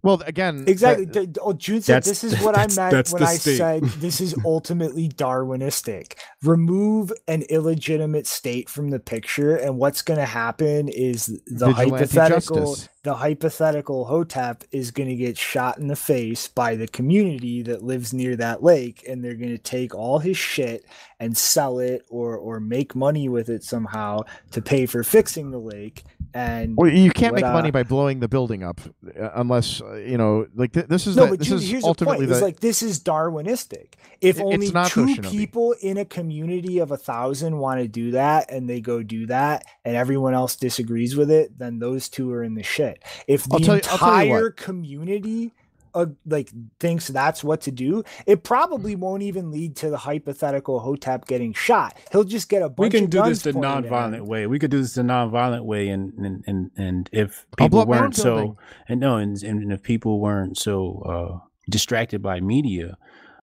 [0.04, 1.06] Well, again, Exactly.
[1.06, 3.58] that- D- oh, Junseth this is what I meant when I state.
[3.58, 6.14] said this is ultimately Darwinistic.
[6.44, 11.92] Remove an illegitimate state from the picture, and what's going to happen is the Vigilante
[11.92, 12.90] hypothetical justice.
[13.04, 17.84] the hypothetical Hotep is going to get shot in the face by the community that
[17.84, 20.84] lives near that lake, and they're going to take all his shit
[21.20, 25.60] and sell it or or make money with it somehow to pay for fixing the
[25.60, 26.04] lake.
[26.34, 28.80] And Well, you can't make money uh, by blowing the building up
[29.20, 30.48] uh, unless you know.
[30.56, 32.46] Like th- this is no, the, but this is here's the point: ultimately it's the
[32.46, 33.94] like this is Darwinistic.
[34.22, 38.12] If It- only not, two people in a community of a thousand want to do
[38.12, 42.32] that, and they go do that, and everyone else disagrees with it, then those two
[42.32, 43.04] are in the shit.
[43.28, 44.38] If the tell you- I'll tell you what.
[44.38, 45.52] entire community
[45.94, 50.80] uh, like thinks that's what to do, it probably won't even lead to the hypothetical
[50.80, 51.98] Hotep getting shot.
[52.12, 52.94] He'll just get a bunch.
[52.94, 53.90] we can of do this guns the pointed at him.
[53.92, 54.48] non-violent way.
[54.48, 57.98] We could do this the non-violent way, and and and, and if people up my
[57.98, 58.58] own weren't so, building.
[58.88, 62.98] and no, and, and if people weren't so uh, distracted by media,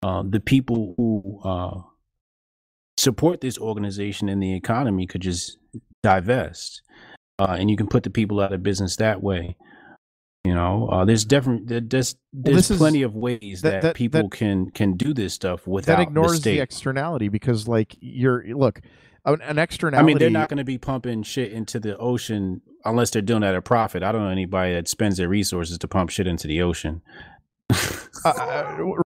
[0.03, 1.81] uh, the people who uh,
[2.97, 5.57] support this organization and the economy could just
[6.03, 6.81] divest,
[7.39, 9.55] uh, and you can put the people out of business that way.
[10.45, 11.67] You know, uh, there's different.
[11.67, 14.95] there- There's there's this is- plenty of ways that- that, that- people that- can can
[14.95, 18.80] do this stuff without that ignores the the, externality because like you're look
[19.26, 19.97] an, an externality.
[20.03, 23.41] I mean, they're not going to be pumping shit into the ocean unless they're doing
[23.41, 24.03] that at a profit.
[24.03, 27.01] I don't know anybody that spends their resources to pump shit into the ocean.
[28.23, 28.76] Uh,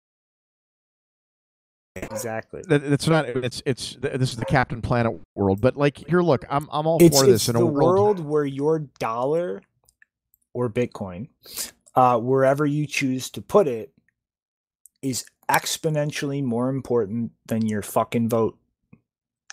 [1.96, 2.62] Exactly.
[2.68, 3.26] that- that's not.
[3.28, 5.60] It's it's this is the Captain Planet world.
[5.60, 7.78] But like here, look, I'm I'm all It's, for this it's in a the world.
[8.18, 9.62] world where your dollar
[10.54, 11.28] or Bitcoin,
[11.94, 13.92] uh, wherever you choose to put it,
[15.02, 18.58] is exponentially more important than your fucking vote.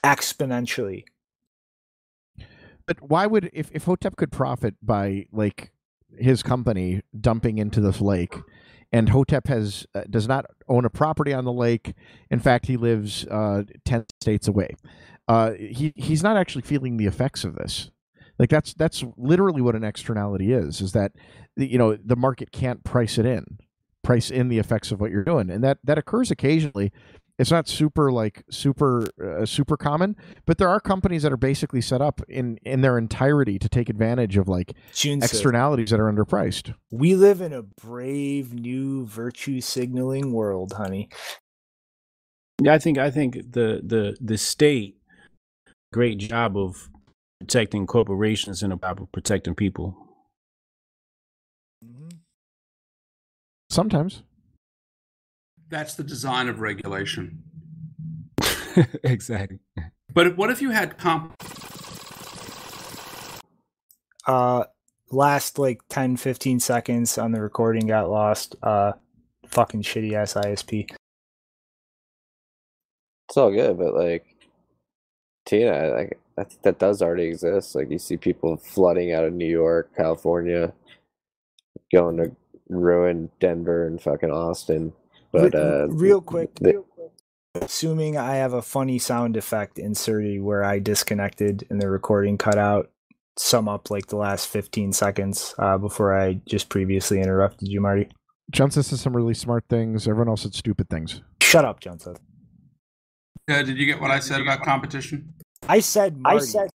[0.03, 1.05] Exponentially.
[2.85, 5.71] But why would if if Hotep could profit by like
[6.17, 8.35] his company dumping into this lake,
[8.91, 11.93] and Hotep has uh, does not own a property on the lake.
[12.29, 14.75] In fact, he lives uh, ten states away.
[15.27, 17.89] Uh, he he's not actually feeling the effects of this.
[18.37, 20.81] Like that's that's literally what an externality is.
[20.81, 21.13] Is that
[21.55, 23.59] you know the market can't price it in,
[24.03, 26.91] price in the effects of what you're doing, and that that occurs occasionally.
[27.37, 31.81] It's not super like super uh, super common, but there are companies that are basically
[31.81, 36.09] set up in in their entirety to take advantage of like Junseth, externalities that are
[36.09, 36.73] underpriced.
[36.91, 41.09] We live in a brave new virtue signaling world, honey.
[42.61, 44.95] Yeah, I think I think the the the state
[45.91, 46.89] great job of
[47.45, 49.95] protecting corporations and about protecting people.
[53.69, 54.23] Sometimes.
[55.69, 57.43] That's the design of regulation.
[59.03, 59.59] exactly.
[60.11, 61.35] But what if you had comp?
[64.25, 64.63] Uh,
[65.11, 68.55] last like 10, 15 seconds on the recording got lost.
[68.63, 68.93] Uh,
[69.45, 70.89] fucking shitty ass ISP.
[73.29, 74.25] It's all good, but like
[75.45, 77.75] Tina, like I think that does already exist.
[77.75, 80.73] Like you see people flooding out of New York, California,
[81.93, 82.35] going to
[82.69, 84.93] ruin Denver and fucking Austin.
[85.31, 87.11] But uh, real quick, the- real quick,
[87.55, 92.57] assuming I have a funny sound effect inserted where I disconnected and the recording cut
[92.57, 92.91] out,
[93.37, 98.09] sum up like the last 15 seconds uh, before I just previously interrupted you, Marty.
[98.53, 100.07] Junseth says some really smart things.
[100.07, 101.21] Everyone else said stupid things.
[101.41, 102.17] Shut up, Junseth.
[103.49, 105.33] Uh, did you get what I said about competition?
[105.67, 106.37] I said Marty.
[106.37, 106.69] I said,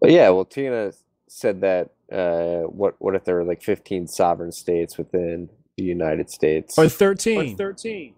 [0.00, 0.92] but yeah, well, Tina
[1.28, 1.90] said that.
[2.10, 6.78] Uh, what what if there were like 15 sovereign states within the United States?
[6.78, 7.52] Or 13.
[7.52, 8.14] Or 13.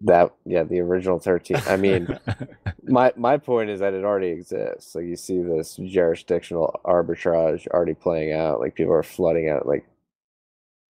[0.00, 1.58] That yeah, the original 13.
[1.66, 2.18] I mean,
[2.84, 4.94] my my point is that it already exists.
[4.94, 8.60] Like you see this jurisdictional arbitrage already playing out.
[8.60, 9.66] Like people are flooding out.
[9.66, 9.86] Like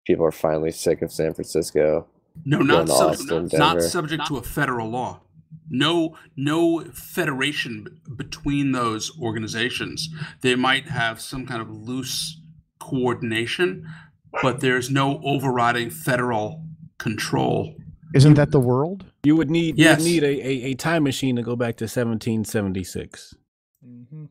[0.06, 2.06] people are finally sick of San Francisco.
[2.44, 3.80] No, not, Going sub- Austin, not Denver.
[3.88, 5.20] subject to a federal law.
[5.70, 10.08] No, no federation b- between those organizations.
[10.42, 12.40] They might have some kind of loose
[12.80, 13.86] coordination,
[14.42, 16.64] but there's no overriding federal
[16.98, 17.74] control.
[18.14, 19.04] Isn't that the world?
[19.24, 19.98] You would need Yes.
[20.06, 23.34] you would need a, a, a time machine to go back to 1776.
[23.84, 24.28] Mhm.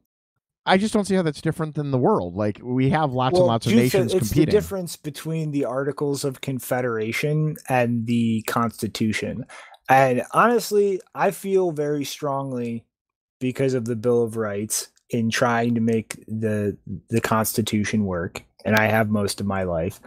[0.65, 2.35] I just don't see how that's different than the world.
[2.35, 5.51] Like we have lots Well, and lots of Jude said nations it's the difference between
[5.51, 9.45] the Articles of Confederation and the Constitution.
[9.93, 12.83] And honestly, I feel very strongly
[13.39, 16.75] because of the Bill of Rights in trying to make the
[17.09, 18.43] the Constitution work.
[18.65, 19.99] And I have most of my life.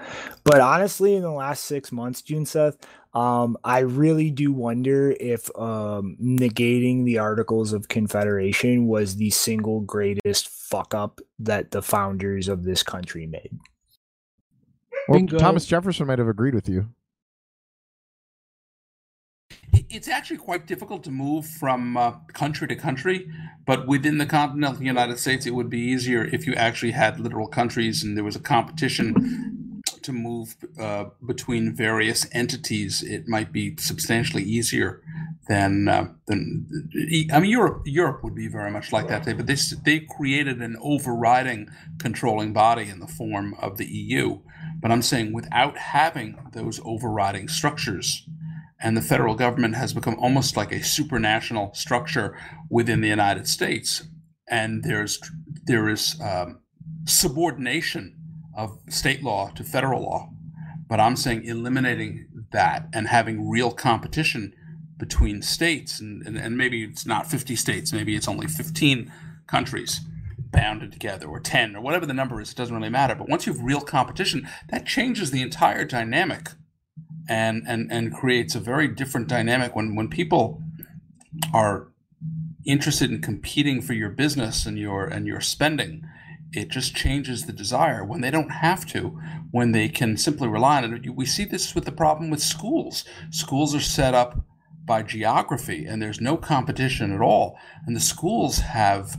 [0.42, 2.78] But honestly, in the last six months, Junseth,
[3.12, 9.82] um, I really do wonder if um, negating the Articles of Confederation was the single
[9.82, 13.58] greatest fuck up that the founders of this country made.
[15.06, 15.38] Well, Bingo.
[15.38, 16.88] Thomas Jefferson might have agreed with you.
[19.88, 23.28] It- It's actually quite difficult to move from uh, country to country,
[23.64, 27.48] but within the continental United States, it would be easier if you actually had literal
[27.48, 33.02] countries and there was a competition to move uh, between various entities.
[33.02, 35.02] It might be substantially easier
[35.48, 36.66] than uh, than.
[37.32, 39.24] I mean, Europe Europe would be very much like that.
[39.24, 41.68] They but this they created an overriding
[41.98, 44.40] controlling body in the form of the EU.
[44.80, 48.26] But I'm saying without having those overriding structures
[48.80, 52.38] and the federal government has become almost like a supranational structure
[52.70, 54.08] within the United States,
[54.48, 55.20] and there's
[55.64, 56.60] there is um,
[57.04, 58.16] subordination
[58.56, 60.30] of state law to federal law.
[60.88, 64.54] But I'm saying eliminating that and having real competition
[64.98, 69.12] between states, and, and, and maybe it's not 50 states, maybe it's only 15
[69.46, 70.00] countries
[70.38, 73.14] bounded together, or 10, or whatever the number is, it doesn't really matter.
[73.14, 76.50] But once you have real competition, that changes the entire dynamic
[77.28, 80.62] and and and creates a very different dynamic when when people
[81.52, 81.88] are
[82.64, 86.02] interested in competing for your business and your and your spending
[86.52, 88.04] it just changes the desire.
[88.04, 89.18] When they don't have to
[89.50, 91.14] when they can simply rely on it.
[91.14, 93.04] We see this with the problem with schools.
[93.30, 94.44] Schools are set up
[94.84, 97.58] by geography and there's no competition at all.
[97.86, 99.18] And the schools have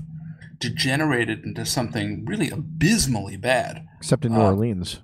[0.59, 3.85] degenerated into something really abysmally bad.
[3.97, 5.01] Except in New Uh, Orleans.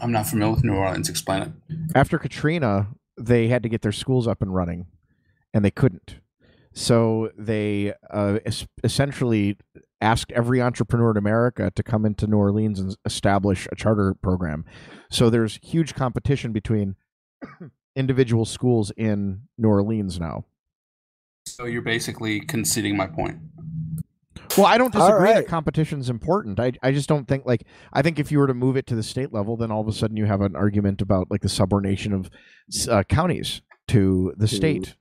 [0.00, 1.52] I'm not familiar with new orleans explain it
[1.94, 2.88] After Katrina,
[3.18, 4.86] they had to get their schools up and running,
[5.52, 6.16] and they couldn't.
[6.72, 9.58] So they uh, es- essentially
[10.00, 14.64] asked every entrepreneur in America to come into New Orleans and establish a charter program.
[15.10, 16.96] So there's huge competition between
[17.96, 20.46] individual schools in New Orleans now.
[21.46, 23.38] So you're basically conceding my point.
[24.56, 25.46] Well, I don't All disagree that right.
[25.46, 26.58] competition is important.
[26.60, 28.94] I I just don't think like I think if you were to move it to
[28.94, 31.48] the state level, then all of a sudden you have an argument about like the
[31.48, 32.30] subordination of
[32.88, 34.94] uh, counties to the state,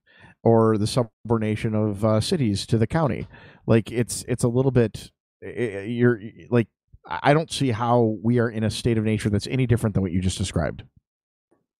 [0.43, 3.27] or the subordination of uh, cities to the county.
[3.67, 5.11] Like it's it's a little bit
[5.43, 6.67] i- i- you're like
[7.05, 9.93] I I don't see how we are in a state of nature that's any different
[9.95, 10.83] than what you just described.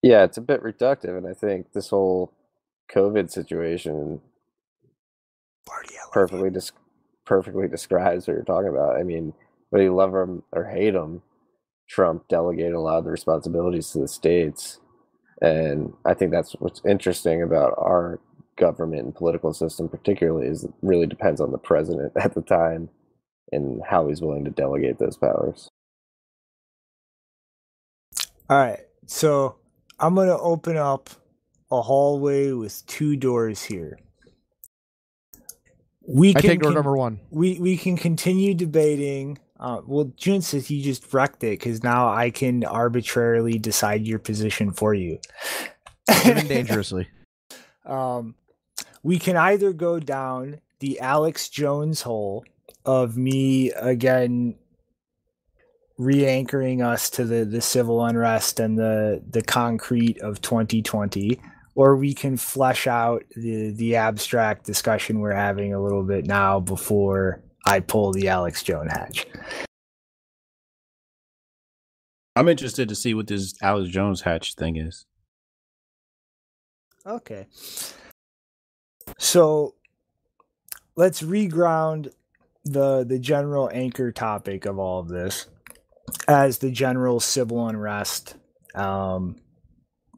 [0.02, 2.34] Yeah, it's a bit reductive, and I think this whole
[2.94, 4.20] COVID situation
[5.66, 6.72] Party perfectly dis-
[7.32, 8.98] perfectly describes what you're talking about.
[8.98, 9.32] I mean,
[9.70, 11.22] whether you love him or hate him,
[11.88, 14.82] Trump delegated a lot of the responsibilities to the states,
[15.42, 18.20] and I think that's what's interesting about our
[18.58, 22.90] government and political system, particularly, is it really depends on the president at the time
[23.54, 25.70] and how he's willing to delegate those powers.
[28.50, 28.82] All right.
[29.06, 29.56] So
[30.02, 31.10] I'm going to open up
[31.72, 33.98] a hallway with two doors here.
[36.14, 37.20] We I can, take door number one.
[37.30, 39.38] we we can continue debating.
[39.60, 44.20] Uh, well, June says he just wrecked it because now I can arbitrarily decide your
[44.20, 45.20] position for you.
[46.26, 47.08] Even dangerously.
[47.86, 48.36] um,
[49.04, 52.44] we can either go down the Alex Jones hole
[52.86, 54.56] of me again
[55.98, 61.40] re-anchoring us to the the civil unrest and the the concrete of 2020
[61.82, 66.60] or we can flesh out the the abstract discussion we're having a little bit now
[66.60, 69.26] before I pull the Alex Jones hatch.
[72.36, 75.08] I'm interested to see what this Alex Jones hatch thing is.
[77.04, 77.48] Okay.
[79.18, 79.74] So
[80.96, 82.14] let's reground
[82.64, 85.48] the the general anchor topic of all of this
[86.28, 88.36] as the general civil unrest
[88.76, 89.38] um,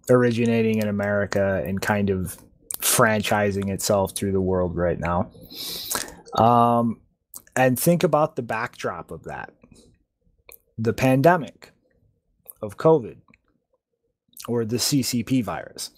[0.10, 2.38] originating in America and kind of
[2.80, 5.32] franchising itself through the world right now.
[6.38, 7.00] Um,
[7.56, 9.54] and think about the backdrop of that
[10.78, 11.72] the pandemic
[12.62, 13.18] of COVID
[14.48, 15.92] or the CCP virus.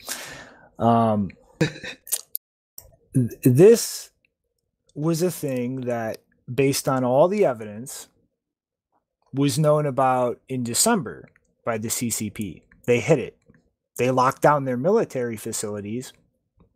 [0.77, 1.31] Um,
[3.43, 4.11] this
[4.93, 6.21] was a thing that,
[6.53, 8.09] based on all the evidence,
[9.33, 11.29] was known about in December
[11.63, 12.61] by the CCP.
[12.85, 13.37] They hit it.
[13.97, 16.13] They locked down their military facilities,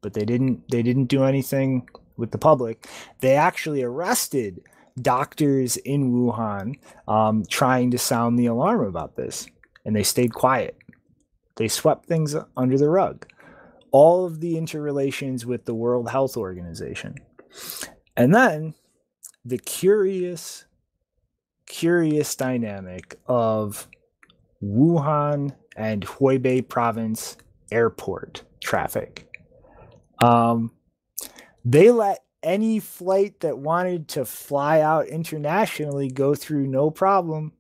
[0.02, 0.70] but they didn't.
[0.70, 1.88] They didn't do anything
[2.18, 2.88] with the public.
[3.20, 4.62] They actually arrested
[5.02, 6.76] doctors in Wuhan
[7.08, 9.48] um, trying to sound the alarm about this,
[9.86, 10.78] and they stayed quiet.
[11.56, 13.26] They swept things under the rug
[13.92, 17.16] all of the interrelations with the World Health Organization.
[18.16, 18.74] And then
[19.44, 20.66] the curious,
[21.66, 23.88] curious dynamic of
[24.62, 27.38] Wuhan and Hubei province
[27.72, 29.28] airport traffic.
[30.22, 30.72] Um,
[31.66, 37.54] they let any flight that wanted to fly out internationally go through no problem,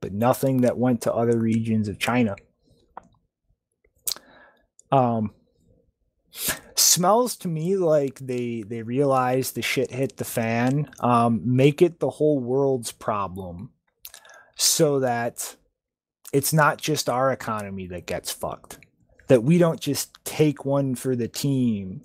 [0.00, 2.36] but nothing that went to other regions of China
[4.90, 5.32] um
[6.74, 12.00] smells to me like they they realize the shit hit the fan um make it
[12.00, 13.70] the whole world's problem
[14.56, 15.56] so that
[16.32, 18.78] it's not just our economy that gets fucked
[19.28, 22.02] that we don't just take one for the team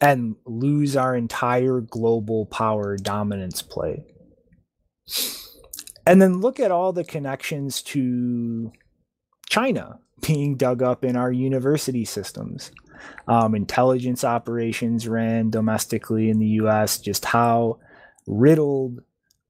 [0.00, 4.04] and lose our entire global power dominance play
[6.06, 8.72] and then look at all the connections to
[9.48, 12.70] china being dug up in our university systems.
[13.28, 17.78] Um, intelligence operations ran domestically in the US, just how
[18.26, 19.00] riddled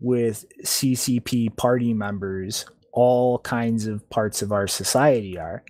[0.00, 5.64] with CCP party members all kinds of parts of our society are.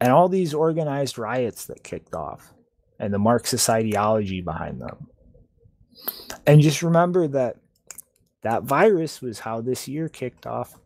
[0.00, 2.54] And all these organized riots that kicked off
[2.98, 5.08] and the Marxist ideology behind them.
[6.46, 7.56] And just remember that
[8.42, 10.78] that virus was how this year kicked off.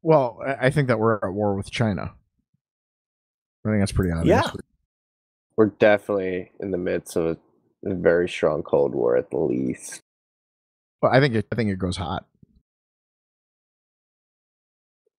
[0.00, 2.14] Well, I I think that we're at war with China.
[3.64, 4.44] I think that's pretty obvious.
[4.46, 4.50] Yeah.
[5.56, 10.00] We're definitely in the midst of a, a very strong Cold War, at the least.
[11.02, 12.26] Well, I think it, I think it goes hot.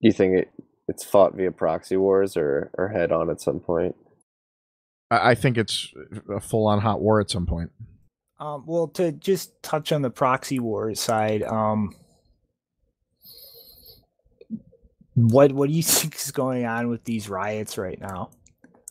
[0.02, 0.52] Do you think it,
[0.88, 3.96] it's fought via proxy wars or, or head on at some point?
[5.12, 5.94] I, I think it's
[6.34, 7.72] a full on hot war at some point.
[8.40, 11.94] Um, well, to just touch on the proxy war side, um,
[15.14, 18.32] what what do you think is going on with these riots right now?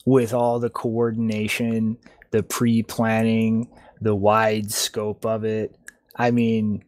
[0.04, 1.96] with all the coordination,
[2.30, 3.68] the pre-planning,
[4.00, 5.76] the wide scope of it.
[6.16, 6.84] I mean,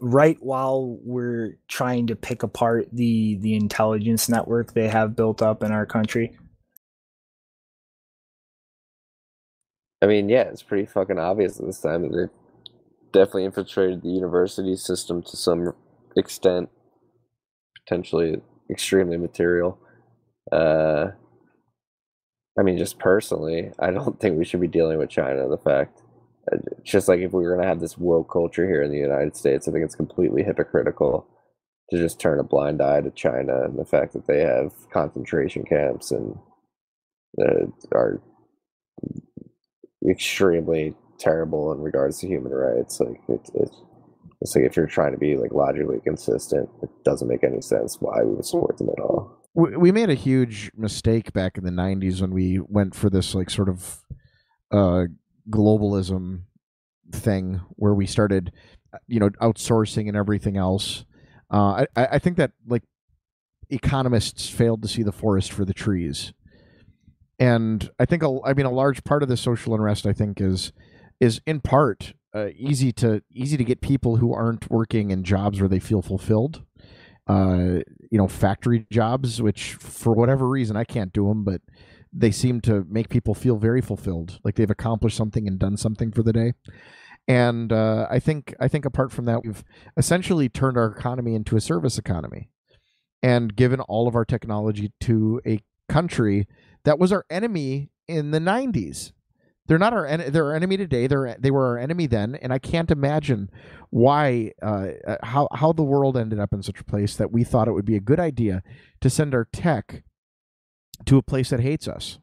[0.00, 5.62] right while we're trying to pick apart the the intelligence network they have built up
[5.62, 6.36] in our country.
[10.00, 14.10] I mean, yeah, it's pretty fucking obvious at this time that they definitely infiltrated the
[14.10, 15.72] university system to some
[16.16, 16.68] extent,
[17.84, 18.40] potentially
[18.70, 19.78] extremely material.
[20.52, 21.08] Uh,
[22.58, 25.48] I mean, just personally, I don't think we should be dealing with China.
[25.48, 26.02] The fact,
[26.84, 29.36] just like if we were going to have this woke culture here in the United
[29.36, 31.26] States, I think it's completely hypocritical
[31.90, 35.64] to just turn a blind eye to China and the fact that they have concentration
[35.64, 36.36] camps and
[37.40, 38.20] uh, are
[40.08, 43.00] extremely terrible in regards to human rights.
[43.00, 43.76] Like it's it's
[44.40, 47.96] it's like if you're trying to be like logically consistent, it doesn't make any sense
[48.00, 49.42] why we would support them at all.
[49.54, 53.34] we, we made a huge mistake back in the 90s when we went for this
[53.34, 54.02] like sort of
[54.70, 55.04] uh
[55.50, 56.42] globalism
[57.12, 58.52] thing where we started
[59.06, 61.04] you know outsourcing and everything else.
[61.50, 62.82] Uh i i think that like
[63.70, 66.32] economists failed to see the forest for the trees.
[67.38, 70.40] And i think a, i mean a large part of the social unrest i think
[70.40, 70.72] is
[71.20, 75.60] is in part uh, easy to easy to get people who aren't working in jobs
[75.60, 76.62] where they feel fulfilled.
[77.26, 77.80] Uh,
[78.10, 81.60] you know, factory jobs, which for whatever reason I can't do them, but
[82.12, 86.12] they seem to make people feel very fulfilled, like they've accomplished something and done something
[86.12, 86.52] for the day.
[87.26, 89.62] And uh, I think I think apart from that, we've
[89.96, 92.48] essentially turned our economy into a service economy,
[93.22, 96.46] and given all of our technology to a country
[96.84, 99.12] that was our enemy in the '90s.
[99.66, 101.06] They're not our en- they're our enemy today.
[101.06, 103.50] They're they were our enemy then, and I can't imagine
[103.90, 107.44] why uh, uh, how how the world ended up in such a place that we
[107.44, 108.62] thought it would be a good idea
[109.02, 110.02] to send our tech
[111.06, 112.18] to a place that hates us.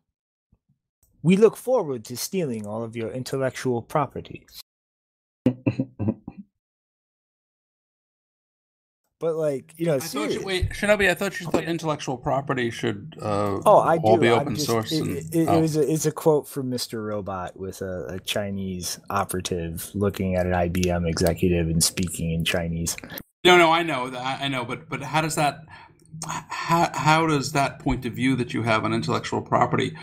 [1.24, 4.46] We look forward to stealing all of your intellectual property.
[9.20, 12.70] But like, you know, I thought you, wait, Shinobi, I thought you thought intellectual property
[12.70, 14.22] should uh, Oh, I all do.
[14.22, 14.92] be open just- source.
[14.92, 15.62] It, and, it- it oh.
[15.62, 17.04] was a, it's a quote from Mr.
[17.04, 22.98] Robot with a, a Chinese operative looking at an IBM executive and speaking in Chinese.
[23.46, 24.42] No, no, I know that.
[24.42, 25.60] I know, but but how does that?
[26.28, 29.96] How, how does that point of view that you have on intellectual property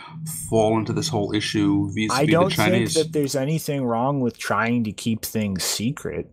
[0.49, 2.29] fall into this whole issue I vis-a-vis the Chinese?
[2.29, 2.95] I don't think Chinese?
[2.95, 6.31] that there's anything wrong with trying to keep things secret.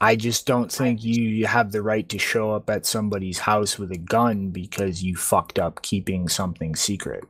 [0.00, 3.92] I just don't think you have the right to show up at somebody's house with
[3.92, 7.24] a gun because you fucked up keeping something secret.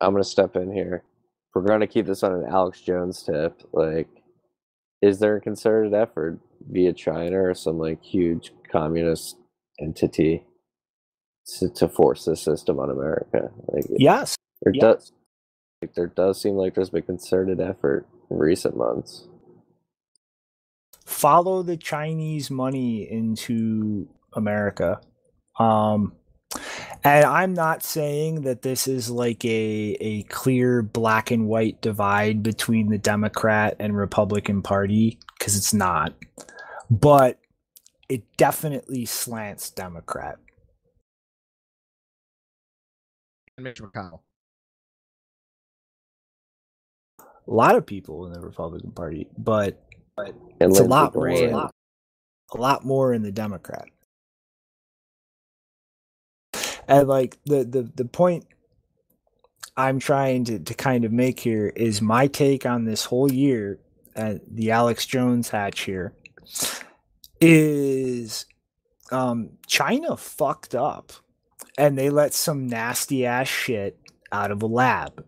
[0.00, 1.02] I'm gonna step in here.
[1.54, 4.08] We're gonna keep this on an Alex Jones tip, like,
[5.02, 6.38] is there a concerted effort
[6.68, 9.36] via China or some like huge communist
[9.80, 10.44] entity
[11.58, 13.50] to, to force the system on America?
[13.68, 14.36] Like, Yes.
[14.62, 14.80] there yeah.
[14.80, 15.12] does
[15.82, 19.26] like, there does seem like there's been concerted effort in recent months.
[21.06, 25.00] follow the Chinese money into America.
[25.58, 26.14] Um,
[27.04, 32.42] and I'm not saying that this is like a, a clear black and white divide
[32.42, 36.14] between the Democrat and Republican Party, because it's not.
[36.90, 37.38] But
[38.08, 40.38] it definitely slants Democrat.
[43.62, 44.20] Mitch McConnell.
[47.48, 49.82] A lot of people in the Republican Party, but
[50.60, 51.74] And it's a lot more, a lot,
[52.52, 53.88] a lot more in the Democrat.
[56.88, 58.46] And like the the the point
[59.76, 63.78] I'm trying to to kind of make here is my take on this whole year
[64.16, 66.14] at the Alex Jones hatch here
[67.40, 68.46] is
[69.10, 71.12] um China fucked up
[71.80, 73.98] and they let some nasty ass shit
[74.30, 75.24] out of a lab.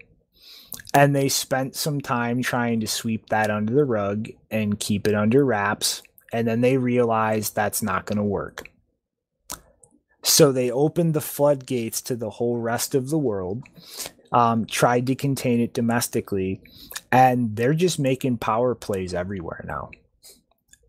[0.94, 5.14] And they spent some time trying to sweep that under the rug and keep it
[5.14, 6.02] under wraps
[6.32, 8.70] and then they realized that's not going to work.
[10.22, 13.64] So they opened the floodgates to the whole rest of the world
[14.30, 16.62] um, tried to contain it domestically
[17.10, 19.90] and they're just making power plays everywhere now.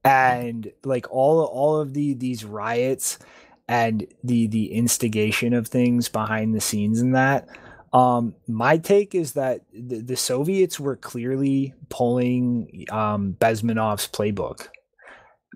[0.06, 3.20] And like all all of the these riots
[3.68, 7.48] and the the instigation of things behind the scenes in that
[7.94, 14.68] um, my take is that the, the Soviets were clearly pulling um, Bezmenov's playbook,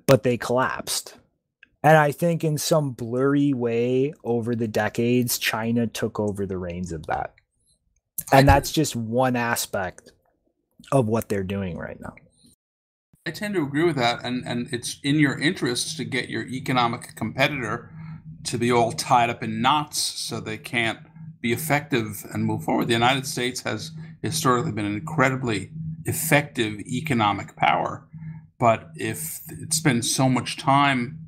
[0.06, 1.16] but they collapsed.
[1.84, 6.92] And I think in some blurry way over the decades, China took over the reins
[6.92, 7.34] of that.
[8.32, 10.12] And that's just one aspect
[10.92, 12.14] of what they're doing right now.
[13.26, 16.46] I tend to agree with that, and, and it's in your interest to get your
[16.48, 17.92] economic competitor
[18.48, 21.00] to be all tied up in knots so they can't
[21.42, 22.88] be effective and move forward.
[22.88, 23.92] The United States has
[24.22, 25.72] historically been an incredibly
[26.06, 28.08] effective economic power,
[28.60, 31.20] but if it spends so much time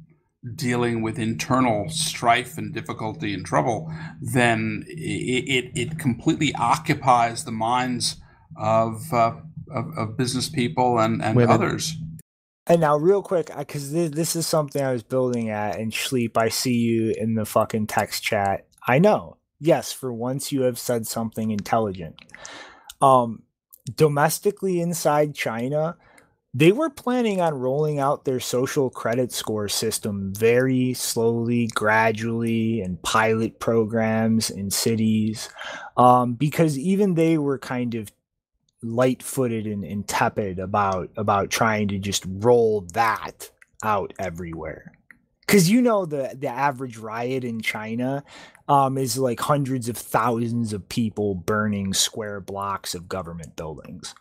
[0.56, 3.92] dealing with internal strife and difficulty and trouble,
[4.22, 8.16] then it, it, it completely occupies the minds
[8.56, 9.34] of, uh,
[9.70, 11.96] of, of, business people and, and others.
[12.70, 16.38] And now, real quick, because this, this is something I was building at, and Sleep,
[16.38, 18.68] I see you in the fucking text chat.
[18.88, 19.38] I know.
[19.60, 22.16] Yes, for once you have said something intelligent.
[23.02, 23.42] Um,
[23.96, 25.98] domestically inside China,
[26.54, 33.02] they were planning on rolling out their social credit score system very slowly, gradually, and
[33.02, 35.50] pilot programs in cities,
[35.98, 38.12] um, because even they were kind of
[38.82, 43.50] light-footed and, and tepid about about trying to just roll that
[43.84, 44.94] out everywhere
[45.50, 48.24] because you know the the average riot in China
[48.68, 54.14] um, is like hundreds of thousands of people burning square blocks of government buildings.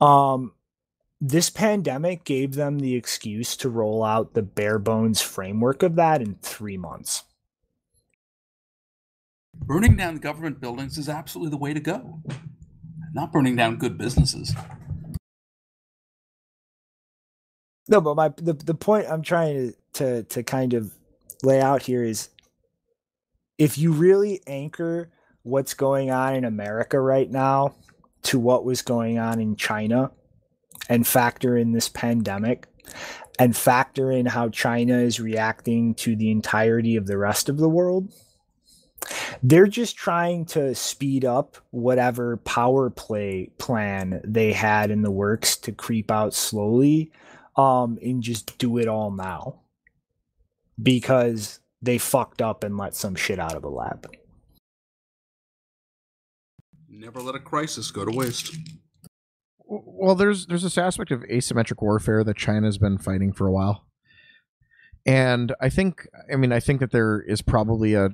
[0.00, 0.52] Um,
[1.20, 6.20] this pandemic gave them the excuse to roll out the bare bones framework of that
[6.20, 7.22] in three months.
[9.54, 12.20] Burning down government buildings is absolutely the way to go,
[13.12, 14.54] not burning down good businesses.
[17.88, 20.92] No, but my the, the point I'm trying to, to to kind of
[21.42, 22.28] lay out here is
[23.58, 25.10] if you really anchor
[25.42, 27.74] what's going on in America right now
[28.22, 30.10] to what was going on in China
[30.88, 32.68] and factor in this pandemic
[33.38, 37.68] and factor in how China is reacting to the entirety of the rest of the
[37.68, 38.12] world.
[39.42, 45.56] They're just trying to speed up whatever power play plan they had in the works
[45.58, 47.10] to creep out slowly
[47.56, 49.60] um, and just do it all now.
[50.82, 54.10] Because they fucked up and let some shit out of the lab.
[56.88, 58.54] Never let a crisis go to waste.
[59.64, 63.86] Well, there's there's this aspect of asymmetric warfare that China's been fighting for a while.
[65.04, 68.10] And I think I mean I think that there is probably a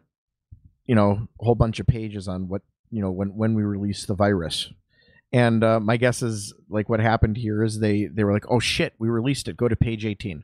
[0.89, 4.07] you know, a whole bunch of pages on what, you know, when when we release
[4.07, 4.73] the virus.
[5.31, 8.59] And uh, my guess is like what happened here is they they were like, "Oh
[8.59, 9.57] shit, we released it.
[9.57, 10.43] Go to page 18."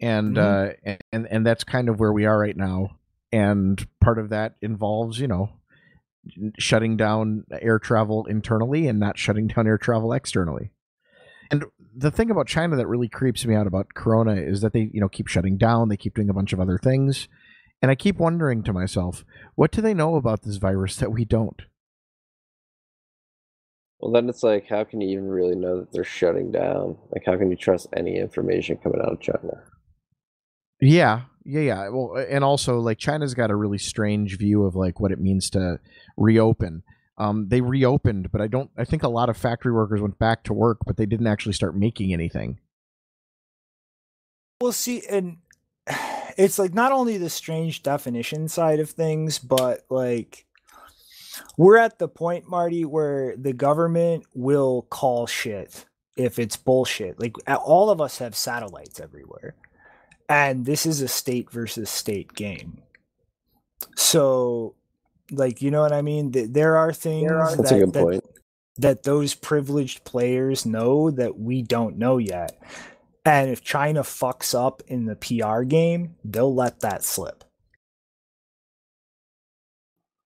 [0.00, 0.90] and mm-hmm.
[0.90, 2.96] uh, and and that's kind of where we are right now.
[3.32, 5.50] And part of that involves, you know,
[6.58, 10.70] shutting down air travel internally and not shutting down air travel externally.
[11.50, 11.64] And
[11.94, 15.00] the thing about China that really creeps me out about Corona is that they, you
[15.00, 15.88] know, keep shutting down.
[15.88, 17.28] They keep doing a bunch of other things,
[17.80, 19.24] and I keep wondering to myself,
[19.54, 21.62] what do they know about this virus that we don't?
[24.00, 26.96] Well, then it's like, how can you even really know that they're shutting down?
[27.10, 29.62] Like, how can you trust any information coming out of China?
[30.80, 31.88] Yeah, yeah, yeah.
[31.88, 35.50] Well, and also like China's got a really strange view of like what it means
[35.50, 35.80] to
[36.16, 36.82] reopen.
[37.16, 38.70] Um, they reopened, but I don't.
[38.76, 41.54] I think a lot of factory workers went back to work, but they didn't actually
[41.54, 42.60] start making anything.
[44.60, 45.38] Well, see, and
[46.36, 50.46] it's like not only the strange definition side of things, but like
[51.56, 55.84] we're at the point, Marty, where the government will call shit
[56.16, 57.20] if it's bullshit.
[57.20, 59.54] Like all of us have satellites everywhere
[60.28, 62.82] and this is a state versus state game.
[63.96, 64.74] So,
[65.30, 66.32] like, you know what I mean?
[66.32, 68.22] There are things That's that, that,
[68.78, 72.60] that those privileged players know that we don't know yet.
[73.28, 77.44] And if China fucks up in the PR game, they'll let that slip.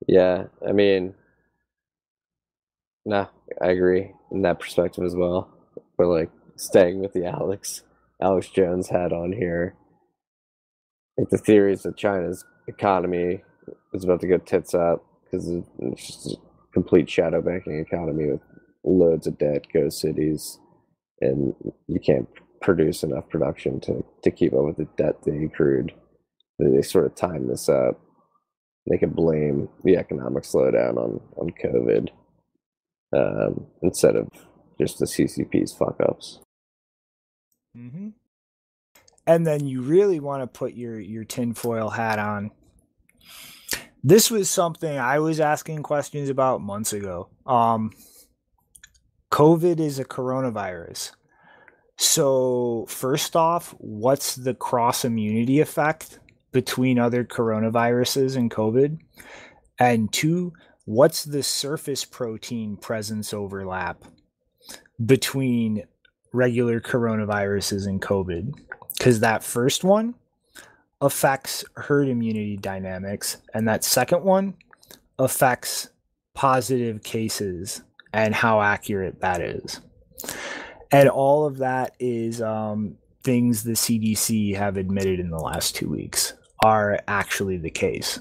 [0.06, 1.14] Yeah, I mean,
[3.04, 3.26] nah,
[3.60, 5.52] I agree in that perspective as well.
[5.98, 7.82] But like staying with the Alex
[8.20, 9.74] Alex Jones hat on here,
[11.18, 13.42] like the theories that China's economy
[13.92, 16.36] is about to go tits up because it's just a
[16.72, 18.40] complete shadow banking economy with
[18.84, 20.60] loads of debt, ghost cities,
[21.20, 21.52] and
[21.88, 22.28] you can't
[22.62, 25.92] produce enough production to, to keep up with the debt they accrued.
[26.58, 28.00] They sort of time this up.
[28.88, 32.08] They can blame the economic slowdown on, on COVID
[33.14, 34.28] um, instead of
[34.80, 36.40] just the CCP's fuck ups.
[37.76, 38.08] Mm-hmm
[39.26, 42.50] and then you really want to put your your tinfoil hat on.
[44.02, 47.28] This was something I was asking questions about months ago.
[47.46, 47.92] Um,
[49.30, 51.12] COVID is a coronavirus.
[51.96, 56.18] So, first off, what's the cross immunity effect
[56.50, 58.98] between other coronaviruses and COVID?
[59.78, 60.52] And two,
[60.84, 64.04] what's the surface protein presence overlap
[65.04, 65.84] between
[66.32, 68.52] regular coronaviruses and COVID?
[69.02, 70.14] because that first one
[71.00, 74.54] affects herd immunity dynamics, and that second one
[75.18, 75.88] affects
[76.34, 77.82] positive cases
[78.12, 79.80] and how accurate that is.
[80.92, 85.88] And all of that is um, things the CDC have admitted in the last two
[85.88, 88.20] weeks are actually the case.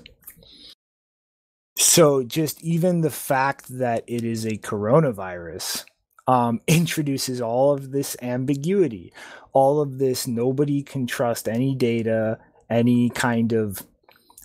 [1.77, 5.83] So, just even the fact that it is a coronavirus
[6.27, 9.13] um, introduces all of this ambiguity,
[9.51, 12.39] all of this nobody can trust any data,
[12.69, 13.85] any kind of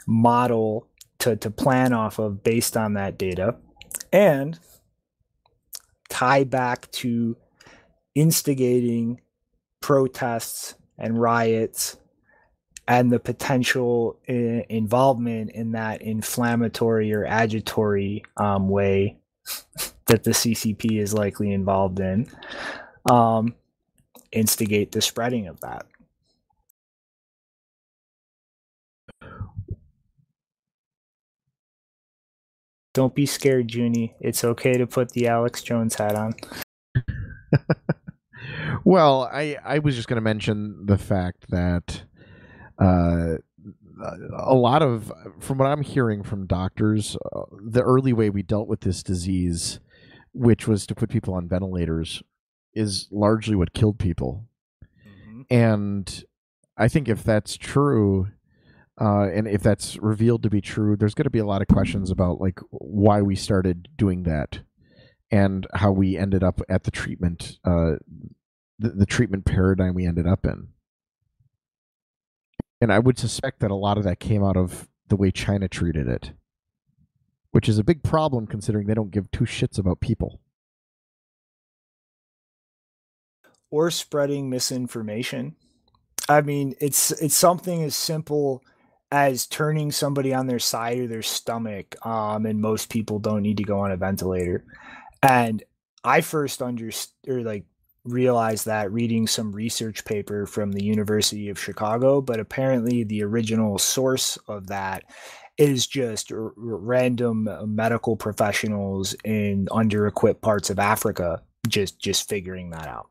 [0.06, 0.88] model
[1.18, 3.56] to, to plan off of based on that data,
[4.12, 4.58] and
[6.08, 7.36] tie back to
[8.16, 9.20] instigating
[9.80, 11.98] protests and riots
[12.88, 19.18] and the potential I- involvement in that inflammatory or agitatory um, way
[20.06, 22.26] that the CCP is likely involved in,
[23.10, 23.54] um,
[24.32, 25.86] instigate the spreading of that.
[32.94, 34.14] Don't be scared, Junie.
[34.20, 36.32] It's okay to put the Alex Jones hat on.
[38.86, 42.04] well, I I was just going to mention the fact that
[42.78, 43.34] uh,
[44.32, 48.68] a lot of from what I'm hearing from doctors, uh, the early way we dealt
[48.68, 49.80] with this disease,
[50.32, 52.22] which was to put people on ventilators,
[52.74, 54.46] is largely what killed people.
[55.50, 56.24] And
[56.76, 58.28] I think if that's true,
[59.00, 61.66] uh, and if that's revealed to be true, there's going to be a lot of
[61.66, 64.60] questions about like why we started doing that,
[65.32, 67.94] and how we ended up at the treatment, uh,
[68.78, 70.68] the, the treatment paradigm we ended up in.
[72.80, 75.68] And I would suspect that a lot of that came out of the way China
[75.68, 76.32] treated it,
[77.52, 80.40] which is a big problem considering they don't give two shits about people.
[83.70, 85.56] or spreading misinformation.
[86.28, 88.62] I mean, it's it's something as simple
[89.12, 93.58] as turning somebody on their side or their stomach, um, and most people don't need
[93.58, 94.64] to go on a ventilator.
[95.22, 95.62] And
[96.04, 97.64] I first understood or like
[98.06, 103.78] realized that reading some research paper from the University of Chicago, but apparently the original
[103.78, 105.04] source of that
[105.58, 112.70] is just r- random uh, medical professionals in under-equipped parts of Africa just just figuring
[112.70, 113.08] that out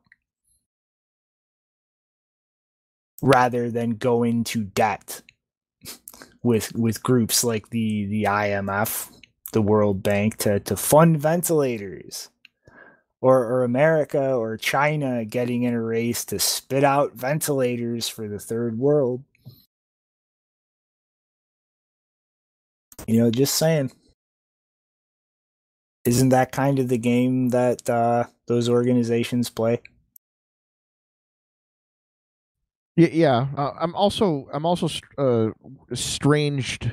[3.22, 5.22] rather than go into debt
[6.42, 9.10] with with groups like the the IMF,
[9.52, 12.30] the World Bank to to fund ventilators.
[13.26, 18.38] Or, or America or China getting in a race to spit out ventilators for the
[18.38, 19.24] third world.
[23.08, 23.90] You know, just saying.
[26.04, 29.82] Isn't that kind of the game that uh, those organizations play?
[32.94, 33.48] Yeah.
[33.56, 34.88] Uh, I'm also I'm also
[35.18, 35.48] uh,
[35.94, 36.92] stranged,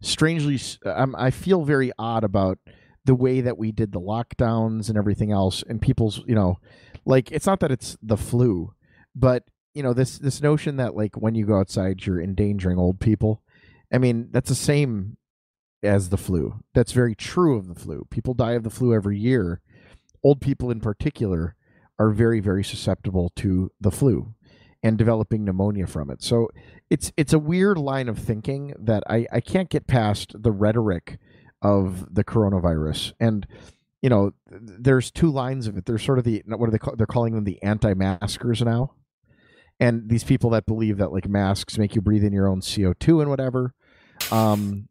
[0.00, 0.58] strangely.
[0.86, 2.58] I'm, I feel very odd about
[3.06, 6.58] the way that we did the lockdowns and everything else, and people's you know,
[7.04, 8.74] like it's not that it's the flu,
[9.14, 13.00] but you know this this notion that like when you go outside you're endangering old
[13.00, 13.42] people.
[13.92, 15.16] I mean that's the same
[15.82, 16.62] as the flu.
[16.74, 18.06] That's very true of the flu.
[18.10, 19.60] People die of the flu every year.
[20.24, 21.54] Old people in particular
[21.98, 24.34] are very very susceptible to the flu
[24.82, 26.22] and developing pneumonia from it.
[26.22, 26.48] So
[26.90, 31.18] it's it's a weird line of thinking that I, I can't get past the rhetoric
[31.62, 33.12] of the coronavirus.
[33.20, 33.46] And
[34.02, 35.86] you know, there's two lines of it.
[35.86, 38.92] There's sort of the what are they call, they're calling them the anti-maskers now.
[39.80, 43.20] And these people that believe that like masks make you breathe in your own CO2
[43.20, 43.74] and whatever.
[44.30, 44.88] Um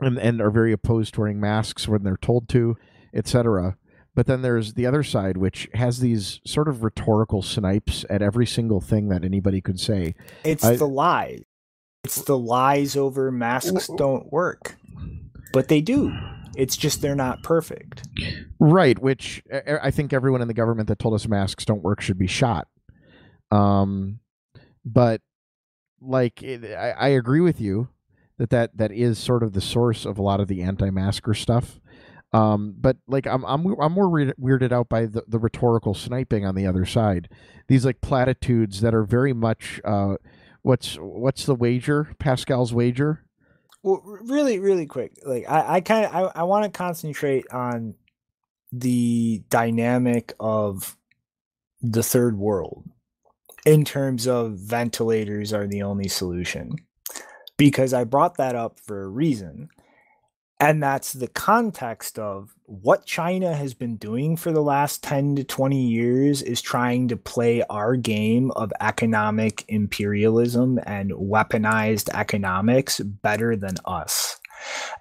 [0.00, 2.76] and and are very opposed to wearing masks when they're told to,
[3.12, 3.76] etc.
[4.14, 8.46] But then there's the other side, which has these sort of rhetorical snipes at every
[8.46, 10.14] single thing that anybody could say.
[10.44, 11.42] It's I- the lies.
[12.04, 14.76] It's the lies over masks don't work.
[15.54, 16.12] But they do.
[16.56, 18.06] It's just they're not perfect.
[18.60, 22.18] Right, which I think everyone in the government that told us masks don't work should
[22.18, 22.68] be shot.
[23.50, 24.20] Um,
[24.84, 25.20] but
[26.00, 27.88] like I, I agree with you
[28.38, 31.80] that, that that is sort of the source of a lot of the anti-masker stuff.
[32.32, 36.44] Um, but like I'm I'm I'm more weird- weirded out by the, the rhetorical sniping
[36.44, 37.28] on the other side.
[37.68, 40.16] These like platitudes that are very much uh,
[40.62, 42.08] what's what's the wager?
[42.18, 43.23] Pascal's wager.
[43.84, 45.18] Well, really, really quick.
[45.26, 47.94] Like I, I kind of I, I want to concentrate on
[48.72, 50.96] the dynamic of
[51.82, 52.88] the third world
[53.66, 56.76] in terms of ventilators are the only solution.
[57.58, 59.68] Because I brought that up for a reason.
[60.64, 65.44] And that's the context of what China has been doing for the last 10 to
[65.44, 73.56] 20 years is trying to play our game of economic imperialism and weaponized economics better
[73.56, 74.40] than us.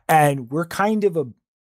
[0.09, 1.27] And we're kind of a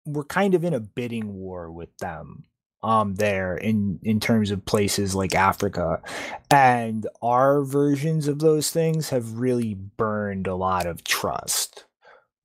[0.06, 2.44] we're kind of in a bidding war with them
[2.82, 6.00] um there in in terms of places like Africa
[6.50, 11.84] and our versions of those things have really burned a lot of trust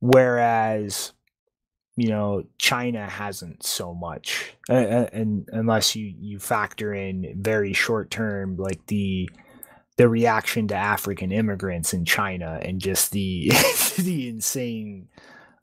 [0.02, 1.14] whereas
[1.98, 8.10] you know China hasn't so much and, and unless you you factor in very short
[8.10, 9.30] term like the
[9.98, 13.50] the reaction to African immigrants in China and just the
[13.98, 15.10] the insane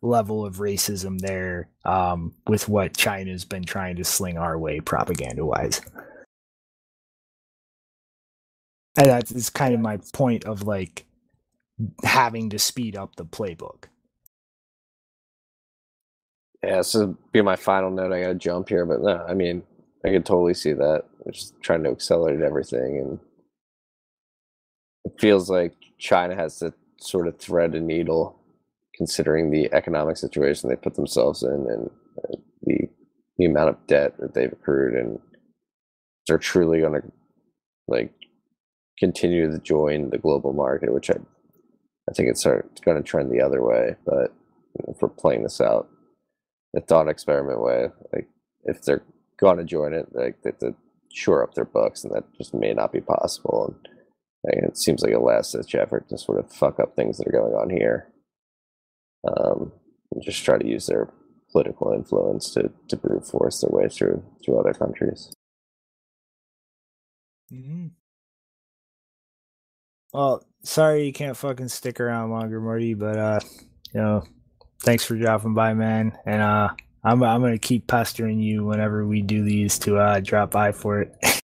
[0.02, 5.44] level of racism there um, with what China's been trying to sling our way propaganda
[5.46, 5.80] wise.
[8.96, 11.06] And that's kind of my point of like
[12.04, 13.84] having to speed up the playbook.
[16.64, 16.96] Yeah, this
[17.32, 18.12] be my final note.
[18.12, 19.62] I got to jump here, but no, I mean,
[20.04, 21.04] I could totally see that.
[21.24, 23.18] They're just trying to accelerate everything, and
[25.04, 28.40] it feels like China has to sort of thread a needle
[28.96, 31.90] considering the economic situation they put themselves in and
[32.24, 32.88] uh, the
[33.38, 35.18] the amount of debt that they've accrued and
[36.26, 37.12] they're truly going to
[37.88, 38.12] like
[38.98, 41.14] continue to join the global market which i
[42.08, 44.32] i think it's going to trend the other way but
[44.88, 45.88] if we're playing this out
[46.74, 48.28] the thought experiment way like
[48.64, 49.04] if they're
[49.38, 50.74] going to join it like they have to
[51.12, 53.88] shore up their books and that just may not be possible and
[54.44, 57.26] like, it seems like a last ditch effort to sort of fuck up things that
[57.26, 58.12] are going on here
[59.26, 59.72] um,
[60.22, 61.12] just try to use their
[61.50, 65.32] political influence to, to brute force their way through through other countries.
[67.52, 67.88] Mm-hmm.
[70.12, 73.40] Well, sorry you can't fucking stick around longer, Marty, but uh,
[73.92, 74.24] you know,
[74.84, 76.16] thanks for dropping by, man.
[76.26, 76.68] And uh,
[77.02, 81.00] I'm I'm gonna keep pestering you whenever we do these to uh drop by for
[81.00, 81.14] it.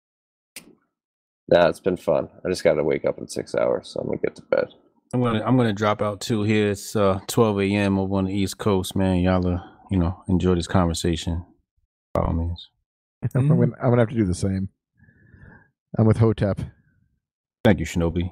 [1.49, 2.29] nah, it's been fun.
[2.45, 4.67] I just got to wake up in six hours, so I'm gonna get to bed.
[5.13, 6.71] I'm gonna I'm gonna drop out too here.
[6.71, 7.99] It's uh 12 a.m.
[7.99, 9.19] over on the East Coast, man.
[9.19, 9.59] Y'all uh,
[9.91, 11.45] you know, enjoy this conversation.
[12.13, 12.69] By all means.
[13.35, 14.69] I'm, gonna, I'm gonna have to do the same.
[15.97, 16.59] I'm with Hotep.
[17.63, 18.31] Thank you, Shinobi.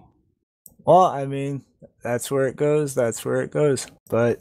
[0.85, 1.63] Well, I mean,
[2.03, 2.93] that's where it goes.
[2.93, 3.87] That's where it goes.
[4.09, 4.39] But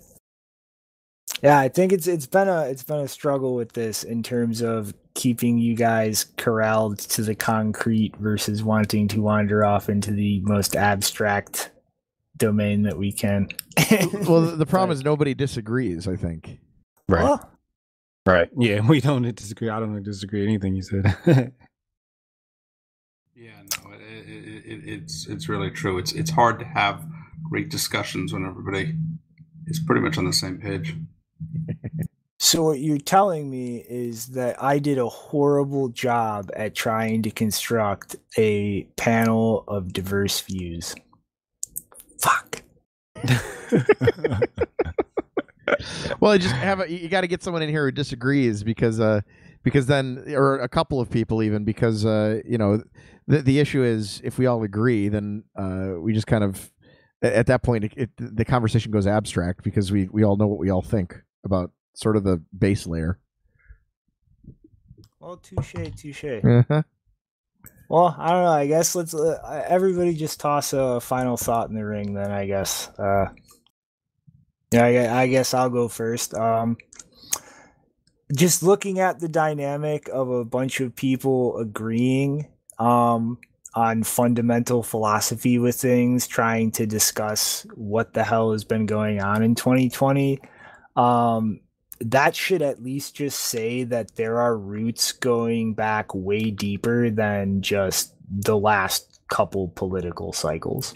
[1.42, 4.60] yeah, I think it's it's been a it's been a struggle with this in terms
[4.62, 10.40] of keeping you guys corralled to the concrete versus wanting to wander off into the
[10.42, 11.70] most abstract
[12.36, 13.48] domain that we can.
[14.26, 16.06] well, the problem is nobody disagrees.
[16.06, 16.60] I think.
[17.08, 17.24] Right.
[17.24, 17.50] Well,
[18.24, 18.48] right.
[18.56, 19.68] Yeah, we don't disagree.
[19.68, 21.16] I don't disagree anything you said.
[23.34, 25.98] yeah, no, it, it, it, it's it's really true.
[25.98, 27.04] It's it's hard to have
[27.50, 28.94] great discussions when everybody
[29.66, 30.94] is pretty much on the same page.
[32.44, 37.30] So what you're telling me is that I did a horrible job at trying to
[37.30, 40.92] construct a panel of diverse views.
[42.20, 42.64] Fuck.
[46.20, 49.20] well, just have a, you got to get someone in here who disagrees because uh
[49.62, 52.82] because then or a couple of people even because uh you know
[53.28, 56.72] the the issue is if we all agree then uh we just kind of
[57.22, 60.58] at that point it, it, the conversation goes abstract because we we all know what
[60.58, 63.18] we all think about sort of the base layer.
[65.20, 66.24] Well, touche, touche.
[66.24, 66.82] Uh-huh.
[67.88, 68.50] Well, I don't know.
[68.50, 72.14] I guess let's uh, everybody just toss a final thought in the ring.
[72.14, 72.88] Then I guess.
[72.98, 73.26] Uh,
[74.72, 76.34] yeah, I, I guess I'll go first.
[76.34, 76.78] Um,
[78.34, 82.48] just looking at the dynamic of a bunch of people agreeing
[82.78, 83.38] um,
[83.74, 89.42] on fundamental philosophy with things, trying to discuss what the hell has been going on
[89.42, 90.40] in 2020.
[90.96, 91.60] Um,
[92.00, 97.62] that should at least just say that there are roots going back way deeper than
[97.62, 100.92] just the last couple political cycles.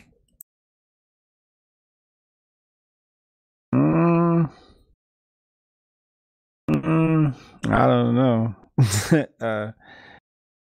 [3.74, 4.50] Mm,
[6.70, 7.34] mm,
[7.68, 8.54] I don't know.
[9.40, 9.72] uh,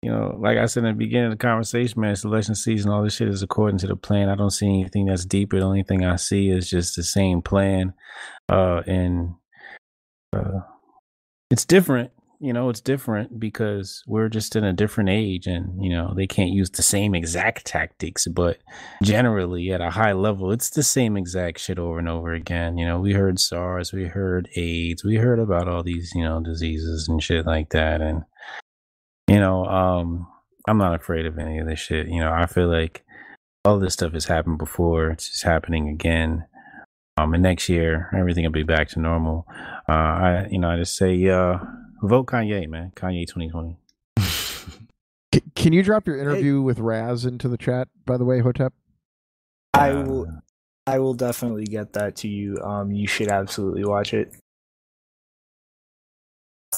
[0.03, 2.91] you know, like I said in the beginning of the conversation, man, selection season.
[2.91, 4.29] All this shit is according to the plan.
[4.29, 5.59] I don't see anything that's deeper.
[5.59, 7.93] The only thing I see is just the same plan.
[8.49, 9.35] Uh, and
[10.33, 10.59] uh,
[11.49, 12.11] it's different
[12.43, 16.27] you know it's different because we're just in a different age and you know they
[16.27, 18.57] can't use the same exact tactics but
[19.01, 22.85] generally at a high level it's the same exact shit over and over again you
[22.85, 27.07] know we heard sars we heard aids we heard about all these you know diseases
[27.07, 28.23] and shit like that and
[29.27, 30.27] you know um
[30.67, 33.03] i'm not afraid of any of this shit you know i feel like
[33.65, 36.45] all this stuff has happened before it's just happening again
[37.15, 39.45] Um, and next year everything will be back to normal.
[39.87, 41.59] Uh, I you know I just say uh,
[42.01, 42.91] vote Kanye, man.
[42.95, 43.77] Kanye 2020.
[45.33, 48.73] C- can you drop your interview with Raz into the chat, by the way, Hotep?
[49.75, 50.27] I Uh, will.
[50.87, 52.57] I will definitely get that to you.
[52.63, 54.33] Um, you should absolutely watch it.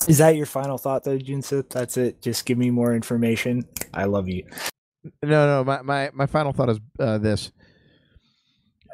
[0.07, 1.69] Is that your final thought, though, Junseth?
[1.69, 2.21] That's it.
[2.21, 3.67] Just give me more information.
[3.93, 4.45] I love you.
[5.23, 5.63] No, no.
[5.63, 7.51] My my, my final thought is uh, this: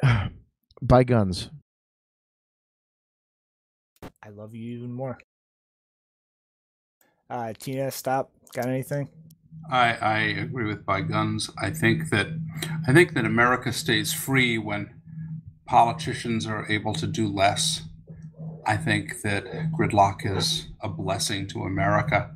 [0.82, 1.50] buy guns.
[4.22, 5.18] I love you even more.
[7.28, 8.30] Uh, Tina, stop.
[8.52, 9.08] Got anything?
[9.70, 11.50] I, I agree with buy guns.
[11.60, 12.28] I think that
[12.86, 14.94] I think that America stays free when
[15.66, 17.82] politicians are able to do less.
[18.64, 22.30] I think that gridlock is a blessing to America,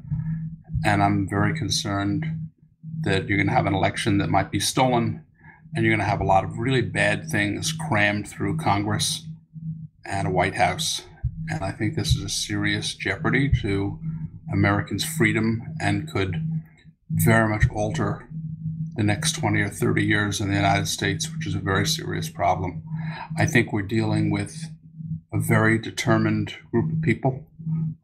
[0.85, 2.27] and I'm very concerned
[3.03, 5.25] that you're going to have an election that might be stolen,
[5.75, 9.25] and you're going to have a lot of really bad things crammed through Congress
[10.05, 11.03] and a White House.
[11.49, 13.99] And I think this is a serious jeopardy to
[14.53, 16.61] Americans' freedom and could
[17.11, 18.29] very much alter
[18.97, 22.29] the next 20 or 30 years in the United States, which is a very serious
[22.29, 22.83] problem.
[23.39, 24.57] I think we're dealing with
[25.37, 27.47] a very determined group of people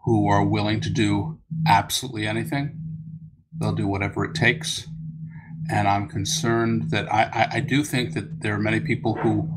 [0.04, 2.78] who are willing to do absolutely anything.
[3.59, 4.86] They'll do whatever it takes.
[5.70, 9.48] And I'm concerned that I, I, I do think that there are many people who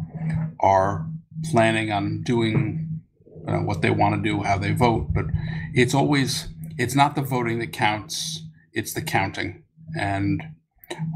[0.60, 1.07] are
[1.52, 3.02] planning on doing
[3.45, 5.26] what they want to do, how they vote, but
[5.73, 6.47] it's always,
[6.77, 8.45] it's not the voting that counts
[8.76, 9.64] it's the counting.
[9.97, 10.43] And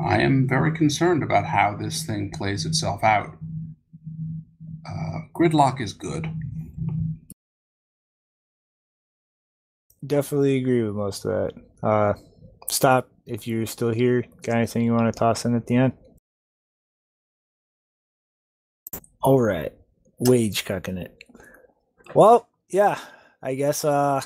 [0.03, 3.37] I am very concerned about how this thing plays itself out.
[4.87, 6.33] Uh, gridlock is good.
[10.05, 11.87] Definitely agree with most of that.
[11.87, 12.13] Uh,
[12.69, 14.23] stop if you're still here.
[14.43, 15.93] Got anything you want to toss in at the end?
[19.21, 19.73] All right,
[20.19, 21.17] wage cucking it.
[22.15, 22.97] Well, yeah,
[23.41, 23.83] I guess.
[23.83, 24.21] Uh,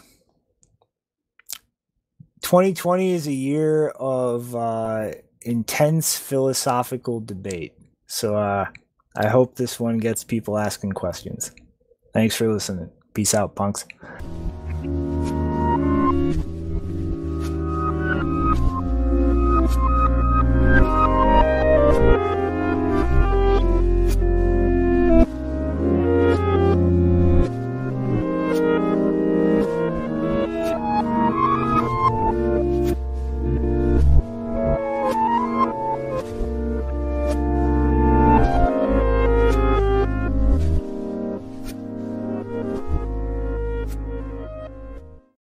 [2.44, 7.74] 2020 is a year of uh, intense philosophical debate.
[8.06, 8.68] So uh,
[9.16, 11.52] I hope this one gets people asking questions.
[12.14, 12.92] Thanks for listening.
[13.14, 13.86] Peace out, punks.